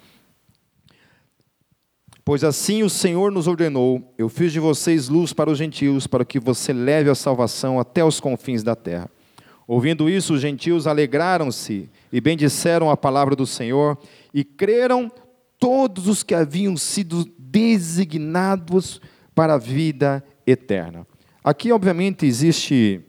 Pois 2.25 2.45
assim 2.45 2.83
o 2.83 2.91
Senhor 2.91 3.33
nos 3.33 3.49
ordenou: 3.49 4.15
Eu 4.17 4.29
fiz 4.29 4.53
de 4.53 4.61
vocês 4.61 5.09
luz 5.09 5.33
para 5.33 5.51
os 5.51 5.59
gentios, 5.59 6.07
para 6.07 6.25
que 6.25 6.39
você 6.39 6.73
leve 6.73 7.11
a 7.11 7.15
salvação 7.15 7.81
até 7.81 8.05
os 8.05 8.21
confins 8.21 8.63
da 8.63 8.77
terra. 8.77 9.11
Ouvindo 9.67 10.09
isso, 10.09 10.35
os 10.35 10.41
gentios 10.41 10.87
alegraram-se 10.87 11.89
e 12.13 12.21
bendisseram 12.21 12.91
a 12.91 12.97
palavra 12.97 13.35
do 13.35 13.47
Senhor, 13.47 13.99
e 14.33 14.45
creram 14.45 15.11
todos 15.59 16.09
os 16.09 16.23
que 16.23 16.35
haviam 16.35 16.77
sido 16.77 17.25
designados 17.39 19.01
para 19.35 19.55
a 19.55 19.59
vida 19.59 20.23
eterna. 20.47 21.07
Aqui, 21.43 21.73
obviamente, 21.73 22.27
existe 22.27 23.01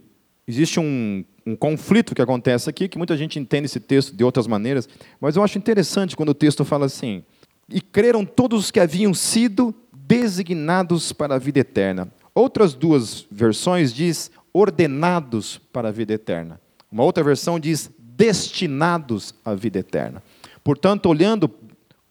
existe 0.47 0.79
um, 0.79 1.23
um 1.45 1.55
conflito 1.55 2.15
que 2.15 2.21
acontece 2.21 2.69
aqui, 2.69 2.87
que 2.87 2.97
muita 2.97 3.15
gente 3.15 3.39
entende 3.39 3.65
esse 3.65 3.79
texto 3.79 4.15
de 4.15 4.23
outras 4.23 4.47
maneiras, 4.47 4.87
mas 5.19 5.35
eu 5.35 5.43
acho 5.43 5.57
interessante 5.57 6.15
quando 6.15 6.29
o 6.29 6.33
texto 6.33 6.65
fala 6.65 6.85
assim: 6.85 7.23
e 7.69 7.81
creram 7.81 8.25
todos 8.25 8.65
os 8.65 8.71
que 8.71 8.79
haviam 8.79 9.13
sido 9.13 9.73
designados 9.91 11.11
para 11.11 11.35
a 11.35 11.39
vida 11.39 11.59
eterna. 11.59 12.11
Outras 12.35 12.73
duas 12.73 13.25
versões 13.31 13.93
diz 13.93 14.31
ordenados 14.51 15.59
para 15.71 15.89
a 15.89 15.91
vida 15.91 16.13
eterna. 16.13 16.59
Uma 16.91 17.03
outra 17.03 17.23
versão 17.23 17.59
diz 17.59 17.89
destinados 17.97 19.33
à 19.43 19.53
vida 19.53 19.79
eterna. 19.79 20.21
Portanto, 20.63 21.07
olhando 21.07 21.49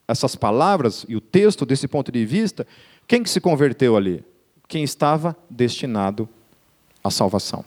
essas 0.06 0.34
palavras 0.34 1.06
e 1.08 1.16
o 1.16 1.20
texto 1.20 1.64
desse 1.64 1.86
ponto 1.86 2.10
de 2.10 2.24
vista, 2.24 2.66
quem 3.06 3.22
que 3.22 3.30
se 3.30 3.40
converteu 3.40 3.96
ali? 3.96 4.24
Quem 4.68 4.82
estava 4.82 5.36
destinado 5.48 6.28
à 7.02 7.10
salvação. 7.10 7.64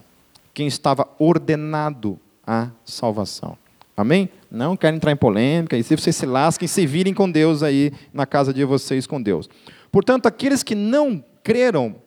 Quem 0.53 0.67
estava 0.67 1.07
ordenado 1.19 2.19
à 2.45 2.69
salvação. 2.83 3.57
Amém? 3.95 4.29
Não 4.55 4.77
quero 4.77 4.95
entrar 4.95 5.11
em 5.11 5.17
polêmica, 5.17 5.75
e 5.75 5.83
se 5.83 5.97
vocês 5.97 6.15
se 6.15 6.25
lasquem, 6.25 6.65
se 6.65 6.85
virem 6.85 7.13
com 7.13 7.29
Deus 7.29 7.61
aí 7.61 7.91
na 8.13 8.25
casa 8.25 8.53
de 8.53 8.63
vocês 8.63 9.05
com 9.05 9.21
Deus. 9.21 9.49
Portanto, 9.91 10.27
aqueles 10.27 10.63
que 10.63 10.73
não 10.73 11.21
creram, 11.43 11.97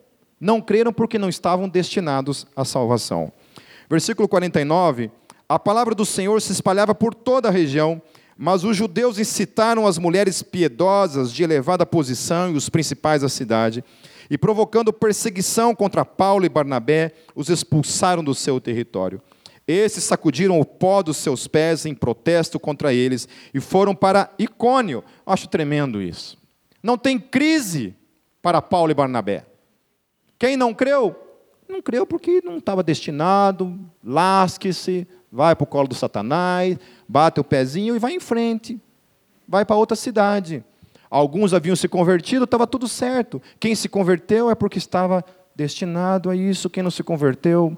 não 0.40 0.59
creram 0.59 0.90
porque 0.90 1.18
não 1.18 1.28
estavam 1.28 1.68
destinados 1.68 2.46
à 2.57 2.64
salvação. 2.64 3.30
Versículo 3.90 4.26
49, 4.26 5.11
a 5.46 5.59
palavra 5.59 5.94
do 5.94 6.07
Senhor 6.07 6.40
se 6.40 6.53
espalhava 6.53 6.94
por 6.94 7.14
toda 7.14 7.49
a 7.49 7.53
região, 7.53 8.01
mas 8.34 8.64
os 8.64 8.74
judeus 8.74 9.18
incitaram 9.18 9.86
as 9.86 9.99
mulheres 9.99 10.42
piedosas 10.42 11.30
de 11.30 11.42
elevada 11.42 11.84
posição 11.84 12.51
e 12.51 12.57
os 12.57 12.70
principais 12.70 13.20
da 13.20 13.28
cidade, 13.28 13.84
e 14.30 14.38
provocando 14.38 14.90
perseguição 14.90 15.74
contra 15.74 16.03
Paulo 16.03 16.46
e 16.46 16.49
Barnabé, 16.49 17.12
os 17.34 17.51
expulsaram 17.51 18.24
do 18.24 18.34
seu 18.34 18.59
território. 18.59 19.20
Esses 19.68 20.02
sacudiram 20.04 20.58
o 20.58 20.64
pó 20.64 21.02
dos 21.02 21.18
seus 21.18 21.46
pés 21.46 21.84
em 21.84 21.94
protesto 21.94 22.58
contra 22.58 22.94
eles 22.94 23.28
e 23.52 23.60
foram 23.60 23.94
para 23.94 24.32
Icônio. 24.38 25.04
Acho 25.26 25.46
tremendo 25.46 26.00
isso. 26.00 26.38
Não 26.82 26.96
tem 26.96 27.18
crise 27.18 27.94
para 28.40 28.62
Paulo 28.62 28.90
e 28.90 28.94
Barnabé. 28.94 29.44
Quem 30.38 30.56
não 30.56 30.72
creu? 30.72 31.14
Não 31.68 31.82
creu 31.82 32.06
porque 32.06 32.40
não 32.42 32.56
estava 32.56 32.82
destinado, 32.82 33.78
lasque-se, 34.02 35.06
vai 35.30 35.54
para 35.54 35.64
o 35.64 35.66
colo 35.66 35.88
do 35.88 35.94
Satanás, 35.94 36.78
bate 37.06 37.38
o 37.38 37.44
pezinho 37.44 37.94
e 37.94 37.98
vai 37.98 38.14
em 38.14 38.20
frente. 38.20 38.80
Vai 39.46 39.66
para 39.66 39.76
outra 39.76 39.96
cidade. 39.96 40.64
Alguns 41.10 41.52
haviam 41.52 41.76
se 41.76 41.88
convertido, 41.88 42.44
estava 42.44 42.66
tudo 42.66 42.88
certo. 42.88 43.42
Quem 43.60 43.74
se 43.74 43.86
converteu 43.86 44.48
é 44.48 44.54
porque 44.54 44.78
estava 44.78 45.22
destinado 45.54 46.30
a 46.30 46.36
isso. 46.36 46.70
Quem 46.70 46.82
não 46.82 46.90
se 46.90 47.02
converteu 47.02 47.76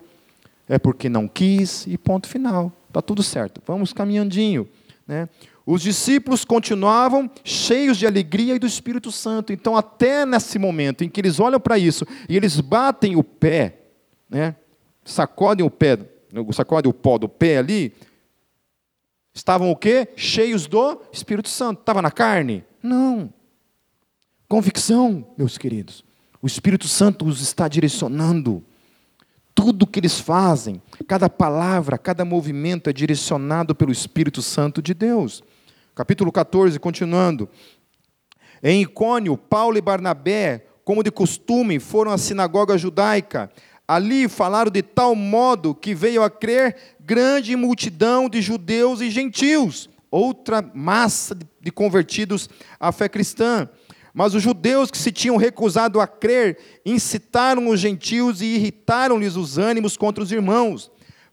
é 0.71 0.79
porque 0.79 1.09
não 1.09 1.27
quis, 1.27 1.85
e 1.89 1.99
ponto 1.99 2.29
final. 2.29 2.73
Está 2.87 3.03
tudo 3.03 3.25
certo. 3.25 3.61
Vamos 3.67 3.93
caminhandinho. 3.93 4.69
Né? 5.05 5.29
Os 5.67 5.83
discípulos 5.83 6.45
continuavam 6.45 7.29
cheios 7.43 7.99
de 7.99 8.07
alegria 8.07 8.55
e 8.55 8.59
do 8.61 8.69
Espírito 8.69 9.11
Santo. 9.11 9.53
Então, 9.53 9.77
até 9.77 10.25
nesse 10.25 10.61
momento 10.61 11.03
em 11.03 11.09
que 11.09 11.21
eles 11.21 11.41
olham 11.41 11.59
para 11.59 11.77
isso 11.77 12.07
e 12.29 12.37
eles 12.37 12.61
batem 12.61 13.17
o 13.17 13.25
pé, 13.25 13.81
né? 14.29 14.55
sacodem 15.05 15.67
o 15.67 15.71
pé, 15.71 15.99
sacodem 16.53 16.89
o 16.89 16.95
pó 16.95 17.19
do 17.19 17.29
pé 17.29 17.59
ali, 17.59 17.93
estavam 19.35 19.73
o 19.73 19.77
quê? 19.77 20.07
Cheios 20.15 20.69
do 20.69 21.03
Espírito 21.13 21.49
Santo. 21.49 21.81
Estava 21.81 22.01
na 22.01 22.13
carne? 22.13 22.65
Não. 22.81 23.33
Convicção, 24.49 25.27
meus 25.37 25.59
queridos. 25.59 26.05
O 26.41 26.47
Espírito 26.47 26.87
Santo 26.87 27.25
os 27.25 27.41
está 27.41 27.67
direcionando 27.67 28.65
tudo 29.63 29.87
que 29.87 30.01
eles 30.01 30.19
fazem, 30.19 30.81
cada 31.07 31.29
palavra, 31.29 31.99
cada 31.99 32.25
movimento 32.25 32.89
é 32.89 32.95
direcionado 32.95 33.75
pelo 33.75 33.93
Espírito 33.93 34.41
Santo 34.41 34.81
de 34.81 34.95
Deus. 34.95 35.45
Capítulo 35.95 36.33
14, 36.33 36.81
continuando. 36.81 37.47
Em 38.63 38.81
Icônio, 38.81 39.37
Paulo 39.37 39.77
e 39.77 39.83
Barnabé, 39.83 40.65
como 40.83 41.03
de 41.03 41.11
costume, 41.11 41.79
foram 41.79 42.11
à 42.11 42.17
sinagoga 42.17 42.79
judaica. 42.79 43.53
Ali 43.87 44.31
falaram 44.31 44.71
de 44.71 44.81
tal 44.81 45.15
modo 45.15 45.75
que 45.75 45.95
veio 45.95 46.23
a 46.23 46.31
crer 46.31 46.97
grande 46.99 47.55
multidão 47.55 48.31
de 48.31 48.41
judeus 48.41 49.03
e 49.03 49.11
gentios, 49.11 49.91
outra 50.11 50.65
massa 50.75 51.37
de 51.61 51.71
convertidos 51.71 52.49
à 52.79 52.91
fé 52.93 53.11
cristã. 53.11 53.69
Mas 54.13 54.35
os 54.35 54.43
judeus 54.43 54.91
que 54.91 54.99
se 54.99 55.13
tinham 55.13 55.37
recusado 55.37 56.01
a 56.01 56.07
crer 56.07 56.59
incitaram 56.85 57.69
os 57.69 57.79
gentios 57.79 58.41
e 58.41 58.47
irritaram-lhes 58.47 59.37
os 59.37 59.59
ânimos 59.59 59.97
contra 59.97 60.23
os 60.23 60.33
irmãos. 60.33 60.91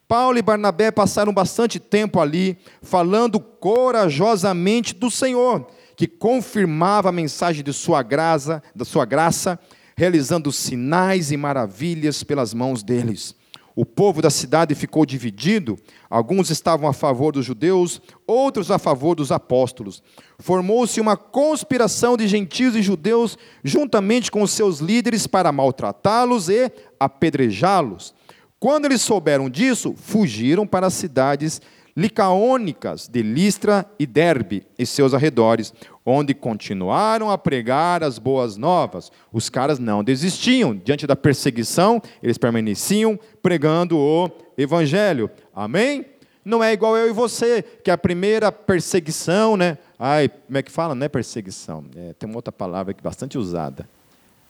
Paulo 0.08 0.38
e 0.38 0.42
Barnabé 0.42 0.90
passaram 0.90 1.34
bastante 1.34 1.80
tempo 1.80 2.20
ali, 2.20 2.58
falando 2.82 3.40
corajosamente 3.40 4.94
do 4.94 5.12
Senhor, 5.12 5.68
que 5.98 6.08
confirmava 6.08 7.10
a 7.10 7.12
mensagem 7.12 7.64
de 7.64 7.74
sua 7.74 8.02
graça, 8.04 8.64
da 8.74 8.86
sua 8.86 9.04
graça, 9.04 9.60
realizando 9.98 10.52
sinais 10.52 11.32
e 11.32 11.38
maravilhas 11.38 12.24
pelas 12.24 12.54
mãos 12.54 12.84
deles. 12.84 13.36
O 13.78 13.86
povo 13.86 14.24
da 14.24 14.32
cidade 14.32 14.74
ficou 14.74 15.06
dividido, 15.06 15.78
alguns 16.10 16.50
estavam 16.50 16.90
a 16.90 16.94
favor 16.94 17.32
dos 17.32 17.46
judeus, 17.46 18.02
outros 18.26 18.72
a 18.72 18.80
favor 18.80 19.14
dos 19.14 19.32
apóstolos. 19.32 20.02
Formou-se 20.40 21.00
uma 21.00 21.16
conspiração 21.16 22.18
de 22.18 22.28
gentios 22.28 22.76
e 22.76 22.82
judeus, 22.82 23.38
juntamente 23.64 24.32
com 24.32 24.42
os 24.42 24.50
seus 24.50 24.80
líderes, 24.80 25.28
para 25.28 25.52
maltratá-los 25.52 26.50
e 26.50 26.72
apedrejá-los. 27.00 28.16
Quando 28.60 28.86
eles 28.86 29.04
souberam 29.04 29.48
disso, 29.48 29.94
fugiram 29.96 30.66
para 30.66 30.88
as 30.88 30.96
cidades 30.96 31.62
licaônicas 31.98 33.08
de 33.08 33.24
Listra 33.24 33.84
e 33.98 34.06
Derbe 34.06 34.68
e 34.78 34.86
seus 34.86 35.16
arredores, 35.16 35.74
onde 36.06 36.36
continuaram 36.36 37.32
a 37.32 37.40
pregar 37.40 38.04
as 38.04 38.20
boas 38.20 38.56
novas. 38.56 39.12
Os 39.34 39.50
caras 39.50 39.80
não 39.80 40.04
desistiam. 40.04 40.76
Diante 40.76 41.08
da 41.08 41.16
perseguição, 41.16 42.00
eles 42.22 42.38
permaneciam 42.38 43.20
pregando 43.42 43.98
o 43.98 44.30
evangelho. 44.56 45.28
Amém? 45.56 46.06
Não 46.46 46.64
é 46.64 46.72
igual 46.72 46.96
eu 46.96 47.10
e 47.10 47.12
você, 47.12 47.64
que 47.64 47.90
a 47.90 47.98
primeira 47.98 48.52
perseguição, 48.52 49.58
né? 49.58 49.80
Ai, 49.98 50.30
como 50.30 50.58
é 50.58 50.62
que 50.62 50.72
fala? 50.72 50.94
Não 50.94 51.04
é 51.04 51.10
perseguição. 51.10 51.84
É, 51.96 52.14
tem 52.14 52.30
uma 52.30 52.38
outra 52.38 52.52
palavra 52.52 52.94
que 52.94 53.00
é 53.00 53.04
bastante 53.04 53.40
usada. 53.40 53.90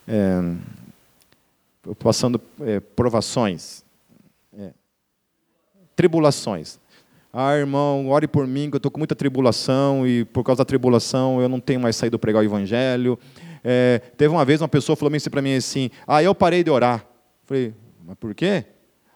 É, 0.06 0.54
passando 1.98 2.42
é, 2.60 2.82
provações. 2.82 3.86
É, 4.60 4.72
tribulações. 5.96 6.78
Ah, 7.40 7.56
irmão, 7.56 8.10
ore 8.10 8.28
por 8.28 8.48
mim, 8.48 8.68
que 8.68 8.78
eu 8.78 8.80
estou 8.80 8.90
com 8.90 8.98
muita 8.98 9.16
tribulação 9.16 10.08
e 10.08 10.26
por 10.26 10.44
causa 10.44 10.58
da 10.58 10.66
tribulação 10.66 11.40
eu 11.40 11.48
não 11.48 11.60
tenho 11.60 11.80
mais 11.80 11.96
saído 11.96 12.18
pregar 12.18 12.42
o 12.42 12.44
evangelho. 12.44 13.20
É, 13.64 14.00
teve 14.18 14.34
uma 14.34 14.44
vez 14.44 14.60
uma 14.60 14.68
pessoa 14.68 14.96
falou 14.96 15.16
assim 15.16 15.30
para 15.30 15.40
mim 15.40 15.56
assim: 15.56 15.92
Ah, 16.08 16.24
eu 16.24 16.34
parei 16.34 16.64
de 16.64 16.72
orar. 16.72 17.06
Falei, 17.46 17.76
mas 18.04 18.18
por 18.18 18.34
quê? 18.34 18.66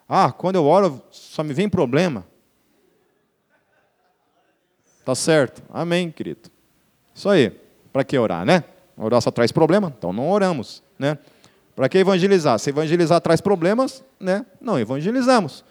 Ah, 0.08 0.32
quando 0.32 0.58
eu 0.58 0.66
oro 0.66 1.02
só 1.10 1.44
me 1.44 1.52
vem 1.52 1.68
problema. 1.68 2.24
Tá 5.04 5.16
certo. 5.16 5.64
Amém, 5.74 6.12
querido. 6.12 6.48
Isso 7.16 7.28
aí. 7.28 7.52
Para 7.92 8.04
que 8.04 8.16
orar, 8.20 8.46
né? 8.46 8.64
Orar 8.96 9.20
só 9.20 9.32
traz 9.32 9.52
problema, 9.52 9.92
então 9.98 10.14
não 10.14 10.30
oramos, 10.30 10.84
né? 11.00 11.18
Para 11.76 11.90
que 11.90 11.98
evangelizar? 11.98 12.60
Se 12.60 12.70
evangelizar 12.70 13.20
traz 13.20 13.42
problemas, 13.42 14.04
né? 14.20 14.46
Não 14.62 14.78
evangelizamos. 14.78 15.66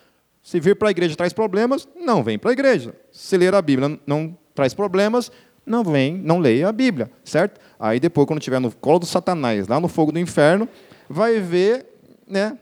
Se 0.50 0.58
vir 0.58 0.74
para 0.74 0.88
a 0.88 0.90
igreja 0.90 1.14
traz 1.14 1.32
problemas, 1.32 1.86
não 1.94 2.24
vem 2.24 2.36
para 2.36 2.50
a 2.50 2.52
igreja. 2.52 2.92
Se 3.12 3.36
ler 3.36 3.54
a 3.54 3.62
Bíblia 3.62 4.00
não 4.04 4.36
traz 4.52 4.74
problemas, 4.74 5.30
não 5.64 5.84
vem, 5.84 6.16
não 6.16 6.40
leia 6.40 6.68
a 6.68 6.72
Bíblia, 6.72 7.08
certo? 7.22 7.60
Aí 7.78 8.00
depois, 8.00 8.26
quando 8.26 8.40
estiver 8.40 8.58
no 8.58 8.74
colo 8.74 8.98
do 8.98 9.06
Satanás, 9.06 9.68
lá 9.68 9.78
no 9.78 9.86
fogo 9.86 10.10
do 10.10 10.18
inferno, 10.18 10.68
vai 11.08 11.38
ver 11.38 11.86
né, 12.26 12.58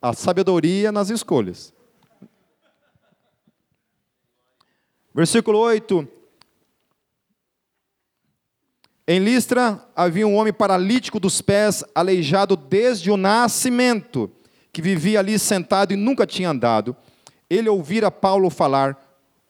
a 0.00 0.14
sabedoria 0.14 0.90
nas 0.90 1.10
escolhas. 1.10 1.74
Versículo 5.14 5.58
8. 5.58 6.08
Em 9.06 9.18
Listra 9.18 9.86
havia 9.94 10.26
um 10.26 10.36
homem 10.36 10.54
paralítico 10.54 11.20
dos 11.20 11.42
pés, 11.42 11.84
aleijado 11.94 12.56
desde 12.56 13.10
o 13.10 13.18
nascimento 13.18 14.32
que 14.78 14.82
vivia 14.82 15.18
ali 15.18 15.36
sentado 15.40 15.92
e 15.92 15.96
nunca 15.96 16.24
tinha 16.24 16.50
andado, 16.50 16.96
ele 17.50 17.68
ouvira 17.68 18.12
Paulo 18.12 18.48
falar, 18.48 18.96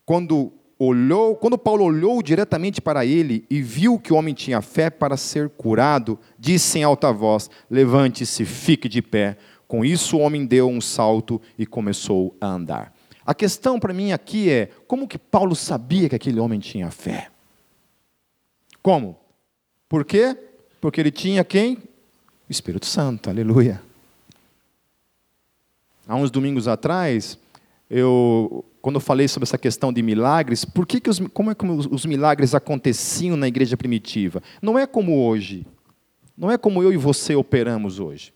quando 0.06 0.50
olhou, 0.78 1.36
quando 1.36 1.58
Paulo 1.58 1.84
olhou 1.84 2.22
diretamente 2.22 2.80
para 2.80 3.04
ele 3.04 3.44
e 3.50 3.60
viu 3.60 3.98
que 3.98 4.10
o 4.10 4.16
homem 4.16 4.32
tinha 4.32 4.62
fé 4.62 4.88
para 4.88 5.18
ser 5.18 5.50
curado, 5.50 6.18
disse 6.38 6.78
em 6.78 6.82
alta 6.82 7.12
voz: 7.12 7.50
Levante-se, 7.70 8.46
fique 8.46 8.88
de 8.88 9.02
pé. 9.02 9.36
Com 9.66 9.84
isso 9.84 10.16
o 10.16 10.20
homem 10.20 10.46
deu 10.46 10.66
um 10.66 10.80
salto 10.80 11.38
e 11.58 11.66
começou 11.66 12.34
a 12.40 12.46
andar. 12.46 12.94
A 13.26 13.34
questão 13.34 13.78
para 13.78 13.92
mim 13.92 14.12
aqui 14.12 14.48
é: 14.48 14.70
como 14.86 15.06
que 15.06 15.18
Paulo 15.18 15.54
sabia 15.54 16.08
que 16.08 16.16
aquele 16.16 16.40
homem 16.40 16.58
tinha 16.58 16.90
fé? 16.90 17.28
Como? 18.82 19.14
Por 19.90 20.06
quê? 20.06 20.34
Porque 20.80 20.98
ele 20.98 21.10
tinha 21.10 21.44
quem? 21.44 21.74
O 22.48 22.50
Espírito 22.50 22.86
Santo, 22.86 23.28
aleluia. 23.28 23.87
Há 26.08 26.16
uns 26.16 26.30
domingos 26.30 26.66
atrás, 26.66 27.38
eu, 27.90 28.64
quando 28.80 28.96
eu 28.96 29.00
falei 29.00 29.28
sobre 29.28 29.44
essa 29.44 29.58
questão 29.58 29.92
de 29.92 30.02
milagres, 30.02 30.64
por 30.64 30.86
que, 30.86 31.00
que 31.00 31.10
os, 31.10 31.20
como 31.34 31.50
é 31.50 31.54
que 31.54 31.64
os 31.66 32.06
milagres 32.06 32.54
aconteciam 32.54 33.36
na 33.36 33.46
igreja 33.46 33.76
primitiva? 33.76 34.42
Não 34.62 34.78
é 34.78 34.86
como 34.86 35.22
hoje. 35.24 35.66
Não 36.36 36.50
é 36.50 36.56
como 36.56 36.82
eu 36.82 36.92
e 36.92 36.96
você 36.96 37.36
operamos 37.36 38.00
hoje. 38.00 38.32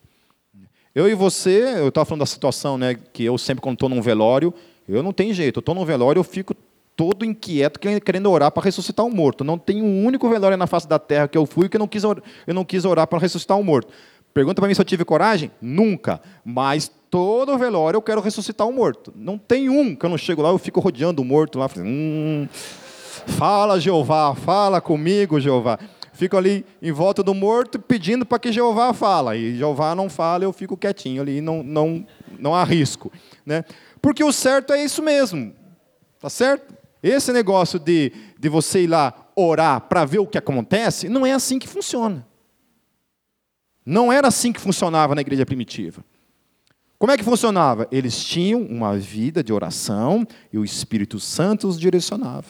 Eu 0.93 1.09
e 1.09 1.15
você, 1.15 1.79
eu 1.79 1.87
estava 1.87 2.05
falando 2.05 2.19
da 2.19 2.25
situação, 2.27 2.77
né, 2.77 2.93
que 2.93 3.23
eu 3.23 3.35
sempre 3.37 3.61
quando 3.61 3.75
estou 3.75 3.89
num 3.89 4.01
velório, 4.01 4.53
eu 4.87 5.01
não 5.01 5.11
tenho 5.11 5.33
jeito, 5.33 5.57
eu 5.57 5.61
estou 5.61 5.73
num 5.73 5.85
velório, 5.85 6.19
eu 6.19 6.23
fico 6.23 6.53
todo 6.95 7.25
inquieto, 7.25 7.79
querendo 7.79 8.29
orar 8.29 8.51
para 8.51 8.61
ressuscitar 8.61 9.03
um 9.03 9.09
morto. 9.09 9.43
Não 9.43 9.57
tem 9.57 9.81
um 9.81 10.05
único 10.05 10.29
velório 10.29 10.55
na 10.55 10.67
face 10.67 10.87
da 10.87 10.99
terra 10.99 11.27
que 11.27 11.37
eu 11.37 11.47
fui 11.47 11.67
que 11.67 11.77
eu 11.77 11.79
não 11.79 11.87
quis 11.87 12.03
eu 12.03 12.53
não 12.53 12.63
quis 12.63 12.85
orar 12.85 13.07
para 13.07 13.17
ressuscitar 13.17 13.57
um 13.57 13.63
morto. 13.63 13.91
Pergunta 14.33 14.61
para 14.61 14.67
mim 14.67 14.75
se 14.75 14.81
eu 14.81 14.85
tive 14.85 15.03
coragem? 15.03 15.51
Nunca. 15.61 16.21
Mas 16.43 16.91
todo 17.13 17.55
velório 17.59 17.97
eu 17.97 18.01
quero 18.01 18.21
ressuscitar 18.21 18.65
um 18.65 18.73
morto. 18.73 19.13
Não 19.15 19.37
tem 19.37 19.69
um 19.69 19.95
que 19.95 20.03
eu 20.03 20.09
não 20.09 20.17
chego 20.17 20.41
lá, 20.41 20.49
eu 20.49 20.57
fico 20.57 20.79
rodeando 20.79 21.21
o 21.21 21.25
morto 21.25 21.59
lá. 21.59 21.69
Hum, 21.77 22.47
fala, 23.37 23.79
Jeová, 23.79 24.33
fala 24.33 24.81
comigo, 24.81 25.39
Jeová. 25.39 25.77
Fico 26.11 26.35
ali 26.35 26.65
em 26.81 26.91
volta 26.91 27.21
do 27.21 27.31
morto 27.35 27.77
pedindo 27.77 28.25
para 28.25 28.39
que 28.39 28.51
Jeová 28.51 28.91
fala. 28.93 29.37
E 29.37 29.55
Jeová 29.55 29.93
não 29.93 30.09
fala, 30.09 30.43
eu 30.43 30.51
fico 30.51 30.75
quietinho 30.75 31.21
ali, 31.21 31.39
não, 31.39 31.61
não, 31.61 32.03
não 32.39 32.55
arrisco. 32.55 33.11
Né? 33.45 33.63
Porque 34.01 34.23
o 34.23 34.33
certo 34.33 34.73
é 34.73 34.83
isso 34.83 35.03
mesmo. 35.03 35.53
Tá 36.19 36.31
certo? 36.31 36.73
Esse 37.03 37.31
negócio 37.31 37.77
de, 37.77 38.11
de 38.39 38.49
você 38.49 38.85
ir 38.85 38.87
lá 38.87 39.13
orar 39.35 39.81
para 39.81 40.03
ver 40.03 40.17
o 40.17 40.25
que 40.25 40.39
acontece, 40.39 41.07
não 41.07 41.23
é 41.23 41.33
assim 41.33 41.59
que 41.59 41.67
funciona. 41.67 42.25
Não 43.85 44.11
era 44.11 44.29
assim 44.29 44.51
que 44.51 44.59
funcionava 44.59 45.13
na 45.13 45.21
igreja 45.21 45.45
primitiva. 45.45 46.03
Como 47.03 47.11
é 47.11 47.17
que 47.17 47.23
funcionava? 47.25 47.85
Eles 47.91 48.23
tinham 48.23 48.61
uma 48.61 48.95
vida 48.95 49.43
de 49.43 49.51
oração 49.51 50.25
e 50.53 50.57
o 50.57 50.63
Espírito 50.63 51.19
Santo 51.19 51.67
os 51.67 51.77
direcionava. 51.77 52.45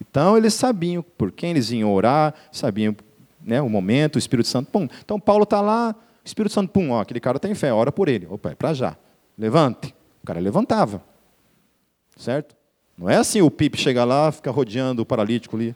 Então 0.00 0.36
eles 0.36 0.54
sabiam 0.54 1.04
por 1.18 1.32
quem 1.32 1.50
eles 1.50 1.72
iam 1.72 1.92
orar, 1.92 2.32
sabiam 2.52 2.94
né, 3.42 3.60
o 3.60 3.68
momento, 3.68 4.14
o 4.14 4.18
Espírito 4.20 4.46
Santo, 4.46 4.70
pum. 4.70 4.86
Então 5.04 5.18
Paulo 5.18 5.42
está 5.42 5.60
lá, 5.60 5.92
o 5.92 6.24
Espírito 6.24 6.52
Santo, 6.52 6.70
pum, 6.70 6.92
ó, 6.92 7.00
aquele 7.00 7.18
cara 7.18 7.40
tem 7.40 7.52
fé, 7.52 7.72
ora 7.72 7.90
por 7.90 8.08
ele. 8.08 8.28
Opa, 8.30 8.52
é 8.52 8.54
para 8.54 8.72
já. 8.72 8.96
Levante. 9.36 9.92
O 10.22 10.26
cara 10.28 10.38
levantava. 10.38 11.02
Certo? 12.16 12.54
Não 12.96 13.10
é 13.10 13.16
assim 13.16 13.42
o 13.42 13.50
Pipe 13.50 13.76
chega 13.76 14.04
lá, 14.04 14.30
fica 14.30 14.52
rodeando 14.52 15.02
o 15.02 15.04
paralítico 15.04 15.56
ali. 15.56 15.74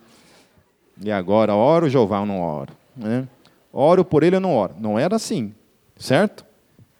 E 1.02 1.10
agora, 1.10 1.52
oro 1.52 1.90
Jeová 1.90 2.20
ou 2.20 2.26
não 2.26 2.40
oro? 2.40 2.72
Né? 2.96 3.26
oro 3.72 4.04
por 4.04 4.22
ele 4.22 4.36
ou 4.36 4.40
não 4.40 4.54
oro. 4.54 4.76
Não 4.78 4.96
era 4.96 5.16
assim, 5.16 5.52
certo? 5.96 6.46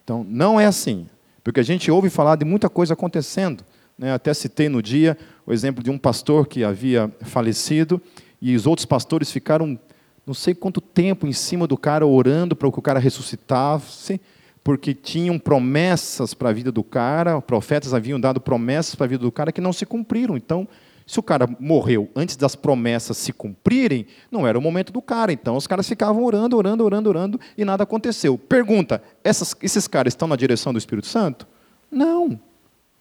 Então, 0.03 0.27
não 0.29 0.59
é 0.59 0.67
assim. 0.67 1.07
Porque 1.43 1.61
a 1.61 1.65
gente 1.65 1.91
ouve 1.91 2.11
falar 2.11 2.37
de 2.37 2.45
muita 2.45 2.69
coisa 2.69 2.95
acontecendo. 2.95 3.65
Né? 3.99 4.13
Até 4.13 4.33
citei 4.33 4.69
no 4.69 4.83
dia 4.83 5.17
o 5.47 5.53
exemplo 5.53 5.83
de 5.83 5.91
um 5.91 5.99
pastor 5.99 6.47
que 6.47 6.65
havia 6.65 7.11
falecido 7.23 8.01
e 8.41 8.55
os 8.55 8.67
outros 8.67 8.87
pastores 8.87 9.31
ficaram 9.31 9.79
não 10.27 10.35
sei 10.35 10.55
quanto 10.55 10.81
tempo 10.81 11.27
em 11.27 11.33
cima 11.33 11.67
do 11.67 11.77
cara 11.77 12.07
orando 12.07 12.55
para 12.55 12.71
que 12.71 12.79
o 12.79 12.83
cara 12.83 13.01
ressuscitasse, 13.01 14.21
porque 14.63 14.95
tinham 14.95 15.39
promessas 15.39 16.35
para 16.35 16.51
a 16.51 16.53
vida 16.53 16.71
do 16.71 16.85
cara, 16.85 17.41
profetas 17.41 17.95
haviam 17.95 18.21
dado 18.21 18.41
promessas 18.41 18.95
para 18.95 19.07
a 19.07 19.09
vida 19.09 19.23
do 19.23 19.33
cara 19.33 19.51
que 19.51 19.61
não 19.61 19.73
se 19.73 19.85
cumpriram. 19.85 20.37
Então, 20.37 20.69
se 21.11 21.19
o 21.19 21.25
cara 21.25 21.49
morreu 21.59 22.09
antes 22.15 22.37
das 22.37 22.55
promessas 22.55 23.17
se 23.17 23.33
cumprirem, 23.33 24.07
não 24.31 24.47
era 24.47 24.57
o 24.57 24.63
momento 24.63 24.93
do 24.93 25.03
cara. 25.03 25.33
Então 25.33 25.57
os 25.57 25.67
caras 25.67 25.89
ficavam 25.89 26.23
orando, 26.23 26.57
orando, 26.57 26.85
orando, 26.85 27.09
orando 27.09 27.41
e 27.59 27.65
nada 27.65 27.83
aconteceu. 27.83 28.39
Pergunta: 28.39 29.03
essas, 29.25 29.53
esses 29.61 29.89
caras 29.89 30.13
estão 30.13 30.29
na 30.29 30.37
direção 30.37 30.73
do 30.73 30.79
Espírito 30.79 31.09
Santo? 31.09 31.49
Não. 31.91 32.41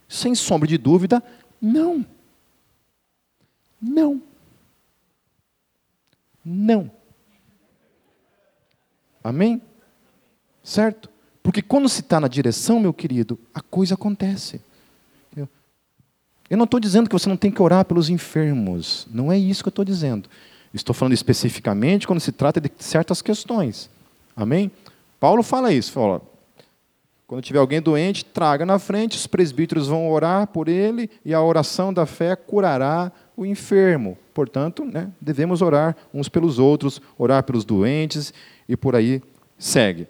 Sem 0.08 0.34
sombra 0.34 0.68
de 0.68 0.76
dúvida, 0.76 1.22
não. 1.62 2.04
Não. 3.80 4.20
Não. 6.44 6.90
Amém? 9.24 9.62
Certo? 10.64 11.12
Porque 11.44 11.62
quando 11.62 11.88
se 11.88 12.02
está 12.02 12.20
na 12.20 12.28
direção, 12.28 12.80
meu 12.80 12.92
querido, 12.92 13.38
a 13.54 13.62
coisa 13.62 13.94
acontece. 13.94 14.60
Eu 16.50 16.58
não 16.58 16.66
estou 16.66 16.80
dizendo 16.80 17.08
que 17.08 17.14
você 17.14 17.30
não 17.30 17.38
tem 17.38 17.52
que 17.52 17.62
orar 17.62 17.86
pelos 17.86 18.10
enfermos. 18.10 19.08
Não 19.12 19.32
é 19.32 19.38
isso 19.38 19.64
que 19.64 19.68
eu 19.68 19.72
estou 19.72 19.86
dizendo. 19.86 20.28
Estou 20.74 20.94
falando 20.94 21.14
especificamente 21.14 22.08
quando 22.08 22.20
se 22.20 22.32
trata 22.32 22.60
de 22.60 22.72
certas 22.80 23.22
questões. 23.22 23.90
Amém? 24.36 24.72
Paulo 25.20 25.44
fala 25.44 25.72
isso. 25.72 25.92
Fala, 25.92 26.22
quando 27.28 27.44
tiver 27.44 27.60
alguém 27.60 27.80
doente, 27.80 28.26
traga 28.26 28.66
na 28.66 28.80
frente, 28.80 29.16
os 29.16 29.28
presbíteros 29.28 29.88
vão 29.88 30.10
orar 30.10 30.48
por 30.48 30.68
ele 30.68 31.10
e 31.24 31.34
a 31.34 31.42
oração 31.42 31.94
da 31.94 32.08
fé 32.08 32.36
curará 32.36 33.12
o 33.38 33.46
enfermo. 33.46 34.18
Portanto, 34.34 34.84
né, 34.84 35.10
devemos 35.22 35.62
orar 35.62 35.96
uns 36.12 36.28
pelos 36.28 36.58
outros, 36.58 37.00
orar 37.18 37.44
pelos 37.44 37.64
doentes 37.64 38.34
e 38.68 38.76
por 38.76 38.96
aí 38.96 39.22
segue. 39.58 40.08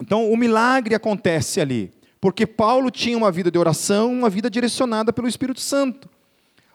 Então, 0.00 0.32
o 0.32 0.36
milagre 0.36 0.94
acontece 0.94 1.60
ali. 1.60 1.92
Porque 2.22 2.46
Paulo 2.46 2.88
tinha 2.88 3.18
uma 3.18 3.32
vida 3.32 3.50
de 3.50 3.58
oração, 3.58 4.12
uma 4.12 4.30
vida 4.30 4.48
direcionada 4.48 5.12
pelo 5.12 5.26
Espírito 5.26 5.58
Santo. 5.58 6.08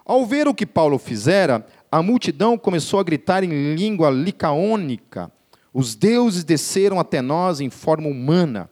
Ao 0.06 0.26
ver 0.26 0.46
o 0.46 0.54
que 0.54 0.66
Paulo 0.66 0.98
fizera, 1.00 1.66
a 1.90 2.04
multidão 2.04 2.58
começou 2.58 3.00
a 3.00 3.04
gritar 3.04 3.46
em 3.46 3.74
língua 3.74 4.10
licaônica: 4.10 5.32
Os 5.74 5.96
deuses 5.96 6.44
desceram 6.44 7.00
até 7.00 7.22
nós 7.22 7.62
em 7.62 7.70
forma 7.70 8.10
humana. 8.10 8.70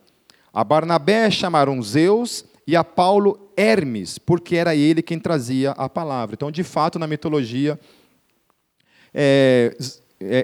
A 0.53 0.65
Barnabé 0.65 1.31
chamaram 1.31 1.81
Zeus 1.81 2.43
e 2.67 2.75
a 2.75 2.83
Paulo 2.83 3.49
Hermes, 3.55 4.17
porque 4.17 4.57
era 4.57 4.75
ele 4.75 5.01
quem 5.01 5.17
trazia 5.17 5.71
a 5.71 5.87
palavra. 5.87 6.33
Então, 6.33 6.51
de 6.51 6.63
fato, 6.63 6.99
na 6.99 7.07
mitologia, 7.07 7.79
é, 9.13 9.77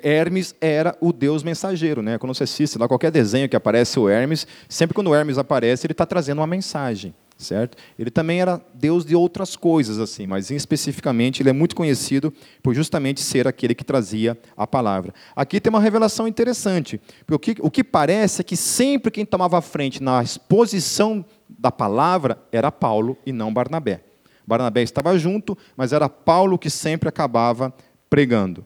Hermes 0.04 0.56
era 0.60 0.96
o 1.00 1.12
deus 1.12 1.44
mensageiro. 1.44 2.02
Né? 2.02 2.18
Quando 2.18 2.34
você 2.34 2.44
assiste 2.44 2.78
lá 2.78 2.88
qualquer 2.88 3.12
desenho 3.12 3.50
que 3.50 3.56
aparece 3.56 4.00
o 4.00 4.10
Hermes, 4.10 4.48
sempre 4.68 4.94
quando 4.94 5.10
o 5.10 5.16
Hermes 5.16 5.38
aparece, 5.38 5.86
ele 5.86 5.94
está 5.94 6.06
trazendo 6.06 6.40
uma 6.40 6.48
mensagem. 6.48 7.14
certo? 7.38 7.78
Ele 7.98 8.12
também 8.12 8.40
era 8.40 8.62
deus 8.74 9.06
de 9.06 9.16
outras 9.16 9.56
coisas, 9.56 10.00
assim, 10.00 10.28
mas 10.28 10.52
especificamente 10.52 11.42
ele 11.42 11.50
é 11.50 11.54
muito 11.54 11.76
conhecido 11.76 12.34
por 12.62 12.74
justamente 12.74 13.22
ser 13.22 13.48
aquele 13.48 13.76
que 13.76 13.84
trazia 13.84 14.38
a 14.56 14.68
palavra. 14.68 15.14
Aqui 15.36 15.60
tem 15.60 15.70
uma 15.70 15.80
revelação 15.80 16.28
interessante, 16.28 17.02
porque 17.26 17.52
o 17.52 17.56
que, 17.56 17.62
o 17.62 17.72
que 17.72 17.84
parece 17.84 18.42
é 18.42 18.44
que 18.44 18.56
sempre 18.56 19.12
quem 19.12 19.26
tomava 19.26 19.58
a 19.58 19.62
frente 19.62 20.02
na 20.02 20.22
exposição 20.22 21.26
da 21.50 21.72
palavra 21.72 22.38
era 22.52 22.72
Paulo 22.72 23.18
e 23.26 23.32
não 23.32 23.54
Barnabé. 23.54 24.02
Barnabé 24.46 24.82
estava 24.82 25.18
junto, 25.18 25.58
mas 25.76 25.94
era 25.94 26.10
Paulo 26.10 26.58
que 26.58 26.70
sempre 26.70 27.10
acabava 27.10 27.74
pregando. 28.10 28.66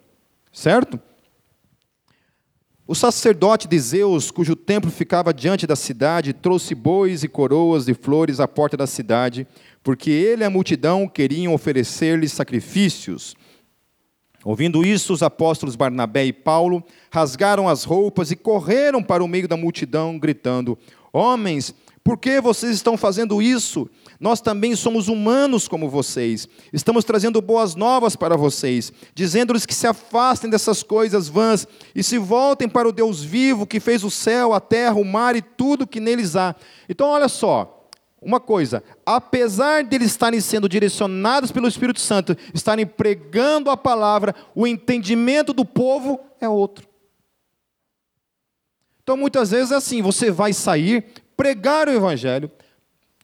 Certo? 0.55 0.97
O 2.87 2.95
sacerdote 2.95 3.67
de 3.67 3.77
Zeus, 3.77 4.31
cujo 4.31 4.55
templo 4.55 4.89
ficava 4.89 5.33
diante 5.33 5.67
da 5.67 5.75
cidade, 5.75 6.31
trouxe 6.31 6.73
bois 6.73 7.25
e 7.25 7.27
coroas 7.27 7.85
de 7.85 7.93
flores 7.93 8.39
à 8.39 8.47
porta 8.47 8.77
da 8.77 8.87
cidade, 8.87 9.45
porque 9.83 10.09
ele 10.09 10.43
e 10.43 10.45
a 10.45 10.49
multidão 10.49 11.09
queriam 11.09 11.53
oferecer-lhe 11.53 12.29
sacrifícios. 12.29 13.35
Ouvindo 14.45 14.85
isso, 14.85 15.11
os 15.11 15.21
apóstolos 15.21 15.75
Barnabé 15.75 16.25
e 16.25 16.31
Paulo 16.31 16.81
rasgaram 17.11 17.67
as 17.67 17.83
roupas 17.83 18.31
e 18.31 18.35
correram 18.37 19.03
para 19.03 19.21
o 19.21 19.27
meio 19.27 19.49
da 19.49 19.57
multidão, 19.57 20.17
gritando: 20.17 20.77
Homens, 21.11 21.75
por 22.01 22.17
que 22.17 22.39
vocês 22.39 22.73
estão 22.73 22.95
fazendo 22.95 23.41
isso? 23.41 23.89
Nós 24.19 24.39
também 24.41 24.75
somos 24.75 25.07
humanos 25.07 25.67
como 25.67 25.89
vocês. 25.89 26.47
Estamos 26.71 27.03
trazendo 27.03 27.41
boas 27.41 27.75
novas 27.75 28.15
para 28.15 28.37
vocês, 28.37 28.91
dizendo-lhes 29.13 29.65
que 29.65 29.73
se 29.73 29.87
afastem 29.87 30.49
dessas 30.49 30.83
coisas 30.83 31.27
vãs 31.27 31.67
e 31.93 32.01
se 32.03 32.17
voltem 32.17 32.69
para 32.69 32.87
o 32.87 32.91
Deus 32.91 33.23
vivo 33.23 33.67
que 33.67 33.79
fez 33.79 34.03
o 34.03 34.11
céu, 34.11 34.53
a 34.53 34.59
terra, 34.59 34.95
o 34.95 35.05
mar 35.05 35.35
e 35.35 35.41
tudo 35.41 35.87
que 35.87 35.99
neles 35.99 36.35
há. 36.35 36.55
Então, 36.87 37.09
olha 37.09 37.27
só, 37.27 37.89
uma 38.21 38.39
coisa, 38.39 38.83
apesar 39.05 39.83
de 39.83 39.95
eles 39.95 40.07
estarem 40.07 40.39
sendo 40.41 40.67
direcionados 40.67 41.51
pelo 41.51 41.67
Espírito 41.67 41.99
Santo, 41.99 42.35
estarem 42.53 42.85
pregando 42.85 43.69
a 43.69 43.77
palavra, 43.77 44.33
o 44.55 44.65
entendimento 44.65 45.53
do 45.53 45.63
povo 45.63 46.19
é 46.41 46.49
outro. 46.49 46.87
Então, 49.03 49.15
muitas 49.15 49.51
vezes 49.51 49.71
é 49.71 49.75
assim: 49.75 50.01
você 50.01 50.31
vai 50.31 50.53
sair, 50.53 51.05
pregar 51.37 51.87
o 51.87 51.91
Evangelho, 51.91 52.49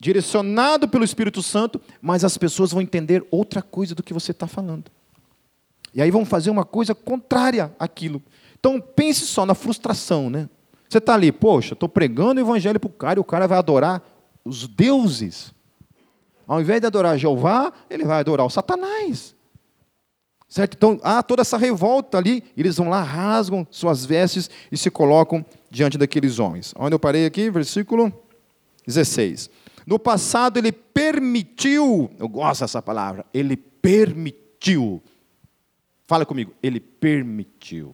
direcionado 0.01 0.87
pelo 0.87 1.05
Espírito 1.05 1.43
Santo, 1.43 1.79
mas 2.01 2.25
as 2.25 2.35
pessoas 2.35 2.71
vão 2.71 2.81
entender 2.81 3.23
outra 3.29 3.61
coisa 3.61 3.93
do 3.93 4.01
que 4.01 4.15
você 4.15 4.31
está 4.31 4.47
falando. 4.47 4.85
E 5.93 6.01
aí 6.01 6.09
vão 6.09 6.25
fazer 6.25 6.49
uma 6.49 6.65
coisa 6.65 6.95
contrária 6.95 7.71
àquilo. 7.77 8.19
Então 8.59 8.81
pense 8.81 9.27
só 9.27 9.45
na 9.45 9.53
frustração, 9.53 10.27
né? 10.27 10.49
Você 10.89 10.97
está 10.97 11.13
ali, 11.13 11.31
poxa, 11.31 11.73
estou 11.73 11.87
pregando 11.87 12.41
o 12.41 12.43
evangelho 12.43 12.79
para 12.79 12.87
o 12.87 12.91
cara 12.91 13.19
e 13.19 13.21
o 13.21 13.23
cara 13.23 13.47
vai 13.47 13.59
adorar 13.59 14.01
os 14.43 14.67
deuses. 14.67 15.53
Ao 16.47 16.59
invés 16.59 16.81
de 16.81 16.87
adorar 16.87 17.15
Jeová, 17.19 17.71
ele 17.87 18.03
vai 18.03 18.21
adorar 18.21 18.47
o 18.47 18.49
Satanás. 18.49 19.35
Certo? 20.49 20.73
Então 20.73 20.99
há 21.03 21.21
toda 21.21 21.43
essa 21.43 21.57
revolta 21.57 22.17
ali, 22.17 22.43
eles 22.57 22.77
vão 22.77 22.89
lá, 22.89 23.03
rasgam 23.03 23.67
suas 23.69 24.03
vestes 24.03 24.49
e 24.71 24.75
se 24.75 24.89
colocam 24.89 25.45
diante 25.69 25.95
daqueles 25.95 26.39
homens. 26.39 26.73
Onde 26.75 26.95
eu 26.95 26.99
parei 26.99 27.27
aqui? 27.27 27.51
Versículo 27.51 28.11
16. 28.87 29.60
No 29.91 29.99
passado 29.99 30.55
ele 30.55 30.71
permitiu, 30.71 32.09
eu 32.17 32.29
gosto 32.29 32.61
dessa 32.61 32.81
palavra, 32.81 33.25
ele 33.33 33.57
permitiu. 33.57 35.03
Fala 36.05 36.25
comigo, 36.25 36.53
ele 36.63 36.79
permitiu. 36.79 37.93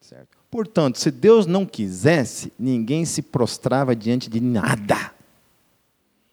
Certo? 0.00 0.38
Portanto, 0.50 0.98
se 0.98 1.10
Deus 1.10 1.44
não 1.44 1.66
quisesse, 1.66 2.50
ninguém 2.58 3.04
se 3.04 3.20
prostrava 3.20 3.94
diante 3.94 4.30
de 4.30 4.40
nada. 4.40 5.12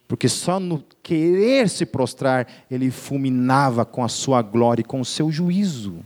Porque 0.08 0.30
só 0.30 0.58
no 0.58 0.82
querer 1.04 1.68
se 1.68 1.86
prostrar, 1.86 2.48
ele 2.72 2.90
fulminava 2.90 3.84
com 3.84 4.06
a 4.06 4.08
sua 4.08 4.42
glória 4.42 4.84
e 4.84 4.86
com 4.86 5.02
o 5.02 5.06
seu 5.06 5.30
juízo. 5.30 6.00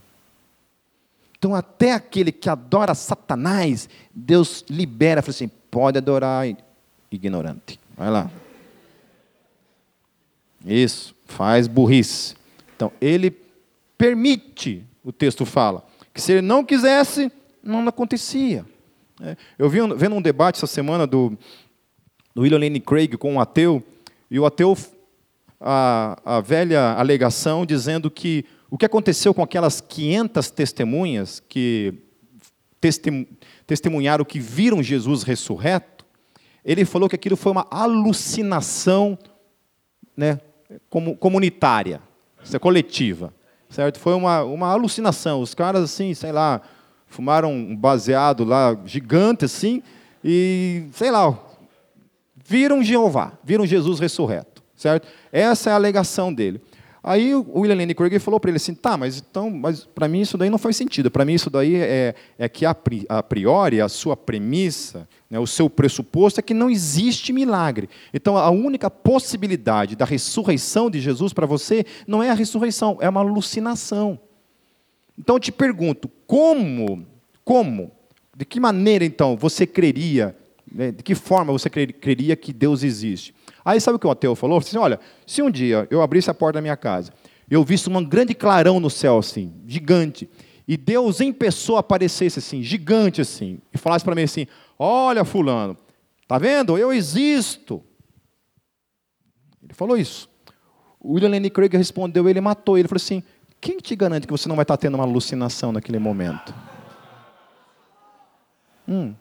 Então, 1.37 1.53
até 1.53 1.93
aquele 1.93 2.31
que 2.31 2.49
adora 2.49 2.95
Satanás, 2.95 3.87
Deus 4.11 4.65
libera, 4.67 5.21
fala 5.21 5.35
assim: 5.35 5.51
pode 5.69 5.99
adorar 5.99 6.47
ignorante. 7.11 7.79
Vai 7.97 8.09
lá. 8.09 8.29
Isso, 10.65 11.15
faz 11.25 11.67
burrice. 11.67 12.35
Então, 12.75 12.91
ele 12.99 13.35
permite, 13.97 14.85
o 15.03 15.11
texto 15.11 15.45
fala, 15.45 15.85
que 16.13 16.21
se 16.21 16.33
ele 16.33 16.41
não 16.41 16.63
quisesse, 16.63 17.31
não 17.63 17.87
acontecia. 17.87 18.65
É, 19.21 19.35
eu 19.57 19.69
vi 19.69 19.79
vendo 19.95 20.15
um 20.15 20.21
debate 20.21 20.57
essa 20.57 20.67
semana 20.67 21.05
do, 21.05 21.37
do 22.33 22.41
William 22.41 22.59
Lane 22.59 22.79
Craig 22.79 23.17
com 23.17 23.33
um 23.33 23.39
ateu, 23.39 23.83
e 24.31 24.39
o 24.39 24.45
ateu, 24.45 24.77
a, 25.59 26.17
a 26.23 26.41
velha 26.41 26.93
alegação 26.93 27.65
dizendo 27.65 28.09
que 28.09 28.45
o 28.69 28.77
que 28.77 28.85
aconteceu 28.85 29.33
com 29.33 29.41
aquelas 29.41 29.81
500 29.81 30.51
testemunhas 30.51 31.41
que 31.49 31.93
testemunharam 33.67 34.23
que 34.23 34.39
viram 34.39 34.81
Jesus 34.81 35.23
ressurreto, 35.23 35.98
ele 36.63 36.85
falou 36.85 37.09
que 37.09 37.15
aquilo 37.15 37.35
foi 37.35 37.51
uma 37.51 37.67
alucinação 37.69 39.17
né, 40.15 40.39
comunitária, 41.19 42.01
é 42.51 42.59
coletiva, 42.59 43.33
certo? 43.69 43.99
Foi 43.99 44.13
uma, 44.13 44.43
uma 44.43 44.67
alucinação. 44.67 45.41
Os 45.41 45.53
caras, 45.53 45.83
assim, 45.83 46.13
sei 46.13 46.31
lá, 46.31 46.61
fumaram 47.07 47.51
um 47.51 47.75
baseado 47.75 48.43
lá 48.43 48.77
gigante, 48.85 49.45
assim, 49.45 49.81
e, 50.23 50.85
sei 50.93 51.11
lá, 51.11 51.37
viram 52.45 52.83
Jeová, 52.83 53.33
viram 53.43 53.65
Jesus 53.65 53.99
ressurreto, 53.99 54.63
certo? 54.75 55.07
Essa 55.31 55.69
é 55.69 55.73
a 55.73 55.75
alegação 55.75 56.33
dele. 56.33 56.61
Aí 57.01 57.33
o 57.33 57.61
William 57.61 57.77
Lane 57.77 57.95
Craig 57.95 58.19
falou 58.19 58.39
para 58.39 58.51
ele 58.51 58.57
assim, 58.57 58.73
tá, 58.73 58.97
mas 58.97 59.17
então, 59.17 59.49
mas 59.49 59.85
para 59.85 60.07
mim 60.07 60.21
isso 60.21 60.37
daí 60.37 60.49
não 60.49 60.57
faz 60.57 60.75
sentido. 60.75 61.09
Para 61.09 61.23
mim 61.23 61.33
isso 61.33 61.49
daí 61.49 61.75
é, 61.75 62.13
é 62.37 62.49
que 62.49 62.65
a 62.65 62.75
priori 63.23 63.79
a 63.79 63.87
sua 63.87 64.17
premissa, 64.17 65.07
o 65.37 65.45
seu 65.45 65.69
pressuposto 65.69 66.39
é 66.39 66.43
que 66.43 66.55
não 66.55 66.69
existe 66.69 67.31
milagre. 67.31 67.87
Então 68.11 68.35
a 68.35 68.49
única 68.49 68.89
possibilidade 68.89 69.95
da 69.95 70.05
ressurreição 70.05 70.89
de 70.89 70.99
Jesus 70.99 71.33
para 71.33 71.45
você 71.45 71.85
não 72.07 72.23
é 72.23 72.31
a 72.31 72.33
ressurreição, 72.33 72.97
é 72.99 73.07
uma 73.07 73.19
alucinação. 73.19 74.19
Então 75.17 75.35
eu 75.35 75.39
te 75.39 75.51
pergunto, 75.51 76.09
como, 76.25 77.05
como, 77.43 77.91
de 78.35 78.45
que 78.45 78.59
maneira 78.59 79.05
então 79.05 79.37
você 79.37 79.67
creria, 79.67 80.35
né, 80.71 80.91
de 80.91 81.03
que 81.03 81.13
forma 81.13 81.51
você 81.51 81.69
creria 81.69 82.35
que 82.35 82.51
Deus 82.51 82.81
existe? 82.81 83.35
Aí 83.63 83.79
sabe 83.79 83.97
o 83.97 83.99
que 83.99 84.07
o 84.07 84.11
ateu 84.11 84.33
falou? 84.33 84.57
Assim, 84.57 84.77
olha, 84.77 84.99
se 85.27 85.41
um 85.41 85.51
dia 85.51 85.85
eu 85.91 86.01
abrisse 86.01 86.31
a 86.31 86.33
porta 86.33 86.57
da 86.57 86.61
minha 86.61 86.77
casa, 86.77 87.11
eu 87.51 87.63
visse 87.63 87.89
um 87.89 88.03
grande 88.03 88.33
clarão 88.33 88.79
no 88.79 88.89
céu 88.89 89.17
assim, 89.17 89.51
gigante, 89.67 90.29
e 90.69 90.77
Deus 90.77 91.19
em 91.19 91.33
pessoa 91.33 91.79
aparecesse 91.79 92.37
assim, 92.37 92.61
gigante 92.61 93.19
assim, 93.19 93.57
e 93.73 93.77
falasse 93.79 94.05
para 94.05 94.13
mim 94.13 94.21
assim: 94.21 94.45
"Olha, 94.77 95.25
fulano, 95.25 95.75
tá 96.27 96.37
vendo? 96.37 96.77
Eu 96.77 96.93
existo". 96.93 97.83
Ele 99.63 99.73
falou 99.73 99.97
isso. 99.97 100.29
O 100.99 101.13
William 101.13 101.31
Lane 101.31 101.49
Craig 101.49 101.75
respondeu, 101.75 102.29
ele 102.29 102.39
matou 102.39 102.77
ele, 102.77 102.87
falou 102.87 103.01
assim: 103.01 103.23
"Quem 103.59 103.79
te 103.79 103.95
garante 103.95 104.27
que 104.27 104.31
você 104.31 104.47
não 104.47 104.55
vai 104.55 104.61
estar 104.61 104.77
tendo 104.77 104.93
uma 104.93 105.05
alucinação 105.05 105.71
naquele 105.71 105.97
momento?" 105.97 106.53
Hum. 108.87 109.15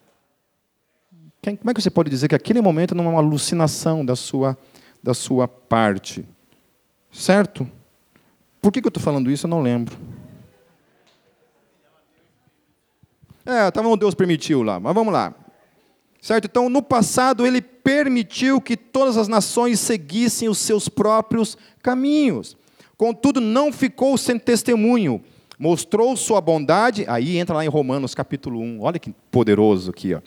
Como 1.42 1.70
é 1.70 1.72
que 1.72 1.80
você 1.80 1.90
pode 1.90 2.10
dizer 2.10 2.28
que 2.28 2.34
aquele 2.34 2.60
momento 2.60 2.94
não 2.94 3.06
é 3.06 3.08
uma 3.08 3.20
alucinação 3.20 4.04
da 4.04 4.14
sua, 4.14 4.54
da 5.02 5.14
sua 5.14 5.48
parte? 5.48 6.28
Certo? 7.10 7.66
Por 8.60 8.70
que, 8.70 8.82
que 8.82 8.86
eu 8.86 8.90
estou 8.90 9.02
falando 9.02 9.30
isso? 9.30 9.46
Eu 9.46 9.50
não 9.50 9.62
lembro. 9.62 9.96
É, 13.48 13.70
tá 13.70 13.82
Deus 13.96 14.14
permitiu 14.14 14.62
lá, 14.62 14.78
mas 14.78 14.94
vamos 14.94 15.12
lá. 15.12 15.34
Certo? 16.20 16.44
Então, 16.44 16.68
no 16.68 16.82
passado, 16.82 17.46
ele 17.46 17.62
permitiu 17.62 18.60
que 18.60 18.76
todas 18.76 19.16
as 19.16 19.28
nações 19.28 19.80
seguissem 19.80 20.48
os 20.48 20.58
seus 20.58 20.88
próprios 20.88 21.56
caminhos. 21.82 22.56
Contudo, 22.96 23.40
não 23.40 23.72
ficou 23.72 24.18
sem 24.18 24.38
testemunho. 24.38 25.22
Mostrou 25.58 26.16
sua 26.16 26.40
bondade, 26.40 27.04
aí 27.08 27.38
entra 27.38 27.56
lá 27.56 27.64
em 27.64 27.68
Romanos 27.68 28.14
capítulo 28.14 28.60
1. 28.60 28.82
Olha 28.82 28.98
que 28.98 29.14
poderoso 29.30 29.90
aqui, 29.90 30.14
ó 30.14 30.20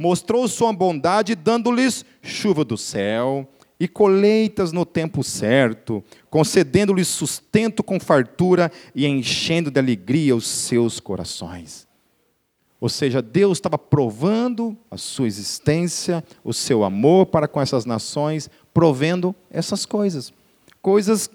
mostrou 0.00 0.48
sua 0.48 0.72
bondade, 0.72 1.34
dando-lhes 1.34 2.06
chuva 2.22 2.64
do 2.64 2.78
céu 2.78 3.46
e 3.78 3.86
colheitas 3.86 4.72
no 4.72 4.86
tempo 4.86 5.22
certo, 5.22 6.02
concedendo-lhes 6.30 7.06
sustento 7.06 7.82
com 7.82 8.00
fartura 8.00 8.72
e 8.94 9.06
enchendo 9.06 9.70
de 9.70 9.78
alegria 9.78 10.34
os 10.34 10.46
seus 10.46 10.98
corações. 11.00 11.86
Ou 12.80 12.88
seja, 12.88 13.20
Deus 13.20 13.58
estava 13.58 13.76
provando 13.76 14.76
a 14.90 14.96
sua 14.96 15.26
existência, 15.26 16.24
o 16.42 16.52
seu 16.52 16.82
amor 16.82 17.26
para 17.26 17.46
com 17.46 17.60
essas 17.60 17.84
nações, 17.84 18.48
provendo 18.72 19.34
essas 19.50 19.84
coisas. 19.84 20.32
Coisas 20.80 21.28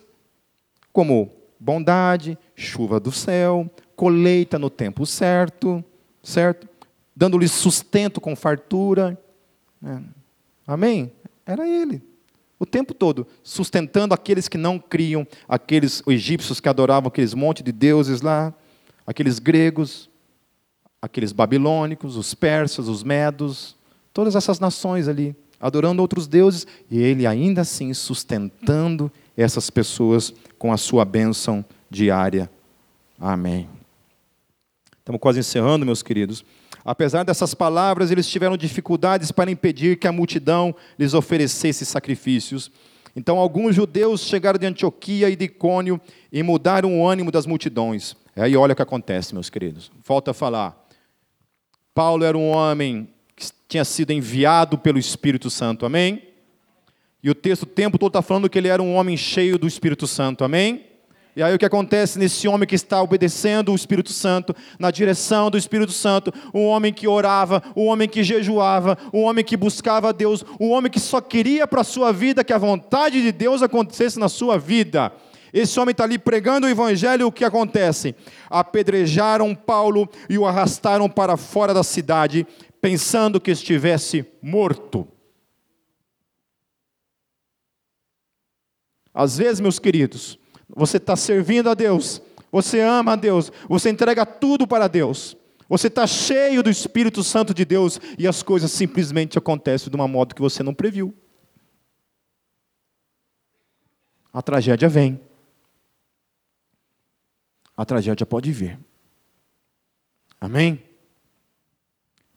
como 0.91 1.29
bondade, 1.59 2.37
chuva 2.55 2.99
do 2.99 3.11
céu, 3.11 3.69
colheita 3.95 4.57
no 4.57 4.69
tempo 4.69 5.05
certo, 5.05 5.83
certo? 6.23 6.67
dando-lhes 7.15 7.51
sustento 7.51 8.19
com 8.19 8.35
fartura. 8.35 9.17
É. 9.83 9.99
Amém? 10.67 11.11
Era 11.45 11.67
ele. 11.67 12.01
O 12.59 12.65
tempo 12.65 12.93
todo, 12.93 13.27
sustentando 13.43 14.13
aqueles 14.13 14.47
que 14.47 14.57
não 14.57 14.79
criam, 14.79 15.27
aqueles 15.47 16.01
egípcios 16.07 16.59
que 16.59 16.69
adoravam 16.69 17.07
aqueles 17.07 17.33
montes 17.33 17.63
de 17.63 17.71
deuses 17.71 18.21
lá, 18.21 18.53
aqueles 19.05 19.39
gregos, 19.39 20.09
aqueles 21.05 21.31
babilônicos, 21.31 22.17
os 22.17 22.33
persas, 22.33 22.87
os 22.87 23.03
medos, 23.03 23.75
todas 24.11 24.35
essas 24.35 24.59
nações 24.59 25.07
ali, 25.07 25.35
adorando 25.61 26.01
outros 26.01 26.25
deuses, 26.25 26.65
e 26.89 26.97
ele 26.97 27.27
ainda 27.27 27.61
assim 27.61 27.93
sustentando 27.93 29.11
essas 29.37 29.69
pessoas 29.69 30.33
com 30.57 30.73
a 30.73 30.77
sua 30.77 31.05
bênção 31.05 31.63
diária. 31.91 32.49
Amém. 33.19 33.69
Estamos 34.97 35.21
quase 35.21 35.39
encerrando, 35.39 35.85
meus 35.85 36.01
queridos. 36.01 36.43
Apesar 36.83 37.23
dessas 37.23 37.53
palavras, 37.53 38.09
eles 38.09 38.27
tiveram 38.27 38.57
dificuldades 38.57 39.31
para 39.31 39.51
impedir 39.51 39.97
que 39.97 40.07
a 40.07 40.11
multidão 40.11 40.75
lhes 40.97 41.13
oferecesse 41.13 41.85
sacrifícios. 41.85 42.71
Então, 43.15 43.37
alguns 43.37 43.75
judeus 43.75 44.21
chegaram 44.21 44.57
de 44.57 44.65
Antioquia 44.65 45.29
e 45.29 45.35
de 45.35 45.45
Icônio 45.45 46.01
e 46.31 46.41
mudaram 46.41 46.99
o 46.99 47.07
ânimo 47.07 47.31
das 47.31 47.45
multidões. 47.45 48.15
Aí 48.35 48.57
olha 48.57 48.73
o 48.73 48.75
que 48.75 48.81
acontece, 48.81 49.35
meus 49.35 49.51
queridos. 49.51 49.91
Falta 50.03 50.33
falar. 50.33 50.84
Paulo 51.95 52.25
era 52.25 52.37
um 52.37 52.49
homem 52.49 53.07
que 53.37 53.47
tinha 53.69 53.85
sido 53.85 54.11
enviado 54.11 54.77
pelo 54.77 54.99
Espírito 54.99 55.49
Santo, 55.49 55.85
amém? 55.85 56.23
E 57.23 57.29
o 57.29 57.33
texto 57.33 57.63
o 57.63 57.65
tempo 57.65 57.97
todo 57.97 58.09
está 58.09 58.21
falando 58.21 58.49
que 58.49 58.57
ele 58.57 58.67
era 58.67 58.83
um 58.83 58.93
homem 58.95 59.15
cheio 59.15 59.57
do 59.57 59.65
Espírito 59.65 60.05
Santo, 60.05 60.43
amém? 60.43 60.87
E 61.37 61.41
aí 61.41 61.55
o 61.55 61.57
que 61.57 61.65
acontece 61.65 62.19
nesse 62.19 62.49
homem 62.49 62.67
que 62.67 62.75
está 62.75 63.01
obedecendo 63.01 63.71
o 63.71 63.75
Espírito 63.75 64.11
Santo, 64.11 64.53
na 64.77 64.91
direção 64.91 65.49
do 65.49 65.57
Espírito 65.57 65.93
Santo, 65.93 66.33
um 66.53 66.65
homem 66.65 66.91
que 66.91 67.07
orava, 67.07 67.63
um 67.77 67.85
homem 67.85 68.09
que 68.09 68.25
jejuava, 68.25 68.97
um 69.13 69.21
homem 69.21 69.45
que 69.45 69.55
buscava 69.55 70.09
a 70.09 70.11
Deus, 70.11 70.43
um 70.59 70.71
homem 70.71 70.91
que 70.91 70.99
só 70.99 71.21
queria 71.21 71.65
para 71.65 71.79
a 71.79 71.85
sua 71.85 72.11
vida 72.11 72.43
que 72.43 72.51
a 72.51 72.57
vontade 72.57 73.21
de 73.21 73.31
Deus 73.31 73.63
acontecesse 73.63 74.19
na 74.19 74.27
sua 74.27 74.57
vida. 74.57 75.13
Esse 75.55 75.79
homem 75.79 75.93
está 75.93 76.03
ali 76.03 76.19
pregando 76.19 76.67
o 76.67 76.69
evangelho, 76.69 77.27
o 77.27 77.31
que 77.31 77.45
acontece? 77.45 78.13
Apedrejaram 78.49 79.55
Paulo 79.55 80.05
e 80.29 80.37
o 80.37 80.45
arrastaram 80.45 81.09
para 81.09 81.37
fora 81.37 81.73
da 81.73 81.81
cidade, 81.81 82.45
pensando 82.81 83.39
que 83.39 83.51
estivesse 83.51 84.25
morto. 84.41 85.07
Às 89.13 89.37
vezes, 89.37 89.61
meus 89.61 89.79
queridos, 89.79 90.37
você 90.67 90.97
está 90.97 91.15
servindo 91.15 91.69
a 91.69 91.73
Deus, 91.73 92.21
você 92.51 92.81
ama 92.81 93.13
a 93.13 93.15
Deus, 93.15 93.49
você 93.69 93.89
entrega 93.89 94.25
tudo 94.25 94.67
para 94.67 94.89
Deus. 94.89 95.37
Você 95.69 95.87
está 95.87 96.05
cheio 96.05 96.61
do 96.61 96.69
Espírito 96.69 97.23
Santo 97.23 97.53
de 97.53 97.63
Deus 97.63 97.97
e 98.19 98.27
as 98.27 98.43
coisas 98.43 98.73
simplesmente 98.73 99.37
acontecem 99.37 99.89
de 99.89 99.95
uma 99.95 100.07
modo 100.07 100.35
que 100.35 100.41
você 100.41 100.61
não 100.61 100.73
previu. 100.73 101.15
A 104.33 104.41
tragédia 104.41 104.89
vem. 104.89 105.24
A 107.75 107.85
tragédia 107.85 108.25
pode 108.25 108.51
vir. 108.51 108.79
Amém? 110.39 110.81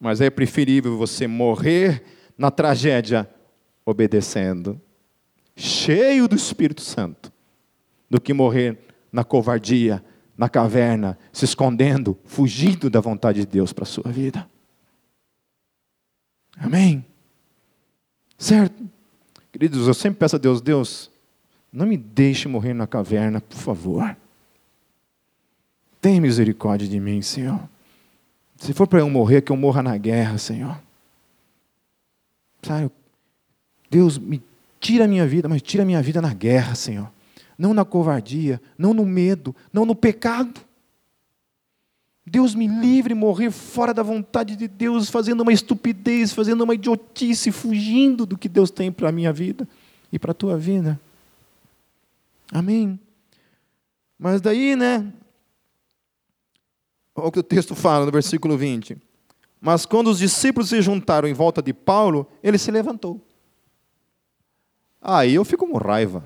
Mas 0.00 0.20
é 0.20 0.30
preferível 0.30 0.96
você 0.96 1.26
morrer 1.26 2.02
na 2.36 2.50
tragédia 2.50 3.28
obedecendo, 3.84 4.80
cheio 5.56 6.28
do 6.28 6.36
Espírito 6.36 6.82
Santo, 6.82 7.32
do 8.08 8.20
que 8.20 8.32
morrer 8.32 8.78
na 9.10 9.24
covardia, 9.24 10.04
na 10.36 10.48
caverna, 10.48 11.18
se 11.32 11.44
escondendo, 11.44 12.16
fugindo 12.24 12.88
da 12.88 13.00
vontade 13.00 13.40
de 13.40 13.46
Deus 13.46 13.72
para 13.72 13.82
a 13.82 13.86
sua 13.86 14.12
vida. 14.12 14.48
Amém? 16.56 17.04
Certo? 18.36 18.88
Queridos, 19.50 19.88
eu 19.88 19.94
sempre 19.94 20.20
peço 20.20 20.36
a 20.36 20.38
Deus, 20.38 20.60
Deus, 20.60 21.10
não 21.72 21.86
me 21.86 21.96
deixe 21.96 22.46
morrer 22.46 22.74
na 22.74 22.86
caverna, 22.86 23.40
por 23.40 23.56
favor. 23.56 24.16
Tem 26.00 26.20
misericórdia 26.20 26.86
de 26.86 27.00
mim, 27.00 27.20
Senhor. 27.22 27.60
Se 28.56 28.72
for 28.72 28.86
para 28.86 29.00
eu 29.00 29.10
morrer, 29.10 29.42
que 29.42 29.52
eu 29.52 29.56
morra 29.56 29.82
na 29.82 29.96
guerra, 29.96 30.38
Senhor. 30.38 30.80
Sabe? 32.62 32.90
Deus, 33.90 34.18
me 34.18 34.42
tira 34.80 35.04
a 35.04 35.08
minha 35.08 35.26
vida, 35.26 35.48
mas 35.48 35.62
tira 35.62 35.82
a 35.82 35.86
minha 35.86 36.02
vida 36.02 36.20
na 36.20 36.32
guerra, 36.34 36.74
Senhor. 36.74 37.10
Não 37.56 37.74
na 37.74 37.84
covardia, 37.84 38.60
não 38.76 38.94
no 38.94 39.04
medo, 39.04 39.54
não 39.72 39.84
no 39.84 39.94
pecado. 39.94 40.60
Deus 42.24 42.54
me 42.54 42.66
livre 42.66 43.14
morrer 43.14 43.50
fora 43.50 43.94
da 43.94 44.02
vontade 44.02 44.54
de 44.54 44.68
Deus, 44.68 45.08
fazendo 45.08 45.40
uma 45.40 45.52
estupidez, 45.52 46.32
fazendo 46.32 46.62
uma 46.62 46.74
idiotice, 46.74 47.50
fugindo 47.50 48.26
do 48.26 48.36
que 48.36 48.48
Deus 48.48 48.70
tem 48.70 48.92
para 48.92 49.08
a 49.08 49.12
minha 49.12 49.32
vida 49.32 49.66
e 50.12 50.18
para 50.18 50.32
a 50.32 50.34
tua 50.34 50.58
vida. 50.58 51.00
Amém? 52.52 53.00
Mas 54.18 54.40
daí, 54.40 54.76
né? 54.76 55.12
Olha 57.18 57.28
o 57.28 57.32
que 57.32 57.40
o 57.40 57.42
texto 57.42 57.74
fala 57.74 58.06
no 58.06 58.12
versículo 58.12 58.56
20. 58.56 58.96
Mas 59.60 59.84
quando 59.84 60.08
os 60.08 60.18
discípulos 60.18 60.68
se 60.68 60.80
juntaram 60.80 61.26
em 61.28 61.32
volta 61.32 61.60
de 61.60 61.72
Paulo, 61.72 62.26
ele 62.42 62.58
se 62.58 62.70
levantou. 62.70 63.20
Aí 65.02 65.34
eu 65.34 65.44
fico 65.44 65.66
com 65.66 65.76
raiva. 65.76 66.22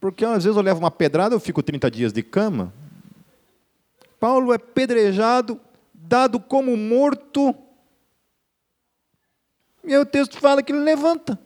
Porque 0.00 0.24
às 0.24 0.44
vezes 0.44 0.56
eu 0.56 0.62
levo 0.62 0.80
uma 0.80 0.90
pedrada, 0.90 1.34
eu 1.34 1.40
fico 1.40 1.62
30 1.62 1.90
dias 1.90 2.12
de 2.12 2.22
cama. 2.22 2.72
Paulo 4.18 4.52
é 4.52 4.58
pedrejado, 4.58 5.60
dado 5.94 6.40
como 6.40 6.76
morto. 6.76 7.54
E 9.84 9.94
aí 9.94 9.98
o 9.98 10.06
texto 10.06 10.38
fala 10.38 10.62
que 10.62 10.72
ele 10.72 10.80
levanta. 10.80 11.38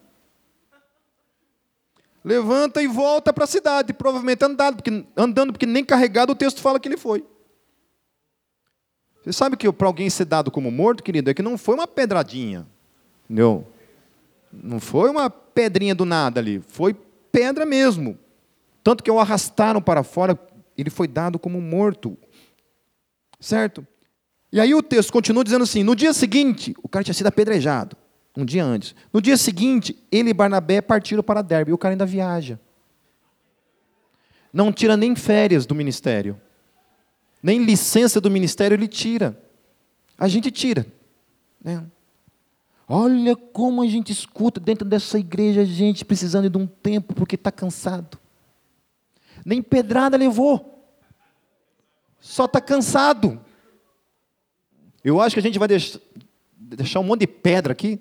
Levanta 2.25 2.83
e 2.83 2.87
volta 2.87 3.33
para 3.33 3.45
a 3.45 3.47
cidade, 3.47 3.93
provavelmente 3.93 4.45
andando 4.45 4.77
porque, 4.77 5.07
andando, 5.16 5.53
porque 5.53 5.66
nem 5.66 5.85
carregado 5.85 6.33
o 6.33 6.37
texto 6.37 6.61
fala 6.61 6.79
que 6.79 6.89
ele 6.89 6.97
foi. 6.97 7.25
Você 9.23 9.33
sabe 9.33 9.57
que 9.57 9.71
para 9.73 9.87
alguém 9.87 10.09
ser 10.09 10.25
dado 10.25 10.51
como 10.51 10.71
morto, 10.71 11.03
querido, 11.03 11.31
é 11.31 11.35
que 11.35 11.43
não 11.43 11.57
foi 11.59 11.75
uma 11.75 11.87
pedradinha. 11.87 12.66
Não. 13.29 13.66
Não 14.53 14.81
foi 14.81 15.11
uma 15.11 15.31
pedrinha 15.31 15.95
do 15.95 16.05
nada 16.05 16.41
ali. 16.41 16.61
Foi 16.68 16.95
pedra 17.31 17.64
mesmo. 17.64 18.18
Tanto 18.83 19.05
que 19.05 19.11
o 19.11 19.21
arrastaram 19.21 19.81
para 19.81 20.03
fora, 20.03 20.39
ele 20.77 20.91
foi 20.91 21.07
dado 21.07 21.39
como 21.39 21.61
morto. 21.61 22.16
Certo? 23.39 23.87
E 24.53 24.61
aí 24.61 24.75
o 24.75 24.83
texto 24.83 25.12
continua 25.12 25.45
dizendo 25.45 25.62
assim: 25.62 25.83
no 25.83 25.95
dia 25.95 26.12
seguinte, 26.12 26.75
o 26.83 26.89
cara 26.89 27.05
tinha 27.05 27.14
sido 27.14 27.29
apedrejado, 27.29 27.97
um 28.37 28.45
dia 28.45 28.64
antes. 28.64 28.95
No 29.12 29.20
dia 29.20 29.37
seguinte, 29.37 29.97
ele 30.11 30.31
e 30.31 30.35
Barnabé 30.35 30.81
partiram 30.81 31.22
para 31.22 31.43
Derbe, 31.43 31.70
e 31.70 31.74
o 31.74 31.78
cara 31.78 31.95
ainda 31.95 32.07
viaja. 32.07 32.59
Não 34.53 34.72
tira 34.72 34.97
nem 34.97 35.14
férias 35.14 35.66
do 35.66 35.74
ministério. 35.74 36.41
Nem 37.43 37.64
licença 37.64 38.20
do 38.20 38.31
ministério 38.31 38.74
ele 38.74 38.89
tira. 38.89 39.41
A 40.18 40.28
gente 40.28 40.51
tira. 40.51 40.87
Né? 41.62 41.85
Olha 42.87 43.37
como 43.37 43.83
a 43.83 43.87
gente 43.87 44.12
escuta 44.12 44.61
dentro 44.61 44.87
dessa 44.87 45.18
igreja 45.18 45.64
gente 45.64 46.05
precisando 46.05 46.51
de 46.51 46.59
um 46.59 46.66
tempo 46.66 47.14
porque 47.14 47.37
está 47.37 47.51
cansado. 47.51 48.18
Nem 49.45 49.62
pedrada 49.62 50.16
levou 50.16 50.70
só 52.20 52.45
está 52.45 52.61
cansado. 52.61 53.41
Eu 55.03 55.20
acho 55.20 55.35
que 55.35 55.41
a 55.41 55.43
gente 55.43 55.59
vai 55.59 55.68
deixar 56.55 57.01
um 57.01 57.05
monte 57.05 57.20
de 57.20 57.26
pedra 57.26 57.72
aqui. 57.72 57.99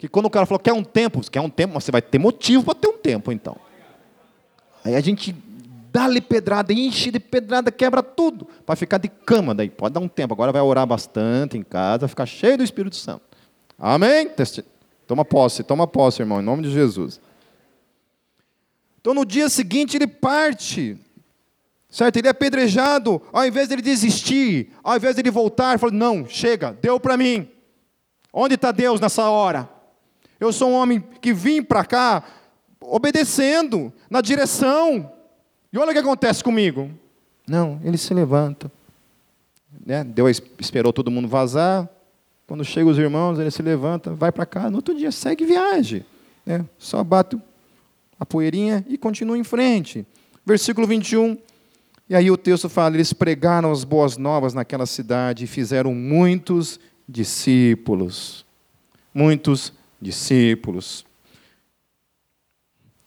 Que 0.00 0.08
quando 0.08 0.24
o 0.24 0.30
cara 0.30 0.46
falou, 0.46 0.58
quer 0.58 0.72
um 0.72 0.82
tempo, 0.82 1.20
quer 1.30 1.42
um 1.42 1.50
tempo, 1.50 1.74
mas 1.74 1.84
você 1.84 1.92
vai 1.92 2.00
ter 2.00 2.18
motivo 2.18 2.64
para 2.64 2.74
ter 2.74 2.88
um 2.88 2.96
tempo, 2.96 3.30
então. 3.30 3.54
Aí 4.82 4.94
a 4.94 5.00
gente 5.00 5.36
dá-lhe 5.92 6.22
pedrada, 6.22 6.72
enche 6.72 7.10
de 7.10 7.20
pedrada, 7.20 7.70
quebra 7.70 8.02
tudo, 8.02 8.48
para 8.64 8.74
ficar 8.74 8.96
de 8.96 9.08
cama 9.08 9.54
daí. 9.54 9.68
Pode 9.68 9.92
dar 9.92 10.00
um 10.00 10.08
tempo, 10.08 10.32
agora 10.32 10.52
vai 10.52 10.62
orar 10.62 10.86
bastante 10.86 11.58
em 11.58 11.62
casa, 11.62 12.08
ficar 12.08 12.24
cheio 12.24 12.56
do 12.56 12.64
Espírito 12.64 12.96
Santo. 12.96 13.20
Amém? 13.78 14.26
Toma 15.06 15.22
posse, 15.22 15.62
toma 15.62 15.86
posse, 15.86 16.22
irmão, 16.22 16.40
em 16.40 16.44
nome 16.44 16.62
de 16.62 16.70
Jesus. 16.70 17.20
Então 19.02 19.12
no 19.12 19.26
dia 19.26 19.50
seguinte 19.50 19.98
ele 19.98 20.06
parte 20.06 20.98
Certo? 21.90 22.16
Ele 22.18 22.28
é 22.28 22.30
apedrejado, 22.30 23.20
ao 23.32 23.44
invés 23.44 23.68
dele 23.68 23.82
desistir, 23.82 24.72
ao 24.80 24.96
invés 24.96 25.16
dele 25.16 25.28
voltar, 25.28 25.70
ele 25.70 25.78
falou: 25.78 25.94
Não, 25.94 26.24
chega, 26.24 26.72
deu 26.80 27.00
para 27.00 27.16
mim. 27.16 27.48
Onde 28.32 28.54
está 28.54 28.70
Deus 28.70 29.00
nessa 29.00 29.28
hora? 29.28 29.68
Eu 30.40 30.52
sou 30.52 30.70
um 30.70 30.74
homem 30.74 31.04
que 31.20 31.34
vim 31.34 31.62
para 31.62 31.84
cá 31.84 32.24
obedecendo, 32.80 33.92
na 34.08 34.20
direção. 34.20 35.12
E 35.72 35.78
olha 35.78 35.90
o 35.90 35.92
que 35.92 35.98
acontece 35.98 36.42
comigo. 36.42 36.90
Não, 37.46 37.78
ele 37.84 37.98
se 37.98 38.12
levanta. 38.14 38.72
Né? 39.84 40.02
Deus 40.02 40.42
esperou 40.58 40.92
todo 40.92 41.10
mundo 41.10 41.28
vazar. 41.28 41.88
Quando 42.46 42.64
chegam 42.64 42.90
os 42.90 42.98
irmãos, 42.98 43.38
ele 43.38 43.50
se 43.50 43.62
levanta, 43.62 44.12
vai 44.12 44.32
para 44.32 44.46
cá. 44.46 44.70
No 44.70 44.76
outro 44.76 44.94
dia, 44.94 45.12
segue 45.12 45.44
viagem. 45.44 46.04
Né? 46.44 46.64
Só 46.78 47.04
bate 47.04 47.40
a 48.18 48.26
poeirinha 48.26 48.84
e 48.88 48.98
continua 48.98 49.38
em 49.38 49.44
frente. 49.44 50.04
Versículo 50.44 50.86
21. 50.86 51.38
E 52.08 52.16
aí 52.16 52.28
o 52.30 52.36
texto 52.36 52.68
fala: 52.68 52.96
eles 52.96 53.12
pregaram 53.12 53.70
as 53.70 53.84
boas 53.84 54.16
novas 54.16 54.52
naquela 54.52 54.86
cidade 54.86 55.44
e 55.44 55.46
fizeram 55.46 55.94
muitos 55.94 56.80
discípulos. 57.08 58.44
Muitos 59.14 59.72
discípulos. 60.00 61.04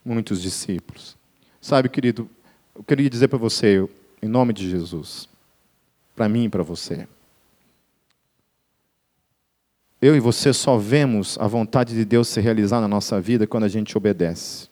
Muitos 0.04 0.42
discípulos. 0.42 1.18
Sabe, 1.62 1.90
querido, 1.90 2.30
eu 2.76 2.84
queria 2.84 3.10
dizer 3.10 3.28
para 3.28 3.38
você, 3.38 3.88
em 4.22 4.28
nome 4.28 4.54
de 4.54 4.70
Jesus, 4.70 5.30
para 6.16 6.28
mim 6.28 6.46
e 6.46 6.50
para 6.50 6.64
você. 6.64 7.08
Eu 10.02 10.16
e 10.16 10.20
você 10.20 10.52
só 10.52 10.78
vemos 10.78 11.38
a 11.40 11.48
vontade 11.48 11.96
de 11.96 12.04
Deus 12.04 12.28
se 12.28 12.42
realizar 12.42 12.82
na 12.82 12.88
nossa 12.88 13.22
vida 13.22 13.48
quando 13.48 13.64
a 13.64 13.70
gente 13.70 13.98
obedece. 13.98 14.68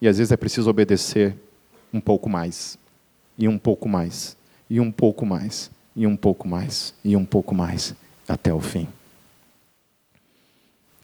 E 0.00 0.06
às 0.06 0.18
vezes 0.18 0.30
é 0.30 0.36
preciso 0.36 0.70
obedecer 0.70 1.36
um 1.92 2.00
pouco 2.00 2.28
mais 2.28 2.78
e 3.38 3.48
um 3.48 3.58
pouco 3.58 3.88
mais, 3.88 4.36
e 4.68 4.80
um 4.80 4.90
pouco 4.90 5.26
mais, 5.26 5.70
e 5.94 6.06
um 6.06 6.16
pouco 6.16 6.48
mais, 6.48 6.94
e 7.04 7.16
um 7.16 7.24
pouco 7.24 7.54
mais, 7.54 7.94
até 8.26 8.52
o 8.52 8.60
fim. 8.60 8.88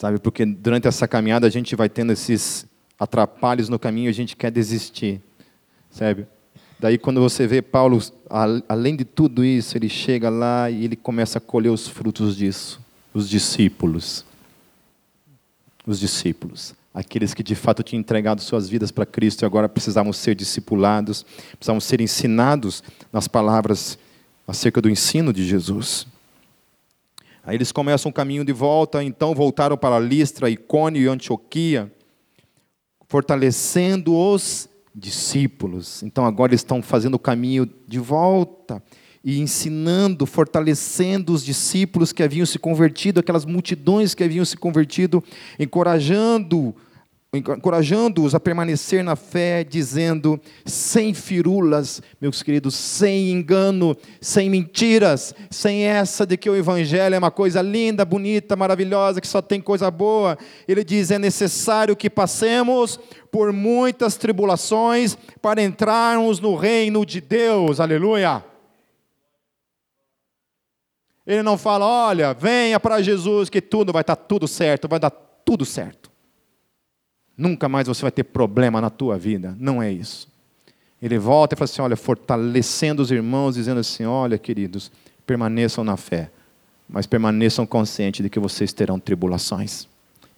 Sabe, 0.02 0.18
porque 0.18 0.44
durante 0.44 0.88
essa 0.88 1.06
caminhada 1.06 1.46
a 1.46 1.48
gente 1.48 1.76
vai 1.76 1.88
tendo 1.88 2.10
esses 2.10 2.66
atrapalhos 2.98 3.68
no 3.68 3.78
caminho 3.78 4.10
a 4.10 4.12
gente 4.12 4.34
quer 4.34 4.50
desistir, 4.50 5.20
sabe? 5.92 6.26
Daí 6.80 6.98
quando 6.98 7.20
você 7.20 7.46
vê 7.46 7.62
Paulo, 7.62 8.00
além 8.68 8.96
de 8.96 9.04
tudo 9.04 9.44
isso, 9.44 9.78
ele 9.78 9.88
chega 9.88 10.28
lá 10.28 10.68
e 10.68 10.86
ele 10.86 10.96
começa 10.96 11.38
a 11.38 11.40
colher 11.40 11.70
os 11.70 11.86
frutos 11.86 12.36
disso, 12.36 12.80
os 13.14 13.28
discípulos. 13.28 14.24
Os 15.86 16.00
discípulos 16.00 16.74
aqueles 16.92 17.32
que 17.32 17.42
de 17.44 17.54
fato 17.54 17.84
tinham 17.84 18.00
entregado 18.00 18.42
suas 18.42 18.68
vidas 18.68 18.90
para 18.90 19.06
Cristo 19.06 19.42
e 19.42 19.46
agora 19.46 19.68
precisavam 19.68 20.12
ser 20.12 20.34
discipulados, 20.34 21.24
precisavam 21.52 21.80
ser 21.80 22.00
ensinados 22.00 22.82
nas 23.12 23.28
palavras 23.28 23.96
acerca 24.48 24.80
do 24.82 24.90
ensino 24.90 25.32
de 25.32 25.46
Jesus. 25.46 26.08
Aí 27.44 27.56
eles 27.56 27.72
começam 27.72 28.10
o 28.10 28.14
caminho 28.14 28.44
de 28.44 28.52
volta, 28.52 29.02
então 29.02 29.34
voltaram 29.34 29.76
para 29.76 29.98
Listra, 29.98 30.48
Icônio 30.48 31.02
e 31.02 31.08
Antioquia, 31.08 31.92
fortalecendo 33.08 34.16
os 34.16 34.68
discípulos. 34.94 36.02
Então 36.04 36.24
agora 36.24 36.54
estão 36.54 36.80
fazendo 36.80 37.14
o 37.14 37.18
caminho 37.18 37.68
de 37.88 37.98
volta 37.98 38.80
e 39.24 39.40
ensinando, 39.40 40.24
fortalecendo 40.24 41.32
os 41.32 41.44
discípulos 41.44 42.12
que 42.12 42.22
haviam 42.22 42.46
se 42.46 42.58
convertido, 42.58 43.20
aquelas 43.20 43.44
multidões 43.44 44.14
que 44.14 44.22
haviam 44.22 44.44
se 44.44 44.56
convertido, 44.56 45.22
encorajando 45.58 46.74
encorajando-os 47.34 48.34
a 48.34 48.40
permanecer 48.40 49.02
na 49.02 49.16
fé, 49.16 49.64
dizendo, 49.64 50.38
sem 50.66 51.14
firulas, 51.14 52.02
meus 52.20 52.42
queridos, 52.42 52.74
sem 52.74 53.30
engano, 53.30 53.96
sem 54.20 54.50
mentiras, 54.50 55.34
sem 55.50 55.84
essa 55.84 56.26
de 56.26 56.36
que 56.36 56.50
o 56.50 56.54
Evangelho 56.54 57.14
é 57.14 57.18
uma 57.18 57.30
coisa 57.30 57.62
linda, 57.62 58.04
bonita, 58.04 58.54
maravilhosa, 58.54 59.18
que 59.18 59.26
só 59.26 59.40
tem 59.40 59.62
coisa 59.62 59.90
boa. 59.90 60.36
Ele 60.68 60.84
diz: 60.84 61.10
é 61.10 61.18
necessário 61.18 61.96
que 61.96 62.10
passemos 62.10 63.00
por 63.30 63.50
muitas 63.50 64.16
tribulações 64.16 65.16
para 65.40 65.62
entrarmos 65.62 66.38
no 66.38 66.54
reino 66.54 67.06
de 67.06 67.22
Deus, 67.22 67.80
aleluia. 67.80 68.44
Ele 71.26 71.42
não 71.42 71.56
fala, 71.56 71.86
olha, 71.86 72.34
venha 72.34 72.78
para 72.78 73.00
Jesus 73.00 73.48
que 73.48 73.62
tudo 73.62 73.90
vai 73.90 74.02
estar 74.02 74.16
tudo 74.16 74.46
certo, 74.46 74.86
vai 74.86 75.00
dar 75.00 75.10
tudo 75.10 75.64
certo. 75.64 76.11
Nunca 77.42 77.68
mais 77.68 77.88
você 77.88 78.02
vai 78.02 78.12
ter 78.12 78.22
problema 78.22 78.80
na 78.80 78.88
tua 78.88 79.18
vida. 79.18 79.56
Não 79.58 79.82
é 79.82 79.90
isso. 79.90 80.28
Ele 81.02 81.18
volta 81.18 81.56
e 81.56 81.58
fala 81.58 81.64
assim: 81.64 81.82
olha, 81.82 81.96
fortalecendo 81.96 83.02
os 83.02 83.10
irmãos, 83.10 83.56
dizendo 83.56 83.80
assim: 83.80 84.04
olha, 84.04 84.38
queridos, 84.38 84.92
permaneçam 85.26 85.82
na 85.82 85.96
fé, 85.96 86.30
mas 86.88 87.04
permaneçam 87.04 87.66
conscientes 87.66 88.22
de 88.22 88.30
que 88.30 88.38
vocês 88.38 88.72
terão 88.72 88.96
tribulações, 88.96 89.88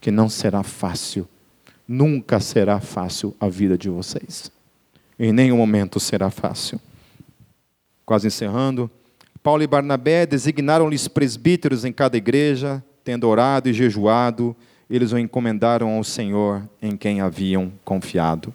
que 0.01 0.11
não 0.11 0.31
será 0.31 0.63
fácil, 0.63 1.29
nunca 1.87 2.41
será 2.41 2.81
fácil 2.81 3.37
a 3.39 3.51
vida 3.51 3.77
de 3.77 3.91
vocês. 3.91 4.51
Em 5.19 5.31
nenhum 5.31 5.59
momento 5.59 6.01
será 6.01 6.31
fácil. 6.31 6.81
Quase 8.07 8.29
encerrando. 8.29 8.91
Paulo 9.43 9.63
e 9.63 9.67
Barnabé 9.67 10.25
designaram-lhes 10.25 11.07
presbíteros 11.07 11.85
em 11.85 11.93
cada 11.93 12.17
igreja, 12.17 12.83
tendo 13.05 13.29
orado 13.29 13.69
e 13.69 13.75
jejuado, 13.75 14.57
eles 14.89 15.13
o 15.13 15.19
encomendaram 15.19 15.91
ao 15.91 16.05
Senhor 16.05 16.69
em 16.81 16.97
quem 16.97 17.21
haviam 17.21 17.73
confiado. 17.85 18.55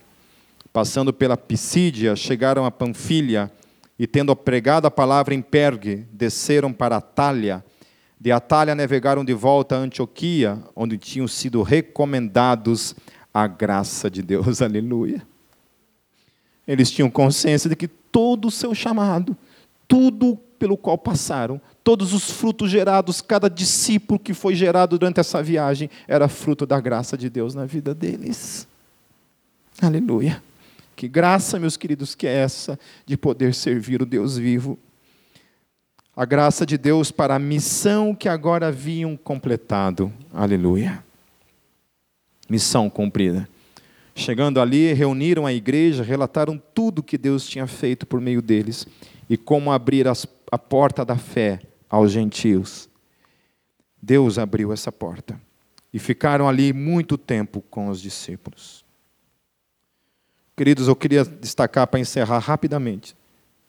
Passando 0.71 1.11
pela 1.11 1.35
Pisídia, 1.35 2.15
chegaram 2.15 2.65
a 2.65 2.71
Panfilha 2.71 3.51
e, 3.97 4.05
tendo 4.05 4.35
pregado 4.35 4.87
a 4.87 4.91
palavra 4.91 5.33
em 5.33 5.41
Pergue, 5.41 6.07
desceram 6.11 6.71
para 6.71 6.97
Atália. 6.97 7.63
De 8.19 8.31
Atália 8.31 8.75
navegaram 8.75 9.25
de 9.25 9.33
volta 9.33 9.75
a 9.75 9.79
Antioquia, 9.79 10.59
onde 10.75 10.97
tinham 10.97 11.27
sido 11.27 11.63
recomendados 11.63 12.95
a 13.33 13.47
graça 13.47 14.09
de 14.09 14.21
Deus. 14.21 14.61
Aleluia. 14.63 15.25
Eles 16.67 16.91
tinham 16.91 17.09
consciência 17.09 17.69
de 17.69 17.75
que 17.75 17.87
todo 17.87 18.47
o 18.47 18.51
seu 18.51 18.75
chamado, 18.75 19.35
tudo 19.87 20.37
pelo 20.59 20.77
qual 20.77 20.97
passaram, 20.97 21.59
todos 21.89 22.13
os 22.13 22.29
frutos 22.29 22.69
gerados, 22.69 23.19
cada 23.19 23.49
discípulo 23.49 24.19
que 24.19 24.31
foi 24.31 24.53
gerado 24.53 24.95
durante 24.95 25.19
essa 25.19 25.41
viagem, 25.41 25.89
era 26.07 26.27
fruto 26.27 26.63
da 26.63 26.79
graça 26.79 27.17
de 27.17 27.31
Deus 27.31 27.55
na 27.55 27.65
vida 27.65 27.95
deles. 27.95 28.67
Aleluia. 29.81 30.39
Que 30.95 31.07
graça, 31.07 31.57
meus 31.57 31.75
queridos, 31.75 32.13
que 32.13 32.27
é 32.27 32.31
essa 32.31 32.79
de 33.07 33.17
poder 33.17 33.55
servir 33.55 34.03
o 34.03 34.05
Deus 34.05 34.37
vivo. 34.37 34.77
A 36.15 36.25
graça 36.25 36.63
de 36.63 36.77
Deus 36.77 37.09
para 37.09 37.33
a 37.33 37.39
missão 37.39 38.13
que 38.13 38.29
agora 38.29 38.67
haviam 38.67 39.17
completado. 39.17 40.13
Aleluia. 40.31 41.03
Missão 42.47 42.87
cumprida. 42.87 43.49
Chegando 44.13 44.61
ali, 44.61 44.93
reuniram 44.93 45.43
a 45.43 45.51
igreja, 45.51 46.03
relataram 46.03 46.61
tudo 46.71 47.01
que 47.01 47.17
Deus 47.17 47.49
tinha 47.49 47.65
feito 47.65 48.05
por 48.05 48.21
meio 48.21 48.43
deles 48.43 48.85
e 49.27 49.35
como 49.35 49.71
abrir 49.71 50.07
as, 50.07 50.27
a 50.51 50.57
porta 50.59 51.03
da 51.03 51.17
fé 51.17 51.59
aos 51.89 52.11
gentios. 52.11 52.87
Deus 54.01 54.37
abriu 54.37 54.71
essa 54.71 54.91
porta 54.91 55.39
e 55.93 55.99
ficaram 55.99 56.47
ali 56.47 56.71
muito 56.71 57.17
tempo 57.17 57.61
com 57.69 57.89
os 57.89 57.99
discípulos. 58.01 58.85
Queridos, 60.55 60.87
eu 60.87 60.95
queria 60.95 61.23
destacar 61.23 61.87
para 61.87 61.99
encerrar 61.99 62.39
rapidamente 62.39 63.15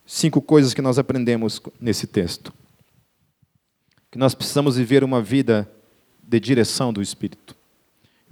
cinco 0.04 0.42
coisas 0.42 0.74
que 0.74 0.82
nós 0.82 0.98
aprendemos 0.98 1.62
nesse 1.80 2.06
texto. 2.06 2.52
Que 4.10 4.18
nós 4.18 4.34
precisamos 4.34 4.76
viver 4.76 5.04
uma 5.04 5.22
vida 5.22 5.70
de 6.22 6.40
direção 6.40 6.92
do 6.92 7.00
Espírito. 7.00 7.56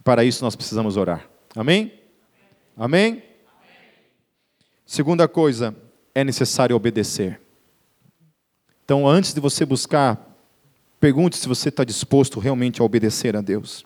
Para 0.03 0.25
isso 0.25 0.45
nós 0.45 0.57
precisamos 0.57 0.97
orar. 0.97 1.29
Amém? 1.55 1.93
Amém? 2.77 3.23
Segunda 4.85 5.29
coisa, 5.29 5.77
é 6.15 6.25
necessário 6.25 6.75
obedecer. 6.75 7.41
Então, 8.89 9.07
antes 9.07 9.35
de 9.35 9.41
você 9.41 9.67
buscar, 9.67 10.35
pergunte 10.99 11.37
se 11.37 11.47
você 11.47 11.69
está 11.69 11.85
disposto 11.85 12.41
realmente 12.41 12.81
a 12.81 12.85
obedecer 12.87 13.37
a 13.37 13.43
Deus. 13.43 13.85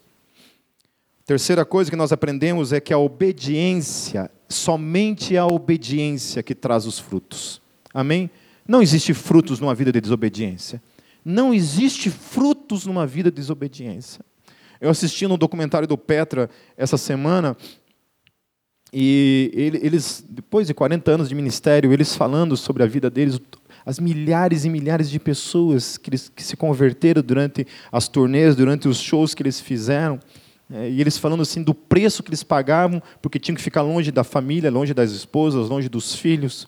Terceira 1.26 1.64
coisa 1.64 1.90
que 1.90 1.96
nós 1.96 2.12
aprendemos 2.12 2.72
é 2.72 2.78
que 2.78 2.92
a 2.92 2.98
obediência, 2.98 4.30
somente 4.48 5.36
a 5.36 5.44
obediência 5.44 6.40
que 6.40 6.54
traz 6.54 6.86
os 6.86 7.00
frutos. 7.00 7.60
Amém? 7.92 8.30
Não 8.64 8.80
existe 8.80 9.12
frutos 9.12 9.58
numa 9.58 9.74
vida 9.74 9.90
de 9.90 10.00
desobediência. 10.00 10.80
Não 11.24 11.52
existe 11.52 12.08
frutos 12.08 12.86
numa 12.86 13.04
vida 13.04 13.28
de 13.28 13.34
desobediência. 13.34 14.24
Eu 14.80 14.88
assisti 14.88 15.26
no 15.26 15.36
documentário 15.36 15.88
do 15.88 15.98
Petra 15.98 16.48
essa 16.76 16.96
semana, 16.96 17.56
e 18.92 19.50
eles, 19.82 20.22
depois 20.28 20.66
de 20.66 20.74
40 20.74 21.10
anos 21.10 21.28
de 21.28 21.34
ministério, 21.34 21.92
eles 21.92 22.14
falando 22.14 22.56
sobre 22.58 22.82
a 22.82 22.86
vida 22.86 23.08
deles, 23.08 23.40
as 23.84 23.98
milhares 23.98 24.64
e 24.64 24.70
milhares 24.70 25.10
de 25.10 25.18
pessoas 25.18 25.96
que, 25.96 26.10
eles, 26.10 26.30
que 26.34 26.42
se 26.42 26.56
converteram 26.56 27.22
durante 27.22 27.66
as 27.90 28.08
turnês, 28.08 28.54
durante 28.54 28.88
os 28.88 28.98
shows 28.98 29.34
que 29.34 29.42
eles 29.42 29.60
fizeram, 29.60 30.20
é, 30.70 30.88
e 30.88 31.00
eles 31.00 31.18
falando 31.18 31.42
assim 31.42 31.62
do 31.62 31.74
preço 31.74 32.22
que 32.22 32.30
eles 32.30 32.42
pagavam, 32.42 33.02
porque 33.20 33.38
tinham 33.38 33.56
que 33.56 33.62
ficar 33.62 33.82
longe 33.82 34.10
da 34.10 34.24
família, 34.24 34.70
longe 34.70 34.94
das 34.94 35.10
esposas, 35.10 35.68
longe 35.68 35.88
dos 35.88 36.14
filhos, 36.14 36.66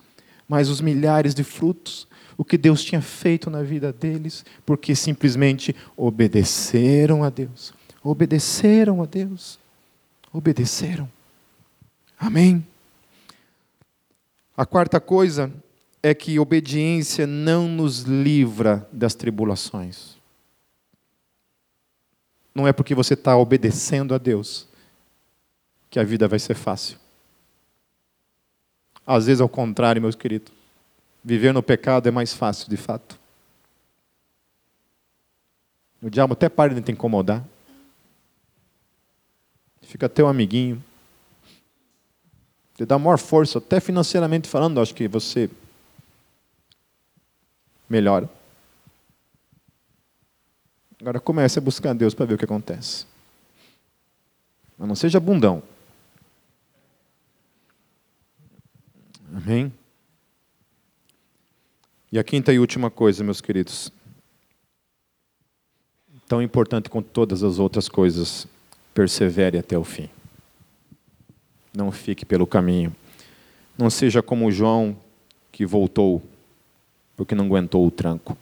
mas 0.48 0.68
os 0.68 0.80
milhares 0.80 1.34
de 1.34 1.42
frutos, 1.42 2.06
o 2.36 2.44
que 2.44 2.58
Deus 2.58 2.82
tinha 2.82 3.00
feito 3.00 3.48
na 3.48 3.62
vida 3.62 3.92
deles, 3.92 4.44
porque 4.66 4.94
simplesmente 4.94 5.74
obedeceram 5.96 7.24
a 7.24 7.30
Deus. 7.30 7.72
Obedeceram 8.02 9.02
a 9.02 9.06
Deus. 9.06 9.58
Obedeceram. 10.32 11.08
Amém? 12.18 12.66
A 14.56 14.66
quarta 14.66 15.00
coisa 15.00 15.50
é 16.04 16.12
que 16.12 16.38
obediência 16.38 17.26
não 17.26 17.66
nos 17.66 18.00
livra 18.00 18.86
das 18.92 19.14
tribulações. 19.14 20.18
Não 22.54 22.68
é 22.68 22.74
porque 22.74 22.94
você 22.94 23.14
está 23.14 23.34
obedecendo 23.38 24.14
a 24.14 24.18
Deus 24.18 24.68
que 25.88 25.98
a 25.98 26.04
vida 26.04 26.28
vai 26.28 26.38
ser 26.38 26.56
fácil. 26.56 26.98
Às 29.06 29.24
vezes, 29.24 29.40
ao 29.40 29.48
contrário, 29.48 30.02
meus 30.02 30.14
queridos. 30.14 30.52
Viver 31.24 31.54
no 31.54 31.62
pecado 31.62 32.06
é 32.06 32.10
mais 32.10 32.34
fácil, 32.34 32.68
de 32.68 32.76
fato. 32.76 33.18
O 36.02 36.10
diabo 36.10 36.34
até 36.34 36.50
para 36.50 36.74
de 36.74 36.82
te 36.82 36.92
incomodar. 36.92 37.42
Fica 39.80 40.06
teu 40.06 40.28
amiguinho. 40.28 40.84
Te 42.74 42.84
dá 42.84 42.98
maior 42.98 43.18
força, 43.18 43.56
até 43.56 43.80
financeiramente 43.80 44.46
falando, 44.50 44.82
acho 44.82 44.94
que 44.94 45.08
você 45.08 45.48
melhora. 47.88 48.28
Agora 51.00 51.20
comece 51.20 51.58
a 51.58 51.62
buscar 51.62 51.94
Deus 51.94 52.14
para 52.14 52.26
ver 52.26 52.34
o 52.34 52.38
que 52.38 52.44
acontece. 52.44 53.06
Mas 54.78 54.88
não 54.88 54.94
seja 54.94 55.20
bundão. 55.20 55.62
Amém? 59.34 59.72
E 62.10 62.18
a 62.18 62.24
quinta 62.24 62.52
e 62.52 62.58
última 62.58 62.90
coisa, 62.90 63.24
meus 63.24 63.40
queridos. 63.40 63.92
Tão 66.26 66.40
importante 66.40 66.88
quanto 66.88 67.08
todas 67.10 67.42
as 67.42 67.58
outras 67.58 67.88
coisas, 67.88 68.46
persevere 68.94 69.58
até 69.58 69.76
o 69.76 69.84
fim. 69.84 70.08
Não 71.76 71.90
fique 71.90 72.24
pelo 72.24 72.46
caminho. 72.46 72.94
Não 73.76 73.90
seja 73.90 74.22
como 74.22 74.50
João 74.50 74.96
que 75.50 75.66
voltou 75.66 76.22
porque 77.16 77.34
não 77.34 77.46
aguentou 77.46 77.86
o 77.86 77.90
tranco. 77.90 78.36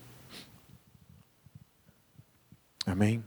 Amém? 2.86 3.22